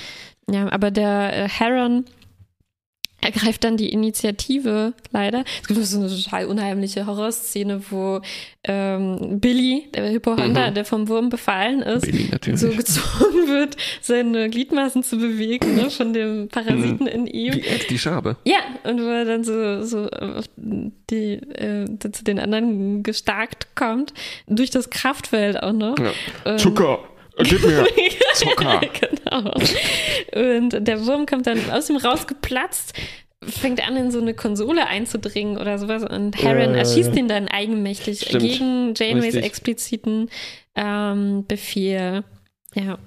Ja. 0.51 0.71
aber 0.73 0.91
der 0.91 1.45
äh, 1.45 1.49
Heron 1.49 2.05
ergreift 3.27 3.65
dann 3.65 3.77
die 3.77 3.91
Initiative, 3.93 4.95
leider. 5.13 5.45
Es 5.63 5.69
gibt 5.69 5.85
so 5.85 5.99
eine 6.01 6.09
total 6.09 6.47
unheimliche 6.47 7.07
Horrorszene, 7.07 7.83
wo 7.91 8.21
ähm, 8.65 9.39
Billy, 9.41 9.89
der 9.95 10.11
Hypohonda, 10.11 10.71
Mhm. 10.71 10.75
der 10.75 10.85
vom 10.85 11.09
Wurm 11.09 11.29
befallen 11.29 11.83
ist, 11.83 12.07
so 12.59 12.69
gezwungen 12.71 13.49
wird, 13.49 13.77
seine 14.01 14.49
Gliedmaßen 14.51 15.03
zu 15.03 15.19
bewegen, 15.19 15.75
ne, 15.77 15.91
von 15.91 16.13
dem 16.13 16.49
Parasiten 16.49 17.07
in 17.07 17.27
ihm. 17.27 17.55
Wie 17.55 17.61
Ed 17.61 17.91
die 17.91 17.99
Schabe. 17.99 18.37
Ja, 18.45 18.59
und 18.85 19.01
wo 19.01 19.07
er 19.09 19.25
dann 19.25 19.45
so, 19.45 19.83
so 19.83 20.09
die, 20.57 21.35
äh, 21.35 21.87
zu 22.13 22.25
den 22.25 22.39
anderen 22.39 23.03
gestarkt 23.03 23.75
kommt, 23.77 24.13
durch 24.47 24.71
das 24.71 24.91
Kraftfeld 24.91 25.63
auch 25.63 25.73
noch. 25.73 25.99
Ja. 25.99 26.13
Ähm, 26.45 26.59
Zucker, 26.59 27.01
gib 27.45 27.63
mir 27.65 27.87
Zucker. 28.35 28.81
genau. 28.81 29.53
Und 30.59 30.87
der 30.87 31.07
Wurm 31.07 31.27
kommt 31.27 31.47
dann 31.47 31.71
aus 31.71 31.89
ihm 31.91 31.97
rausgeplatzt, 31.97 32.93
fängt 33.43 33.87
an, 33.87 33.97
in 33.97 34.11
so 34.11 34.21
eine 34.21 34.35
Konsole 34.35 34.87
einzudringen 34.87 35.59
oder 35.59 35.79
sowas. 35.79 36.03
Und 36.05 36.37
Heron 36.43 36.73
Ja, 36.73 36.79
erschießt 36.79 37.15
ihn 37.17 37.29
dann 37.29 37.49
eigenmächtig 37.49 38.21
Stimmt. 38.23 38.43
gegen 38.43 38.95
Janeways 38.97 39.35
Richtig. 39.35 39.45
expliziten 39.45 40.31
ähm, 40.75 41.45
Befehl. 41.47 42.25
Ja. 42.75 42.99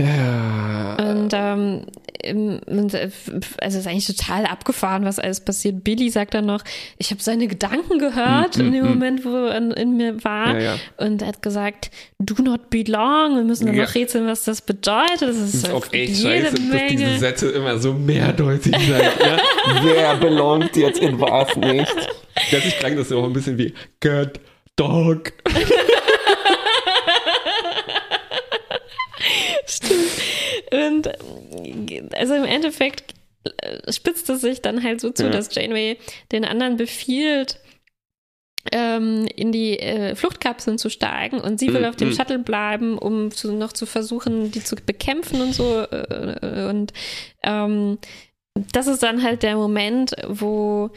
Ja. 0.00 0.96
Und 0.96 1.30
ähm, 1.32 1.86
also 2.26 2.98
es 2.98 3.74
ist 3.74 3.86
eigentlich 3.86 4.06
total 4.06 4.46
abgefahren, 4.46 5.04
was 5.04 5.18
alles 5.18 5.40
passiert. 5.40 5.84
Billy 5.84 6.10
sagt 6.10 6.34
dann 6.34 6.46
noch, 6.46 6.62
ich 6.98 7.10
habe 7.10 7.22
seine 7.22 7.46
Gedanken 7.46 7.98
gehört 7.98 8.56
mm, 8.56 8.62
mm, 8.62 8.66
in 8.66 8.72
dem 8.72 8.84
mm. 8.84 8.88
Moment, 8.88 9.24
wo 9.24 9.46
er 9.46 9.56
in, 9.56 9.70
in 9.72 9.96
mir 9.96 10.24
war. 10.24 10.58
Ja, 10.58 10.60
ja. 10.60 10.76
Und 10.96 11.22
er 11.22 11.28
hat 11.28 11.42
gesagt, 11.42 11.90
do 12.18 12.34
not 12.42 12.70
belong. 12.70 13.36
Wir 13.36 13.44
müssen 13.44 13.66
dann 13.66 13.76
ja. 13.76 13.84
noch 13.84 13.94
rätseln, 13.94 14.26
was 14.26 14.44
das 14.44 14.62
bedeutet. 14.62 15.22
Das 15.22 15.36
ist, 15.36 15.54
ist 15.54 15.70
auch 15.70 15.86
echt 15.92 16.22
scheiße, 16.22 16.60
Menge. 16.60 16.70
dass 16.70 16.88
diese 16.88 17.18
Sätze 17.18 17.50
immer 17.50 17.78
so 17.78 17.92
mehrdeutig 17.92 18.74
sind. 18.76 18.88
ja? 18.88 19.36
Wer 19.82 20.16
belongt 20.16 20.76
jetzt 20.76 21.00
in 21.00 21.20
was 21.20 21.54
nicht? 21.56 21.94
Letztlich 22.50 22.78
klang 22.78 22.96
das 22.96 23.12
auch 23.12 23.24
ein 23.24 23.32
bisschen 23.32 23.58
wie 23.58 23.74
Good 24.00 24.40
Dog. 24.76 25.32
Und 30.74 31.08
also 32.16 32.34
im 32.34 32.44
Endeffekt 32.44 33.14
äh, 33.58 33.92
spitzt 33.92 34.28
es 34.30 34.40
sich 34.40 34.62
dann 34.62 34.82
halt 34.82 35.00
so 35.00 35.10
zu, 35.10 35.24
ja. 35.24 35.30
dass 35.30 35.54
Janeway 35.54 35.98
den 36.32 36.44
anderen 36.44 36.76
befiehlt, 36.76 37.60
ähm, 38.72 39.26
in 39.36 39.52
die 39.52 39.78
äh, 39.78 40.14
Fluchtkapseln 40.14 40.78
zu 40.78 40.88
steigen 40.88 41.38
und 41.40 41.58
sie 41.58 41.72
will 41.72 41.82
mm, 41.82 41.84
auf 41.84 41.96
dem 41.96 42.10
mm. 42.10 42.12
Shuttle 42.14 42.38
bleiben, 42.38 42.96
um 42.96 43.30
zu, 43.30 43.52
noch 43.52 43.72
zu 43.72 43.84
versuchen, 43.84 44.50
die 44.50 44.64
zu 44.64 44.76
bekämpfen 44.76 45.42
und 45.42 45.52
so. 45.52 45.80
Äh, 45.80 46.66
und 46.70 46.92
ähm, 47.42 47.98
das 48.72 48.86
ist 48.86 49.02
dann 49.02 49.22
halt 49.22 49.42
der 49.42 49.56
Moment, 49.56 50.14
wo 50.26 50.90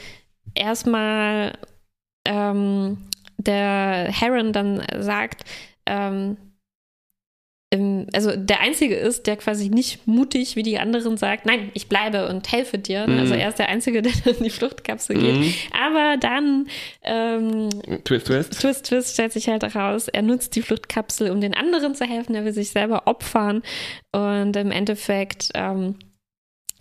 erstmal 0.56 1.58
ähm, 2.26 2.98
der 3.38 4.08
Heron 4.12 4.54
dann 4.54 4.82
sagt, 5.00 5.44
ähm, 5.86 6.38
also 7.70 8.34
der 8.38 8.62
Einzige 8.62 8.96
ist, 8.96 9.28
der 9.28 9.36
quasi 9.36 9.68
nicht 9.68 10.08
mutig 10.08 10.56
wie 10.56 10.64
die 10.64 10.80
anderen 10.80 11.18
sagt, 11.18 11.46
nein, 11.46 11.70
ich 11.74 11.90
bleibe 11.90 12.30
und 12.30 12.50
helfe 12.50 12.78
dir. 12.78 13.06
Mhm. 13.06 13.20
Also 13.20 13.34
er 13.34 13.50
ist 13.50 13.60
der 13.60 13.68
Einzige, 13.68 14.02
der 14.04 14.14
in 14.26 14.44
die 14.44 14.50
Fluchtkapsel 14.50 15.18
geht. 15.18 15.36
Mhm. 15.36 15.54
Aber 15.78 16.16
dann 16.18 16.68
ähm, 17.04 17.70
Twist, 18.06 18.28
Twist. 18.28 18.60
Twist, 18.62 18.86
Twist 18.86 19.14
stellt 19.14 19.34
sich 19.34 19.50
halt 19.50 19.64
heraus, 19.64 20.08
er 20.08 20.22
nutzt 20.22 20.56
die 20.56 20.62
Fluchtkapsel, 20.62 21.30
um 21.30 21.42
den 21.42 21.54
anderen 21.54 21.94
zu 21.94 22.06
helfen, 22.06 22.36
er 22.36 22.46
will 22.46 22.54
sich 22.54 22.70
selber 22.70 23.04
opfern. 23.06 23.62
Und 24.14 24.56
im 24.56 24.72
Endeffekt 24.72 25.50
ähm, 25.54 25.96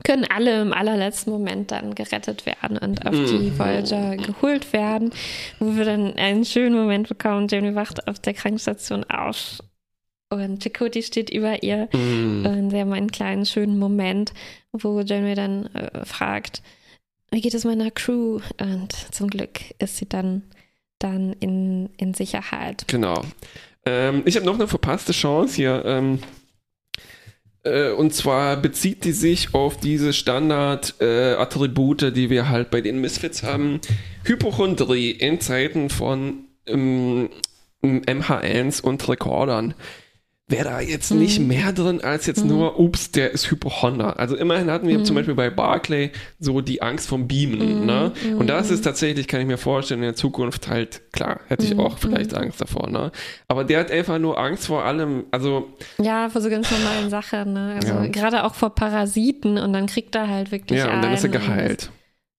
können 0.04 0.24
alle 0.24 0.62
im 0.62 0.72
allerletzten 0.72 1.32
Moment 1.32 1.72
dann 1.72 1.96
gerettet 1.96 2.46
werden 2.46 2.78
und 2.78 3.04
auf 3.06 3.14
die 3.14 3.50
mhm. 3.50 3.58
Voyager 3.58 4.16
geholt 4.16 4.72
werden, 4.72 5.10
wo 5.58 5.76
wir 5.76 5.84
dann 5.84 6.14
einen 6.14 6.44
schönen 6.44 6.76
Moment 6.76 7.08
bekommen. 7.08 7.48
Jamie 7.48 7.74
wacht 7.74 8.06
auf 8.06 8.20
der 8.20 8.34
Krankenstation 8.34 9.02
auf 9.04 9.58
und 10.28 10.62
Chakoti 10.62 11.02
steht 11.02 11.30
über 11.30 11.62
ihr. 11.62 11.88
Mm. 11.92 12.46
Und 12.46 12.70
sie 12.70 12.80
haben 12.80 12.92
einen 12.92 13.10
kleinen, 13.10 13.46
schönen 13.46 13.78
Moment, 13.78 14.32
wo 14.72 15.00
Janeway 15.00 15.34
dann 15.34 15.66
äh, 15.74 16.04
fragt, 16.04 16.62
wie 17.30 17.40
geht 17.40 17.54
es 17.54 17.64
meiner 17.64 17.90
Crew? 17.90 18.40
Und 18.60 18.92
zum 19.12 19.28
Glück 19.28 19.60
ist 19.78 19.98
sie 19.98 20.08
dann, 20.08 20.42
dann 20.98 21.32
in, 21.34 21.90
in 21.96 22.14
Sicherheit. 22.14 22.84
Genau. 22.88 23.22
Ähm, 23.84 24.22
ich 24.24 24.36
habe 24.36 24.46
noch 24.46 24.54
eine 24.54 24.68
verpasste 24.68 25.12
Chance 25.12 25.54
hier. 25.54 25.82
Ähm, 25.84 26.18
äh, 27.62 27.90
und 27.90 28.14
zwar 28.14 28.56
bezieht 28.56 29.04
die 29.04 29.12
sich 29.12 29.54
auf 29.54 29.76
diese 29.76 30.12
Standard-Attribute, 30.12 32.02
äh, 32.04 32.12
die 32.12 32.30
wir 32.30 32.48
halt 32.48 32.70
bei 32.70 32.80
den 32.80 33.00
Misfits 33.00 33.42
haben. 33.42 33.80
Hypochondrie 34.24 35.10
in 35.10 35.40
Zeiten 35.40 35.90
von 35.90 36.46
ähm, 36.66 37.30
MH1 37.82 38.82
und 38.82 39.08
Rekordern 39.08 39.74
wäre 40.48 40.64
da 40.64 40.80
jetzt 40.80 41.12
mhm. 41.12 41.18
nicht 41.18 41.40
mehr 41.40 41.72
drin 41.72 42.00
als 42.02 42.26
jetzt 42.26 42.44
mhm. 42.44 42.50
nur, 42.50 42.78
ups, 42.78 43.10
der 43.10 43.32
ist 43.32 43.50
Hypochonder. 43.50 44.18
Also 44.18 44.36
immerhin 44.36 44.70
hatten 44.70 44.86
wir 44.86 44.98
mhm. 44.98 45.04
zum 45.04 45.16
Beispiel 45.16 45.34
bei 45.34 45.50
Barclay 45.50 46.12
so 46.38 46.60
die 46.60 46.82
Angst 46.82 47.08
vom 47.08 47.26
Beamen. 47.26 47.80
Mhm. 47.80 47.86
Ne? 47.86 48.12
Und 48.38 48.46
das 48.46 48.70
ist 48.70 48.80
mhm. 48.80 48.84
tatsächlich, 48.84 49.26
kann 49.26 49.40
ich 49.40 49.46
mir 49.46 49.58
vorstellen, 49.58 50.00
in 50.00 50.06
der 50.06 50.14
Zukunft 50.14 50.68
halt, 50.68 51.02
klar, 51.12 51.40
hätte 51.48 51.64
ich 51.64 51.76
auch 51.76 51.98
vielleicht 51.98 52.34
Angst 52.34 52.60
davor. 52.60 52.88
Ne? 52.88 53.10
Aber 53.48 53.64
der 53.64 53.80
hat 53.80 53.90
einfach 53.90 54.18
nur 54.20 54.38
Angst 54.38 54.66
vor 54.66 54.84
allem, 54.84 55.24
also... 55.32 55.68
Ja, 55.98 56.28
vor 56.28 56.40
so 56.40 56.48
ganz 56.48 56.70
normalen 56.70 57.10
Sachen. 57.10 57.52
Ne? 57.52 57.72
Also 57.74 57.94
ja. 57.94 58.06
gerade 58.06 58.44
auch 58.44 58.54
vor 58.54 58.72
Parasiten 58.72 59.58
und 59.58 59.72
dann 59.72 59.86
kriegt 59.86 60.14
er 60.14 60.28
halt 60.28 60.52
wirklich 60.52 60.78
Ja, 60.78 60.94
und 60.94 61.02
dann 61.02 61.12
ist 61.12 61.24
er 61.24 61.30
geheilt. 61.30 61.90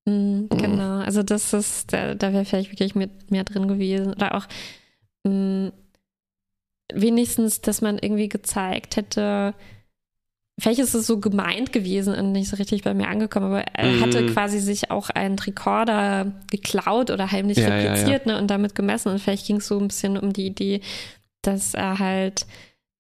Und, 0.06 0.48
genau, 0.50 1.00
also 1.00 1.24
das 1.24 1.52
ist, 1.52 1.92
da, 1.92 2.16
da 2.16 2.32
wäre 2.32 2.46
vielleicht 2.46 2.72
wirklich 2.72 2.96
mehr, 2.96 3.10
mehr 3.30 3.44
drin 3.44 3.68
gewesen. 3.68 4.14
Oder 4.14 4.36
auch... 4.36 4.46
Mh, 5.26 5.74
wenigstens, 6.94 7.62
dass 7.62 7.82
man 7.82 8.00
irgendwie 8.00 8.30
gezeigt 8.30 8.96
hätte, 8.96 9.54
vielleicht 10.60 10.80
ist 10.80 10.96
es 10.96 11.06
so 11.06 11.20
gemeint 11.20 11.72
gewesen 11.72 12.16
und 12.16 12.32
nicht 12.32 12.50
so 12.50 12.56
richtig 12.56 12.84
bei 12.84 12.94
mir 12.94 13.08
angekommen, 13.08 13.48
aber 13.48 13.62
er 13.62 13.92
mm. 13.92 14.02
hatte 14.02 14.26
quasi 14.28 14.60
sich 14.60 14.90
auch 14.90 15.10
einen 15.10 15.38
Rekorder 15.38 16.32
geklaut 16.50 17.12
oder 17.12 17.32
heimlich 17.32 17.58
ja, 17.58 17.68
repliziert 17.68 18.26
ja, 18.26 18.32
ja. 18.32 18.34
Ne, 18.34 18.38
und 18.40 18.48
damit 18.48 18.74
gemessen. 18.74 19.10
Und 19.10 19.20
vielleicht 19.20 19.46
ging 19.46 19.58
es 19.58 19.68
so 19.68 19.80
ein 19.80 19.88
bisschen 19.88 20.18
um 20.18 20.34
die 20.34 20.48
Idee, 20.48 20.82
dass 21.44 21.74
er 21.74 22.00
halt, 22.00 22.48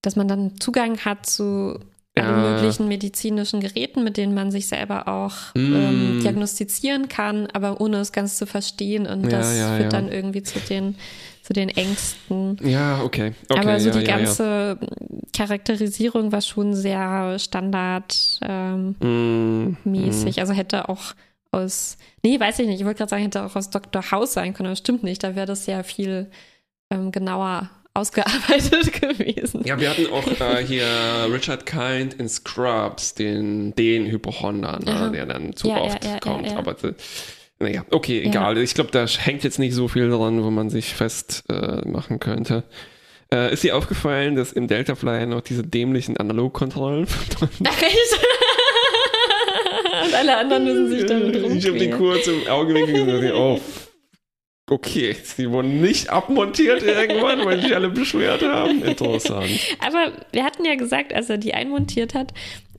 dass 0.03 0.15
man 0.15 0.27
dann 0.27 0.59
Zugang 0.59 0.99
hat 0.99 1.25
zu 1.25 1.79
allen 2.15 2.41
möglichen 2.41 2.87
medizinischen 2.87 3.59
Geräten, 3.59 4.03
mit 4.03 4.17
denen 4.17 4.33
man 4.33 4.49
sich 4.49 4.67
selber 4.67 5.07
auch 5.07 5.53
mm. 5.55 5.75
ähm, 5.75 6.19
diagnostizieren 6.21 7.09
kann, 7.09 7.47
aber 7.53 7.79
ohne 7.79 7.97
es 7.97 8.11
ganz 8.11 8.37
zu 8.37 8.45
verstehen. 8.45 9.07
Und 9.07 9.31
das 9.31 9.59
führt 9.59 9.93
dann 9.93 10.11
irgendwie 10.11 10.43
zu 10.43 10.59
den 10.59 10.95
zu 11.47 11.53
den 11.53 11.69
Ängsten. 11.69 12.57
Ja, 12.61 13.01
okay. 13.03 13.31
okay 13.47 13.59
Aber 13.59 13.79
so 13.79 13.87
ja, 13.87 13.95
die 13.95 14.05
ja, 14.05 14.17
ganze 14.17 14.77
ja. 14.81 14.87
Charakterisierung 15.31 16.33
war 16.33 16.41
schon 16.41 16.75
sehr 16.75 17.39
standardmäßig. 17.39 18.39
Ähm, 18.43 18.95
mm, 18.99 19.77
mm. 19.85 20.39
Also 20.39 20.51
hätte 20.51 20.89
auch 20.89 21.13
aus, 21.51 21.97
nee, 22.21 22.37
weiß 22.37 22.59
ich 22.59 22.67
nicht, 22.67 22.81
ich 22.81 22.85
wollte 22.85 22.97
gerade 22.97 23.11
sagen, 23.11 23.23
hätte 23.23 23.45
auch 23.45 23.55
aus 23.55 23.69
Dr. 23.69 24.11
House 24.11 24.33
sein 24.33 24.53
können, 24.53 24.67
aber 24.67 24.75
stimmt 24.75 25.03
nicht. 25.03 25.23
Da 25.23 25.37
wäre 25.37 25.45
das 25.45 25.65
ja 25.67 25.83
viel 25.83 26.29
ähm, 26.89 27.13
genauer 27.13 27.69
ausgearbeitet 27.93 28.99
gewesen. 29.01 29.61
Ja, 29.63 29.79
wir 29.79 29.89
hatten 29.89 30.07
auch 30.07 30.27
äh, 30.27 30.65
hier 30.65 30.85
Richard 31.31 31.65
Kind 31.65 32.15
in 32.15 32.27
Scrubs, 32.27 33.13
den, 33.13 33.73
den 33.75 34.05
Hypochonder, 34.05 34.79
ne, 34.83 35.11
der 35.13 35.25
dann 35.25 35.55
zu 35.55 35.71
oft 35.71 36.05
kommt. 36.19 36.51
Aber 36.57 36.75
naja, 37.59 37.85
okay, 37.89 38.21
egal. 38.23 38.57
Ja. 38.57 38.63
Ich 38.63 38.75
glaube, 38.75 38.91
da 38.91 39.05
hängt 39.07 39.43
jetzt 39.43 39.57
nicht 39.57 39.73
so 39.73 39.87
viel 39.87 40.09
dran, 40.09 40.43
wo 40.43 40.51
man 40.51 40.69
sich 40.69 40.93
festmachen 40.93 42.15
äh, 42.15 42.19
könnte. 42.19 42.63
Äh, 43.33 43.53
ist 43.53 43.63
dir 43.63 43.75
aufgefallen, 43.75 44.35
dass 44.35 44.53
im 44.53 44.67
Delta-Flyer 44.67 45.25
noch 45.25 45.41
diese 45.41 45.63
dämlichen 45.63 46.17
Analogkontrollen 46.17 47.07
Ach 47.67 47.81
echt? 47.81 48.19
Und 50.05 50.13
alle 50.13 50.37
anderen 50.37 50.63
müssen 50.63 50.89
sich 50.89 51.05
damit 51.05 51.35
rumspielen. 51.35 51.57
Ich 51.57 51.67
habe 51.67 51.77
die 51.77 51.89
kurz 51.89 52.27
im 52.27 52.47
Augenwinkel 52.47 53.05
gesagt, 53.05 53.33
oh, 53.33 53.59
okay, 54.69 55.15
die 55.37 55.49
wurden 55.49 55.81
nicht 55.81 56.09
abmontiert 56.09 56.83
irgendwann, 56.83 57.45
weil 57.45 57.61
sich 57.61 57.73
alle 57.75 57.89
beschwert 57.89 58.43
haben. 58.43 58.83
Interessant. 58.83 59.49
Aber 59.85 60.11
wir 60.31 60.43
hatten 60.43 60.65
ja 60.65 60.75
gesagt, 60.75 61.13
als 61.13 61.29
er 61.29 61.37
die 61.37 61.53
einmontiert 61.53 62.13
hat, 62.13 62.33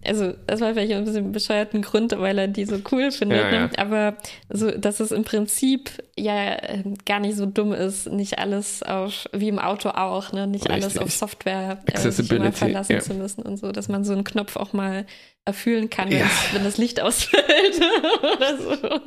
also 0.04 0.32
das 0.46 0.60
war 0.60 0.74
vielleicht 0.74 0.92
ein 0.92 1.04
bisschen 1.04 1.32
bescheuerten 1.32 1.82
Grund, 1.82 2.18
weil 2.18 2.38
er 2.38 2.48
die 2.48 2.64
so 2.64 2.78
cool 2.92 3.10
findet, 3.10 3.40
ja, 3.40 3.50
ne? 3.50 3.70
aber 3.76 4.16
so, 4.48 4.70
dass 4.70 5.00
es 5.00 5.12
im 5.12 5.24
Prinzip 5.24 5.90
ja 6.16 6.56
ähm, 6.62 6.96
gar 7.04 7.20
nicht 7.20 7.36
so 7.36 7.46
dumm 7.46 7.72
ist, 7.72 8.10
nicht 8.10 8.38
alles 8.38 8.82
auf, 8.82 9.26
wie 9.32 9.48
im 9.48 9.58
Auto 9.58 9.90
auch, 9.90 10.32
ne? 10.32 10.46
nicht 10.46 10.68
Richtig. 10.68 10.84
alles 10.84 10.98
auf 10.98 11.10
Software 11.10 11.78
äh, 11.86 12.52
verlassen 12.52 12.92
ja. 12.92 13.00
zu 13.00 13.14
müssen 13.14 13.42
und 13.42 13.56
so, 13.56 13.72
dass 13.72 13.88
man 13.88 14.04
so 14.04 14.12
einen 14.12 14.24
Knopf 14.24 14.56
auch 14.56 14.72
mal 14.72 15.04
erfüllen 15.48 15.88
kann, 15.88 16.12
ja. 16.12 16.30
wenn 16.52 16.62
das 16.62 16.76
Licht 16.76 17.00
ausfällt 17.02 17.44
oder 18.22 18.58
so. 18.58 19.00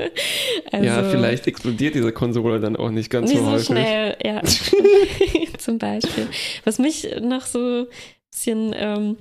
Also, 0.71 0.85
ja, 0.85 1.03
vielleicht 1.03 1.47
explodiert 1.47 1.95
diese 1.95 2.11
Konsole 2.11 2.59
dann 2.59 2.75
auch 2.75 2.89
nicht 2.89 3.09
ganz 3.09 3.29
nicht 3.29 3.39
so, 3.39 3.45
so 3.45 3.51
häufig. 3.51 3.67
schnell, 3.67 4.17
ja. 4.23 4.41
Zum 5.57 5.77
Beispiel. 5.77 6.27
Was 6.65 6.79
mich 6.79 7.07
noch 7.21 7.45
so 7.45 7.59
ein 7.59 7.87
bisschen 8.31 8.73
ähm, 8.75 9.17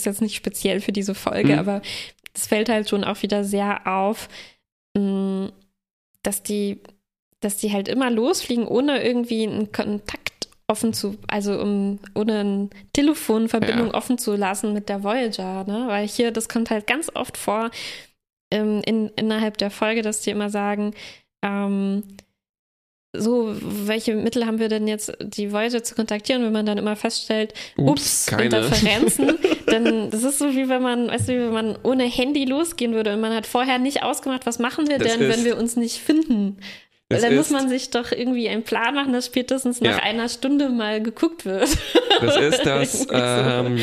ist 0.00 0.06
jetzt 0.06 0.22
nicht 0.22 0.36
speziell 0.36 0.80
für 0.80 0.92
diese 0.92 1.14
Folge, 1.14 1.54
mhm. 1.54 1.58
aber 1.58 1.82
es 2.34 2.46
fällt 2.46 2.68
halt 2.68 2.88
schon 2.88 3.04
auch 3.04 3.22
wieder 3.22 3.44
sehr 3.44 3.86
auf, 3.86 4.28
mm, 4.96 5.46
dass 6.22 6.42
die, 6.42 6.80
dass 7.40 7.56
die 7.56 7.72
halt 7.72 7.88
immer 7.88 8.10
losfliegen, 8.10 8.66
ohne 8.66 9.02
irgendwie 9.02 9.46
einen 9.46 9.72
Kontakt 9.72 10.48
offen 10.68 10.92
zu, 10.92 11.16
also 11.26 11.58
um, 11.60 11.98
ohne 12.14 12.40
eine 12.40 12.70
Telefonverbindung 12.92 13.88
ja. 13.88 13.94
offen 13.94 14.18
zu 14.18 14.36
lassen 14.36 14.74
mit 14.74 14.88
der 14.88 15.02
Voyager, 15.02 15.64
ne? 15.64 15.84
Weil 15.88 16.06
hier, 16.06 16.30
das 16.30 16.48
kommt 16.48 16.70
halt 16.70 16.86
ganz 16.86 17.10
oft 17.14 17.36
vor 17.36 17.70
ähm, 18.52 18.82
in, 18.84 19.08
innerhalb 19.16 19.56
der 19.56 19.70
Folge, 19.70 20.02
dass 20.02 20.20
die 20.20 20.30
immer 20.30 20.50
sagen, 20.50 20.94
ähm, 21.42 22.02
so, 23.18 23.54
welche 23.60 24.14
Mittel 24.14 24.46
haben 24.46 24.58
wir 24.58 24.68
denn 24.68 24.88
jetzt, 24.88 25.12
die 25.20 25.52
Voyager 25.52 25.82
zu 25.82 25.94
kontaktieren, 25.94 26.42
wenn 26.44 26.52
man 26.52 26.66
dann 26.66 26.78
immer 26.78 26.96
feststellt, 26.96 27.54
ups, 27.76 28.28
ups 28.30 28.42
Interferenzen, 28.42 29.38
dann 29.66 30.10
das 30.10 30.22
ist 30.22 30.38
so 30.38 30.54
wie 30.54 30.68
wenn 30.68 30.82
man, 30.82 31.08
weißt 31.08 31.28
du, 31.28 31.32
wie 31.32 31.40
wenn 31.40 31.52
man 31.52 31.78
ohne 31.82 32.04
Handy 32.04 32.44
losgehen 32.44 32.94
würde 32.94 33.12
und 33.14 33.20
man 33.20 33.34
hat 33.34 33.46
vorher 33.46 33.78
nicht 33.78 34.02
ausgemacht, 34.02 34.46
was 34.46 34.58
machen 34.58 34.88
wir 34.88 34.98
das 34.98 35.16
denn, 35.16 35.28
wenn 35.28 35.44
wir 35.44 35.58
uns 35.58 35.76
nicht 35.76 35.98
finden. 35.98 36.58
Es 37.10 37.22
dann 37.22 37.36
muss 37.36 37.48
man 37.48 37.70
sich 37.70 37.88
doch 37.88 38.12
irgendwie 38.12 38.50
einen 38.50 38.64
Plan 38.64 38.94
machen, 38.94 39.14
dass 39.14 39.24
spätestens 39.26 39.80
nach 39.80 39.96
Ja. 39.96 40.02
einer 40.02 40.28
Stunde 40.28 40.68
mal 40.68 41.02
geguckt 41.02 41.46
wird. 41.46 41.66
Das 42.20 42.36
ist 42.36 42.58
das, 42.66 43.06
ähm, 43.10 43.78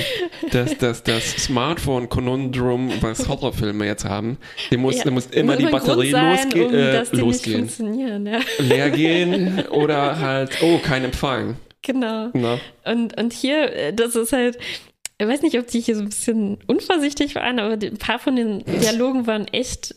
das, 0.51 0.78
das, 0.78 1.01
das 1.01 1.32
Smartphone-Konundrum, 1.38 2.91
was 3.01 3.28
Horrorfilme 3.28 3.86
jetzt 3.86 4.05
haben. 4.05 4.38
Die 4.71 4.78
muss, 4.78 4.97
Ja, 4.97 5.05
da 5.05 5.11
muss 5.11 5.26
immer 5.28 5.53
muss 5.53 5.63
die 5.65 5.71
Batterie 5.71 6.11
sein, 6.11 6.51
losge 6.51 6.67
um, 6.67 6.73
äh, 6.73 7.03
losgehen. 7.13 8.28
Ja. 8.28 8.39
Leer 8.59 8.89
gehen 8.91 9.63
oder 9.71 10.19
halt, 10.19 10.61
oh, 10.61 10.78
kein 10.78 11.03
Empfang. 11.03 11.57
Genau. 11.82 12.30
Na? 12.34 12.59
Und, 12.86 13.17
und 13.19 13.34
hier, 13.34 13.73
äh, 13.73 13.93
das 13.93 14.15
ist 14.15 14.34
halt, 14.34 14.57
ich 15.17 15.28
weiß 15.28 15.41
nicht, 15.41 15.57
ob 15.57 15.65
die 15.67 15.80
hier 15.80 15.95
so 15.95 16.01
ein 16.03 16.09
bisschen 16.09 16.57
unvorsichtig 16.67 17.34
waren, 17.36 17.59
aber 17.59 17.73
ein 17.73 17.97
paar 17.97 18.19
von 18.19 18.36
den 18.36 18.63
Dialogen 18.65 19.26
waren 19.28 19.47
echt, 19.47 19.95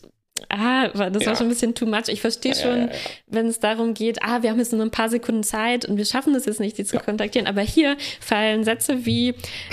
ah, 0.48 0.88
das 0.88 1.22
Ja. 1.22 1.30
war 1.30 1.36
schon 1.36 1.46
ein 1.46 1.50
bisschen 1.50 1.74
too 1.74 1.86
much. 1.86 2.08
Ich 2.08 2.20
verstehe 2.20 2.52
Ja, 2.52 2.58
schon, 2.62 2.80
ja, 2.82 2.88
wenn 3.26 3.46
es 3.46 3.60
darum 3.60 3.94
geht, 3.94 4.22
ah, 4.22 4.42
wir 4.42 4.50
haben 4.50 4.58
jetzt 4.58 4.72
nur 4.72 4.82
ein 4.82 4.90
paar 4.90 5.08
Sekunden 5.08 5.42
Zeit 5.42 5.84
und 5.86 5.96
wir 5.96 6.04
schaffen 6.04 6.34
es 6.34 6.46
jetzt 6.46 6.60
nicht, 6.60 6.78
die 6.78 6.84
zu 6.84 6.98
kontaktieren. 6.98 7.46
Aber 7.46 7.60
hier 7.62 7.96
fallen 8.20 8.64
Sätze 8.64 9.04
wie, 9.06 9.30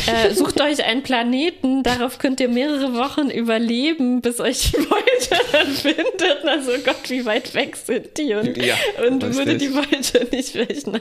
äh, 0.07 0.29
sucht 0.33 0.61
euch 0.61 0.83
einen 0.83 1.03
Planeten, 1.03 1.83
darauf 1.83 2.17
könnt 2.19 2.39
ihr 2.39 2.49
mehrere 2.49 2.93
Wochen 2.95 3.29
überleben, 3.29 4.21
bis 4.21 4.39
euch 4.39 4.71
die 4.71 4.77
Beute 4.77 5.43
dann 5.51 5.67
findet. 5.73 6.45
Also 6.45 6.71
Gott, 6.83 7.09
wie 7.09 7.25
weit 7.25 7.53
weg 7.53 7.75
sind 7.75 8.17
die? 8.17 8.33
Und, 8.33 8.57
und 9.23 9.35
würde 9.35 9.57
die 9.57 9.69
Beute 9.69 10.27
nicht 10.31 10.49
vielleicht 10.49 10.87
nach 10.87 10.99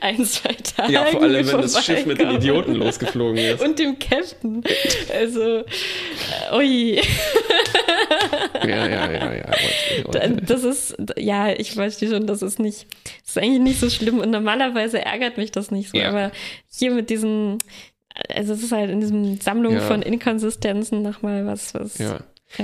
ein, 0.00 0.24
zwei 0.24 0.54
Tagen 0.76 0.92
Ja, 0.92 1.04
vor 1.06 1.22
allem, 1.22 1.46
wenn 1.46 1.60
das 1.60 1.84
Schiff 1.84 2.06
mit 2.06 2.18
den? 2.20 2.30
Idioten 2.30 2.74
losgeflogen 2.74 3.38
ist. 3.38 3.62
Und 3.62 3.78
dem 3.78 3.98
Captain. 3.98 4.62
Also, 5.12 5.58
äh, 5.60 5.64
ui. 6.54 7.00
Ja, 8.68 8.88
ja, 8.88 9.10
ja, 9.12 9.34
ja. 9.34 9.44
Da- 10.10 10.28
Das 10.28 10.64
ist, 10.64 10.96
ja, 11.16 11.50
ich 11.52 11.72
verstehe 11.72 12.10
schon, 12.10 12.26
das 12.26 12.42
ist 12.42 12.58
nicht, 12.58 12.86
das 13.22 13.30
ist 13.30 13.38
eigentlich 13.38 13.60
nicht 13.60 13.80
so 13.80 13.90
schlimm 13.90 14.18
und 14.18 14.30
normalerweise 14.30 15.04
ärgert 15.04 15.36
mich 15.38 15.50
das 15.52 15.70
nicht 15.70 15.90
so, 15.90 15.98
Ja. 15.98 16.08
aber 16.10 16.32
hier 16.70 16.90
mit 16.92 17.10
diesen, 17.10 17.58
also 18.28 18.52
es 18.52 18.62
ist 18.62 18.72
halt 18.72 18.90
in 18.90 19.00
diesem 19.00 19.40
Sammlung 19.40 19.74
Ja. 19.74 19.80
von 19.80 20.02
Inkonsistenzen 20.02 21.02
nochmal 21.02 21.46
was, 21.46 21.74
was. 21.74 21.98
Ja. 21.98 22.20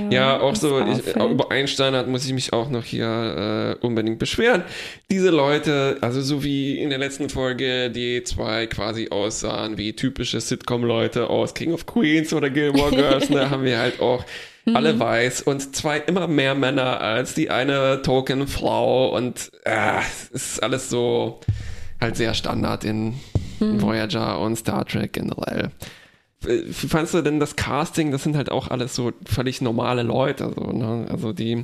Ja, 0.09 0.39
auch 0.39 0.53
was 0.53 0.61
so, 0.61 0.79
ich, 0.79 0.87
auffällt. 0.87 1.31
über 1.31 1.51
einen 1.51 1.67
Standard 1.67 2.07
muss 2.07 2.25
ich 2.25 2.31
mich 2.31 2.53
auch 2.53 2.69
noch 2.69 2.85
hier 2.85 3.75
äh, 3.81 3.85
unbedingt 3.85 4.17
beschweren. 4.17 4.63
Diese 5.11 5.29
Leute, 5.29 5.97
also 5.99 6.21
so 6.21 6.41
wie 6.41 6.79
in 6.79 6.89
der 6.89 6.97
letzten 6.99 7.27
Folge, 7.29 7.91
die 7.91 8.23
zwei 8.23 8.65
quasi 8.67 9.09
aussahen 9.11 9.77
wie 9.77 9.91
typische 9.93 10.39
Sitcom-Leute 10.39 11.29
aus 11.29 11.53
King 11.53 11.73
of 11.73 11.85
Queens 11.85 12.33
oder 12.33 12.49
Gilmore 12.49 12.91
Girls, 12.95 13.27
da 13.27 13.49
haben 13.49 13.65
wir 13.65 13.77
halt 13.77 13.99
auch 13.99 14.23
Mhm. 14.65 14.75
alle 14.77 14.97
weiß 14.99 15.41
und 15.41 15.75
zwei 15.75 15.97
immer 15.97 16.27
mehr 16.27 16.55
Männer 16.55 17.01
als 17.01 17.33
die 17.33 17.49
eine 17.49 18.01
Token-Frau 18.01 19.15
und 19.15 19.51
äh, 19.65 19.99
es 19.99 20.29
ist 20.29 20.63
alles 20.63 20.89
so 20.89 21.39
halt 21.99 22.15
sehr 22.15 22.33
Standard 22.33 22.83
in 22.83 23.15
Mhm. 23.59 23.81
Voyager 23.81 24.39
und 24.39 24.55
Star 24.57 24.83
Trek 24.85 25.13
generell. 25.13 25.69
Wie 26.41 26.87
fandst 26.87 27.13
du 27.13 27.21
denn 27.21 27.39
das 27.39 27.55
Casting? 27.55 28.11
Das 28.11 28.23
sind 28.23 28.35
halt 28.35 28.51
auch 28.51 28.67
alles 28.69 28.95
so 28.95 29.13
völlig 29.25 29.61
normale 29.61 30.03
Leute. 30.03 30.51
So, 30.55 30.71
ne? 30.73 31.05
Also 31.09 31.31
die, 31.31 31.63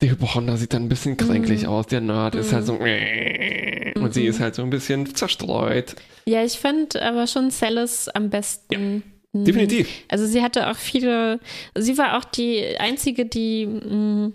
die 0.00 0.10
Hypochonder 0.10 0.56
sieht 0.56 0.72
dann 0.72 0.84
ein 0.84 0.88
bisschen 0.88 1.16
kränklich 1.16 1.62
Mhm. 1.64 1.68
aus. 1.68 1.86
Der 1.88 2.00
Nerd 2.00 2.34
ist 2.36 2.52
halt 2.52 2.64
so 2.66 2.74
und 2.78 4.14
sie 4.14 4.26
ist 4.26 4.40
halt 4.40 4.54
so 4.54 4.62
ein 4.62 4.70
bisschen 4.70 5.14
zerstreut. 5.14 5.96
Ja, 6.24 6.42
ich 6.44 6.58
fand 6.58 6.96
aber 6.96 7.26
schon 7.26 7.50
Celis 7.50 8.08
am 8.08 8.30
besten. 8.30 9.02
Mhm. 9.40 9.44
Definitiv. 9.44 9.88
Also 10.08 10.26
sie 10.26 10.42
hatte 10.42 10.68
auch 10.70 10.76
viele, 10.76 11.40
sie 11.76 11.98
war 11.98 12.16
auch 12.18 12.24
die 12.24 12.76
einzige, 12.78 13.24
die, 13.26 13.66
mh, 13.66 14.32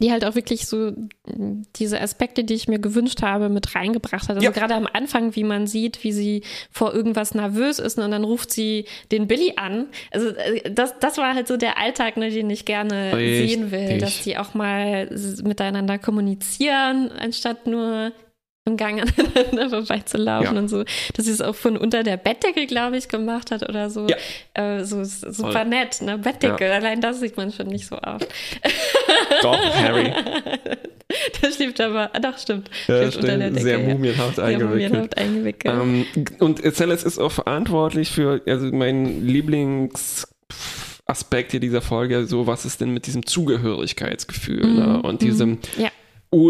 die 0.00 0.10
halt 0.10 0.24
auch 0.24 0.34
wirklich 0.34 0.66
so 0.66 0.90
mh, 1.26 1.62
diese 1.76 2.00
Aspekte, 2.00 2.42
die 2.42 2.54
ich 2.54 2.66
mir 2.66 2.80
gewünscht 2.80 3.22
habe, 3.22 3.48
mit 3.48 3.74
reingebracht 3.76 4.28
hat. 4.28 4.36
Also 4.36 4.42
Ja. 4.44 4.50
gerade 4.50 4.74
am 4.74 4.88
Anfang, 4.92 5.36
wie 5.36 5.44
man 5.44 5.68
sieht, 5.68 6.02
wie 6.02 6.10
sie 6.12 6.42
vor 6.72 6.92
irgendwas 6.92 7.34
nervös 7.36 7.78
ist 7.78 7.96
und 7.98 8.10
dann 8.10 8.24
ruft 8.24 8.52
sie 8.52 8.86
den 9.12 9.28
Billy 9.28 9.52
an. 9.56 9.86
Also 10.10 10.30
äh, 10.30 10.70
das, 10.72 10.98
das 10.98 11.18
war 11.18 11.34
halt 11.36 11.46
so 11.46 11.56
der 11.56 11.78
Alltag, 11.78 12.16
ne, 12.16 12.30
den 12.30 12.50
ich 12.50 12.64
gerne 12.64 13.12
Richtig. 13.16 13.50
sehen 13.52 13.70
will, 13.70 13.98
dass 13.98 14.22
die 14.24 14.36
auch 14.38 14.54
mal 14.54 15.08
miteinander 15.44 15.98
kommunizieren, 15.98 17.10
anstatt 17.12 17.68
nur 17.68 18.12
im 18.66 18.76
Gang 18.76 19.00
aneinander 19.34 19.70
vorbeizulaufen 19.70 20.54
Ja. 20.54 20.60
und 20.60 20.68
so, 20.68 20.84
dass 21.14 21.24
sie 21.26 21.32
es 21.32 21.40
auch 21.40 21.54
von 21.54 21.76
unter 21.76 22.02
der 22.02 22.16
Bettdecke, 22.16 22.66
glaube 22.66 22.96
ich, 22.98 23.08
gemacht 23.08 23.50
hat 23.50 23.68
oder 23.68 23.90
so. 23.90 24.06
Ja. 24.08 24.16
Äh, 24.54 24.84
so 24.84 25.02
super 25.04 25.52
Voll. 25.52 25.64
nett, 25.66 26.02
ne? 26.02 26.18
Bettdecke, 26.18 26.72
allein 26.72 27.00
das 27.00 27.20
sieht 27.20 27.36
man 27.36 27.52
schon 27.52 27.68
nicht 27.68 27.86
so 27.86 27.96
oft. 27.96 28.26
Doch, 29.42 29.58
Harry. 29.74 30.12
Der 31.40 31.52
schläft 31.52 31.80
aber, 31.80 32.10
ah, 32.14 32.18
doch, 32.18 32.36
stimmt. 32.36 32.68
Ja, 32.88 32.96
schläft 33.02 33.18
unter 33.18 33.38
der 33.38 33.46
stimmt. 33.46 33.56
Decke. 33.58 33.68
Sehr 33.68 33.78
ja. 33.80 33.88
mumienhaft 33.94 34.34
Sehr 34.36 34.44
eingewickelt. 34.44 34.90
mumienhaft 34.92 35.16
eingewickelt. 35.18 35.74
Ähm, 35.74 36.04
und 36.40 36.74
Celes 36.74 37.04
ist 37.04 37.18
auch 37.20 37.30
verantwortlich 37.30 38.10
für, 38.10 38.42
also 38.46 38.66
mein 38.72 39.24
Lieblingsaspekt 39.24 41.52
hier 41.52 41.60
dieser 41.60 41.80
Folge, 41.80 42.26
so 42.26 42.48
was 42.48 42.64
ist 42.64 42.80
denn 42.80 42.90
mit 42.92 43.06
diesem 43.06 43.24
Zugehörigkeitsgefühl 43.24 44.66
ne? 44.66 45.00
und 45.02 45.22
diesem 45.22 45.50
Mhm. 45.50 45.58
ja. 45.78 45.90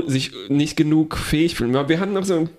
Sich 0.07 0.33
nicht 0.49 0.77
genug 0.77 1.17
fähig 1.17 1.55
fühlen. 1.55 1.73
Wir 1.89 2.01
haben 2.01 2.13
noch 2.13 2.25
so 2.25 2.35
einen 2.35 2.51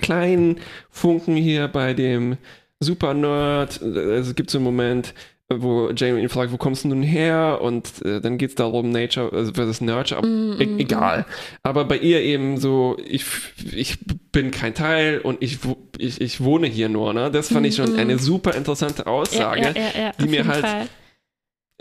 kleinen 0.00 0.58
Funken 0.90 1.36
hier 1.36 1.68
bei 1.68 1.94
dem 1.94 2.36
Super 2.80 3.14
Nerd. 3.14 3.80
Es 3.80 4.34
gibt 4.34 4.50
so 4.50 4.58
einen 4.58 4.64
Moment, 4.64 5.14
wo 5.48 5.90
Jamie 5.90 6.22
ihn 6.22 6.28
fragt, 6.28 6.52
wo 6.52 6.56
kommst 6.56 6.84
du 6.84 6.88
nun 6.88 7.02
her? 7.02 7.60
Und 7.62 8.04
äh, 8.04 8.20
dann 8.20 8.38
geht 8.38 8.50
es 8.50 8.54
darum, 8.54 8.90
Nature 8.90 9.32
also 9.32 9.52
versus 9.52 9.80
Nurture. 9.80 10.24
Mhm, 10.24 10.60
e 10.60 10.82
egal. 10.82 11.26
Aber 11.62 11.84
bei 11.84 11.98
ihr 11.98 12.22
eben 12.22 12.58
so, 12.58 12.96
ich, 13.06 13.24
ich 13.72 13.98
bin 14.32 14.50
kein 14.50 14.74
Teil 14.74 15.18
und 15.18 15.42
ich, 15.42 15.58
ich, 15.98 16.20
ich 16.20 16.42
wohne 16.42 16.66
hier 16.66 16.88
nur. 16.88 17.12
Ne? 17.12 17.30
Das 17.30 17.48
fand 17.48 17.66
ich 17.66 17.76
schon 17.76 17.96
eine 17.96 18.18
super 18.18 18.54
interessante 18.54 19.06
Aussage, 19.06 19.52
Mhm, 19.52 19.76
ja, 19.76 19.82
ja, 19.82 20.00
ja, 20.06 20.12
die 20.18 20.28
mir 20.28 20.46
halt 20.46 20.64
Fall. 20.64 20.88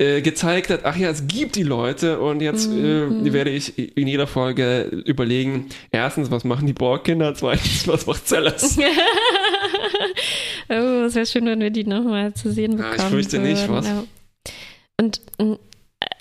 Äh, 0.02 0.22
gezeigt 0.22 0.70
hat, 0.72 0.84
ach 0.86 0.96
ja, 0.98 1.10
es 1.10 1.28
gibt 1.28 1.56
die 1.56 1.64
Leute 1.64 2.20
und 2.20 2.42
jetzt 2.42 2.70
Mhm. 2.70 3.26
äh, 3.26 3.34
werde 3.34 3.52
ich 3.52 3.78
in 3.98 4.08
jeder 4.08 4.26
Folge 4.28 4.84
überlegen, 5.06 5.68
erstens, 5.92 6.32
was 6.32 6.44
machen 6.44 6.66
die 6.66 6.74
Borgkinder, 6.74 7.36
zweitens, 7.36 7.88
was 7.88 8.06
macht 8.08 8.28
Zellers? 8.28 8.78
oh, 10.70 10.74
es 11.06 11.16
wäre 11.16 11.26
schön, 11.26 11.46
wenn 11.46 11.60
wir 11.60 11.70
die 11.70 11.84
nochmal 11.84 12.34
zu 12.34 12.52
sehen 12.52 12.72
Ja, 12.72 12.78
bekommen. 12.78 12.96
ich 12.98 13.04
fürchte 13.04 13.40
nicht, 13.40 13.68
würden. 13.68 13.74
was? 13.76 13.88
Ja. 13.88 14.04
Und 15.00 15.22
ähm, 15.40 15.58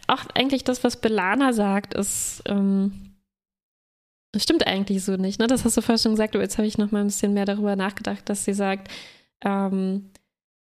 auch 0.06 0.24
eigentlich 0.34 0.64
das, 0.64 0.82
was 0.84 1.00
Belana 1.00 1.52
sagt, 1.52 1.94
ist, 1.94 2.42
ähm, 2.46 2.92
das 4.32 4.42
stimmt 4.42 4.66
eigentlich 4.66 5.02
so 5.04 5.16
nicht. 5.16 5.38
Ne? 5.40 5.46
Das 5.46 5.64
hast 5.64 5.76
du 5.76 5.80
vorher 5.80 5.98
schon 5.98 6.12
gesagt, 6.12 6.34
aber 6.34 6.42
jetzt 6.44 6.58
habe 6.58 6.66
ich 6.68 6.78
noch 6.78 6.90
mal 6.90 7.00
ein 7.00 7.06
bisschen 7.06 7.34
mehr 7.34 7.46
darüber 7.46 7.76
nachgedacht, 7.76 8.28
dass 8.28 8.44
sie 8.44 8.52
sagt, 8.54 8.88
ähm, 9.44 10.10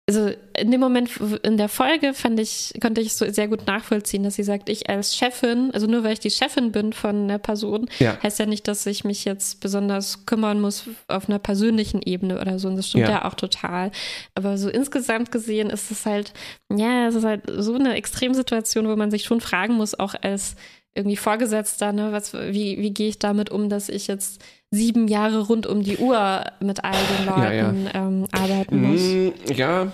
also 0.10 0.32
in 0.58 0.72
dem 0.72 0.80
Moment 0.80 1.12
in 1.44 1.58
der 1.58 1.70
Folge 1.70 2.16
fand 2.16 2.40
ich, 2.40 2.74
konnte 2.82 3.00
ich 3.00 3.08
es 3.10 3.18
so 3.20 3.32
sehr 3.32 3.48
gut 3.48 3.68
nachvollziehen, 3.68 4.24
dass 4.24 4.34
sie 4.36 4.44
sagt, 4.44 4.68
ich 4.68 4.90
als 4.90 5.16
Chefin, 5.16 5.70
also 5.72 5.86
nur 5.86 6.04
weil 6.04 6.14
ich 6.14 6.20
die 6.20 6.32
Chefin 6.32 6.72
bin 6.72 6.94
von 6.94 7.28
der 7.28 7.38
Person, 7.38 7.88
Ja. 8.00 8.18
heißt 8.24 8.40
ja 8.40 8.48
nicht, 8.48 8.68
dass 8.68 8.86
ich 8.88 9.04
mich 9.04 9.24
jetzt 9.26 9.60
besonders 9.62 10.26
kümmern 10.26 10.60
muss 10.60 10.86
auf 11.08 11.30
einer 11.30 11.38
persönlichen 11.38 12.02
Ebene 12.02 12.42
oder 12.42 12.58
so. 12.58 12.68
Und 12.70 12.76
das 12.78 12.88
stimmt 12.90 13.04
Ja. 13.06 13.12
ja, 13.12 13.26
auch 13.26 13.36
total. 13.36 13.92
Aber 14.34 14.58
so 14.58 14.68
insgesamt 14.70 15.32
gesehen 15.32 15.70
ist 15.70 15.92
es 15.92 16.06
halt, 16.06 16.34
ja, 16.76 17.08
es 17.08 17.16
ist 17.16 17.24
halt 17.26 17.44
so 17.58 17.76
eine 17.76 17.94
Extremsituation, 17.94 18.88
wo 18.88 18.96
man 18.96 19.12
sich 19.12 19.24
schon 19.26 19.42
fragen 19.42 19.76
muss, 19.76 19.98
auch 20.00 20.16
als 20.20 20.56
irgendwie 20.96 21.18
Vorgesetzter, 21.18 21.94
ne, 21.94 22.12
was, 22.12 22.34
wie, 22.34 22.80
wie 22.80 22.92
gehe 22.92 23.10
ich 23.10 23.20
damit 23.20 23.52
um, 23.52 23.70
dass 23.70 23.90
ich 23.90 24.08
jetzt 24.08 24.42
sieben 24.72 25.08
Jahre 25.08 25.40
rund 25.48 25.66
um 25.68 25.84
die 25.84 25.98
Uhr 25.98 26.44
mit 26.60 26.84
all 26.84 26.94
den 26.94 27.26
Ja, 27.26 27.52
ja. 27.54 27.68
Leuten 27.68 27.90
Ähm, 27.94 28.26
arbeiten 28.32 28.82
muss. 28.82 29.02
Mm, 29.02 29.30
ja, 29.54 29.92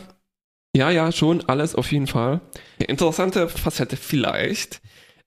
ja, 0.75 0.89
ja, 0.91 1.11
schon, 1.11 1.43
alles 1.47 1.75
auf 1.75 1.91
jeden 1.91 2.07
Fall. 2.07 2.41
Interessante 2.85 3.47
Facette 3.47 3.95
vielleicht. 3.95 4.81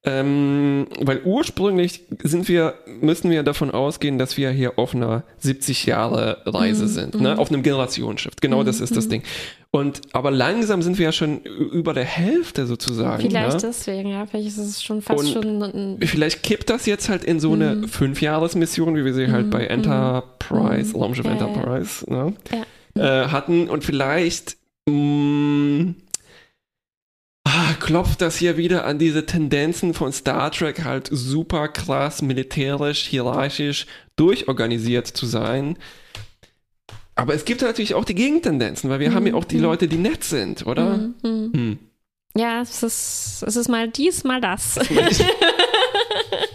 Ähm, 0.05 0.87
weil 1.01 1.23
ursprünglich 1.23 2.03
sind 2.23 2.47
wir, 2.47 2.75
müssen 3.01 3.29
wir 3.31 3.43
davon 3.43 3.69
ausgehen, 3.71 4.17
dass 4.17 4.37
wir 4.37 4.49
hier 4.51 4.79
auf 4.79 4.95
einer 4.95 5.23
70 5.39 5.85
Jahre 5.87 6.41
Reise 6.45 6.83
Mhm, 6.85 6.87
sind, 6.87 7.15
ne? 7.19 7.33
mhm. 7.33 7.39
auf 7.39 7.51
einem 7.51 7.63
Generationsschiff. 7.63 8.35
Genau 8.39 8.63
das 8.63 8.79
ist 8.79 8.95
das 8.95 9.07
mhm. 9.07 9.09
Ding. 9.09 9.23
Und 9.71 10.01
aber 10.13 10.31
langsam 10.31 10.81
sind 10.81 10.97
wir 10.97 11.05
ja 11.05 11.11
schon 11.11 11.41
über 11.41 11.93
der 11.93 12.03
Hälfte 12.05 12.65
sozusagen. 12.65 13.21
Vielleicht 13.21 13.57
ne? 13.57 13.61
deswegen, 13.61 14.09
ja. 14.09 14.25
Vielleicht 14.25 14.47
ist 14.47 14.57
es 14.57 14.81
schon 14.83 15.03
fast 15.03 15.19
Und 15.19 15.29
schon 15.29 15.61
ein, 15.61 15.97
Vielleicht 16.01 16.41
kippt 16.41 16.71
das 16.71 16.87
jetzt 16.87 17.07
halt 17.07 17.23
in 17.23 17.39
so 17.39 17.53
eine 17.53 17.75
Mhm. 17.75 17.87
Fünfjahresmission, 17.87 18.95
wie 18.95 19.05
wir 19.05 19.13
sie 19.13 19.31
halt 19.31 19.45
Mhm, 19.45 19.49
bei 19.51 19.65
Enterprise, 19.67 20.89
mhm. 20.95 21.01
Raumschiff 21.03 21.25
Ja, 21.25 21.33
ja, 21.33 21.37
ja. 21.37 21.45
Enterprise, 21.47 22.09
ne? 22.11 22.33
Ja. 22.95 23.25
äh, 23.25 23.27
hatten 23.27 23.69
und 23.69 23.83
vielleicht 23.83 24.57
mh, 24.87 25.93
ah, 27.43 27.73
klopft 27.79 28.21
das 28.21 28.37
hier 28.37 28.57
wieder 28.57 28.85
an 28.85 28.97
diese 28.97 29.27
Tendenzen 29.27 29.93
von 29.93 30.11
Star 30.11 30.51
Trek 30.51 30.83
halt 30.83 31.09
super 31.11 31.67
krass 31.67 32.23
militärisch, 32.23 33.05
hierarchisch 33.07 33.85
durchorganisiert 34.15 35.05
zu 35.05 35.27
sein. 35.27 35.77
Aber 37.19 37.33
es 37.33 37.45
gibt 37.45 37.61
natürlich 37.61 37.93
auch 37.93 38.05
die 38.05 38.15
Gegentendenzen, 38.15 38.89
weil 38.89 38.99
wir 38.99 39.09
Mhm, 39.09 39.15
haben 39.15 39.27
ja 39.27 39.33
auch 39.35 39.45
die 39.45 39.57
mhm. 39.57 39.63
Leute, 39.63 39.87
die 39.87 39.97
nett 39.97 40.23
sind, 40.23 40.65
oder? 40.65 40.97
Mhm, 40.97 41.15
mhm. 41.23 41.51
Hm. 41.53 41.79
Ja, 42.35 42.61
es 42.61 42.83
ist, 42.83 43.43
es 43.45 43.55
ist 43.55 43.67
mal 43.69 43.87
dies, 43.89 44.23
mal 44.23 44.39
das. 44.39 44.79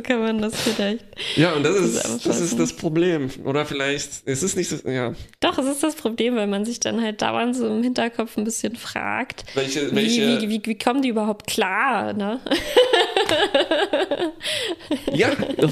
kann 0.00 0.20
man 0.20 0.40
das 0.40 0.58
vielleicht. 0.60 1.04
Ja, 1.36 1.52
und 1.52 1.64
das 1.64 1.76
ist, 1.76 2.26
das 2.26 2.40
ist 2.40 2.58
das 2.58 2.72
Problem. 2.72 3.28
Oder 3.44 3.66
vielleicht, 3.66 4.22
es 4.24 4.42
ist 4.42 4.56
nicht 4.56 4.72
das, 4.72 4.84
ja. 4.84 5.12
Doch, 5.40 5.58
es 5.58 5.66
ist 5.66 5.82
das 5.82 5.96
Problem, 5.96 6.36
weil 6.36 6.46
man 6.46 6.64
sich 6.64 6.80
dann 6.80 7.02
halt 7.02 7.20
dauernd 7.20 7.56
so 7.56 7.66
im 7.66 7.82
Hinterkopf 7.82 8.38
ein 8.38 8.44
bisschen 8.44 8.76
fragt, 8.76 9.44
Welche, 9.54 9.90
wie, 9.90 9.96
welche, 9.96 10.40
wie, 10.40 10.48
wie, 10.48 10.62
wie 10.64 10.78
kommen 10.78 11.02
die 11.02 11.08
überhaupt 11.08 11.46
klar, 11.46 12.12
ne? 12.12 12.40
Ja, 15.12 15.28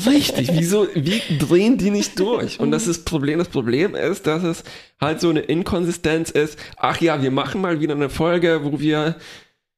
richtig. 0.06 0.50
Wieso, 0.52 0.86
wie 0.94 1.22
drehen 1.38 1.78
die 1.78 1.90
nicht 1.90 2.18
durch? 2.18 2.60
Und 2.60 2.70
das 2.70 2.86
ist 2.86 2.98
das 2.98 3.04
Problem. 3.04 3.38
Das 3.38 3.48
Problem 3.48 3.94
ist, 3.94 4.26
dass 4.26 4.42
es 4.42 4.64
halt 5.00 5.20
so 5.20 5.30
eine 5.30 5.40
Inkonsistenz 5.40 6.30
ist. 6.30 6.58
Ach 6.76 7.00
ja, 7.00 7.22
wir 7.22 7.30
machen 7.30 7.60
mal 7.60 7.80
wieder 7.80 7.94
eine 7.94 8.10
Folge, 8.10 8.60
wo 8.64 8.80
wir, 8.80 9.16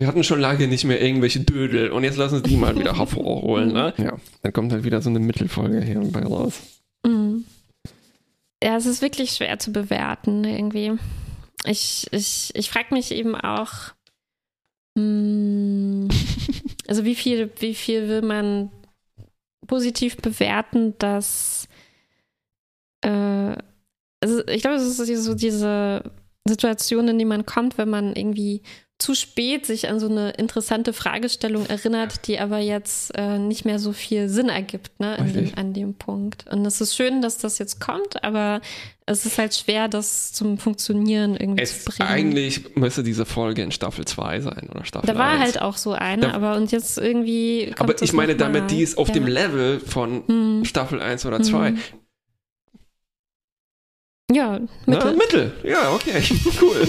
wir 0.02 0.08
hatten 0.08 0.24
schon 0.24 0.40
lange 0.40 0.66
nicht 0.66 0.82
mehr 0.82 1.00
irgendwelche 1.00 1.38
Dödel 1.38 1.92
und 1.92 2.02
jetzt 2.02 2.16
lassen 2.16 2.34
uns 2.34 2.42
die 2.42 2.56
mal 2.56 2.76
wieder 2.76 2.98
hervorholen, 2.98 3.72
ne? 3.72 3.94
Ja, 3.98 4.16
dann 4.42 4.52
kommt 4.52 4.72
halt 4.72 4.82
wieder 4.82 5.00
so 5.00 5.08
eine 5.08 5.20
Mittelfolge 5.20 5.80
hier 5.80 6.00
bei 6.00 6.24
raus. 6.24 6.60
Mhm. 7.06 7.44
Ja, 8.60 8.76
es 8.76 8.86
ist 8.86 9.00
wirklich 9.00 9.30
schwer 9.30 9.60
zu 9.60 9.70
bewerten, 9.70 10.42
irgendwie. 10.42 10.98
Ich, 11.66 12.08
ich, 12.10 12.50
ich 12.54 12.68
frage 12.68 12.92
mich 12.92 13.12
eben 13.12 13.36
auch, 13.36 13.92
mh, 14.96 16.12
also 16.88 17.04
wie 17.04 17.14
viel, 17.14 17.52
wie 17.60 17.76
viel 17.76 18.08
will 18.08 18.22
man 18.22 18.72
positiv 19.68 20.16
bewerten, 20.16 20.94
dass 20.98 21.68
äh, 23.02 23.54
also 24.20 24.48
ich 24.48 24.62
glaube, 24.62 24.78
es 24.78 24.98
ist 24.98 25.24
so 25.24 25.34
diese 25.34 26.02
Situation, 26.44 27.06
in 27.06 27.20
die 27.20 27.24
man 27.24 27.46
kommt, 27.46 27.78
wenn 27.78 27.88
man 27.88 28.16
irgendwie 28.16 28.62
zu 29.02 29.14
spät 29.14 29.66
sich 29.66 29.88
an 29.88 29.98
so 30.00 30.08
eine 30.08 30.30
interessante 30.30 30.92
Fragestellung 30.92 31.66
erinnert, 31.66 32.26
die 32.26 32.38
aber 32.38 32.58
jetzt 32.58 33.10
äh, 33.16 33.38
nicht 33.38 33.64
mehr 33.64 33.78
so 33.78 33.92
viel 33.92 34.28
Sinn 34.28 34.48
ergibt, 34.48 34.98
ne, 35.00 35.16
dem, 35.34 35.52
an 35.56 35.72
dem 35.74 35.94
Punkt. 35.94 36.46
Und 36.50 36.64
es 36.64 36.80
ist 36.80 36.96
schön, 36.96 37.20
dass 37.20 37.36
das 37.38 37.58
jetzt 37.58 37.80
kommt, 37.80 38.22
aber 38.24 38.60
es 39.04 39.26
ist 39.26 39.36
halt 39.38 39.54
schwer, 39.54 39.88
das 39.88 40.32
zum 40.32 40.56
Funktionieren 40.58 41.36
irgendwie 41.36 41.62
Es, 41.62 41.84
zu 41.84 41.90
bringen. 41.90 42.08
eigentlich 42.08 42.76
müsste 42.76 43.02
diese 43.02 43.26
Folge 43.26 43.62
in 43.62 43.72
Staffel 43.72 44.04
2 44.04 44.40
sein 44.40 44.68
oder 44.72 44.84
Staffel 44.84 45.06
da 45.06 45.18
war 45.18 45.30
1. 45.32 45.40
halt 45.42 45.60
auch 45.62 45.76
so 45.76 45.92
eine, 45.92 46.28
Da- 46.28 46.32
aber 46.34 46.54
und 46.56 46.70
jetzt 46.72 46.96
irgendwie. 46.98 47.74
Aber 47.78 48.00
ich 48.00 48.12
meine 48.12 48.36
damit, 48.36 48.70
die 48.70 48.82
ist 48.82 48.96
auf 48.96 49.08
ja. 49.08 49.14
dem 49.14 49.26
Level 49.26 49.80
von 49.80 50.22
Hm. 50.28 50.64
Staffel 50.64 51.00
1 51.02 51.26
oder 51.26 51.42
2. 51.42 51.72
Mhm. 51.72 51.78
Ja, 54.30 54.60
Mittel. 54.86 55.14
Mittel. 55.14 55.16
Mittel. 55.16 55.52
Ja, 55.70 55.92
okay. 55.92 56.22
cool. 56.62 56.88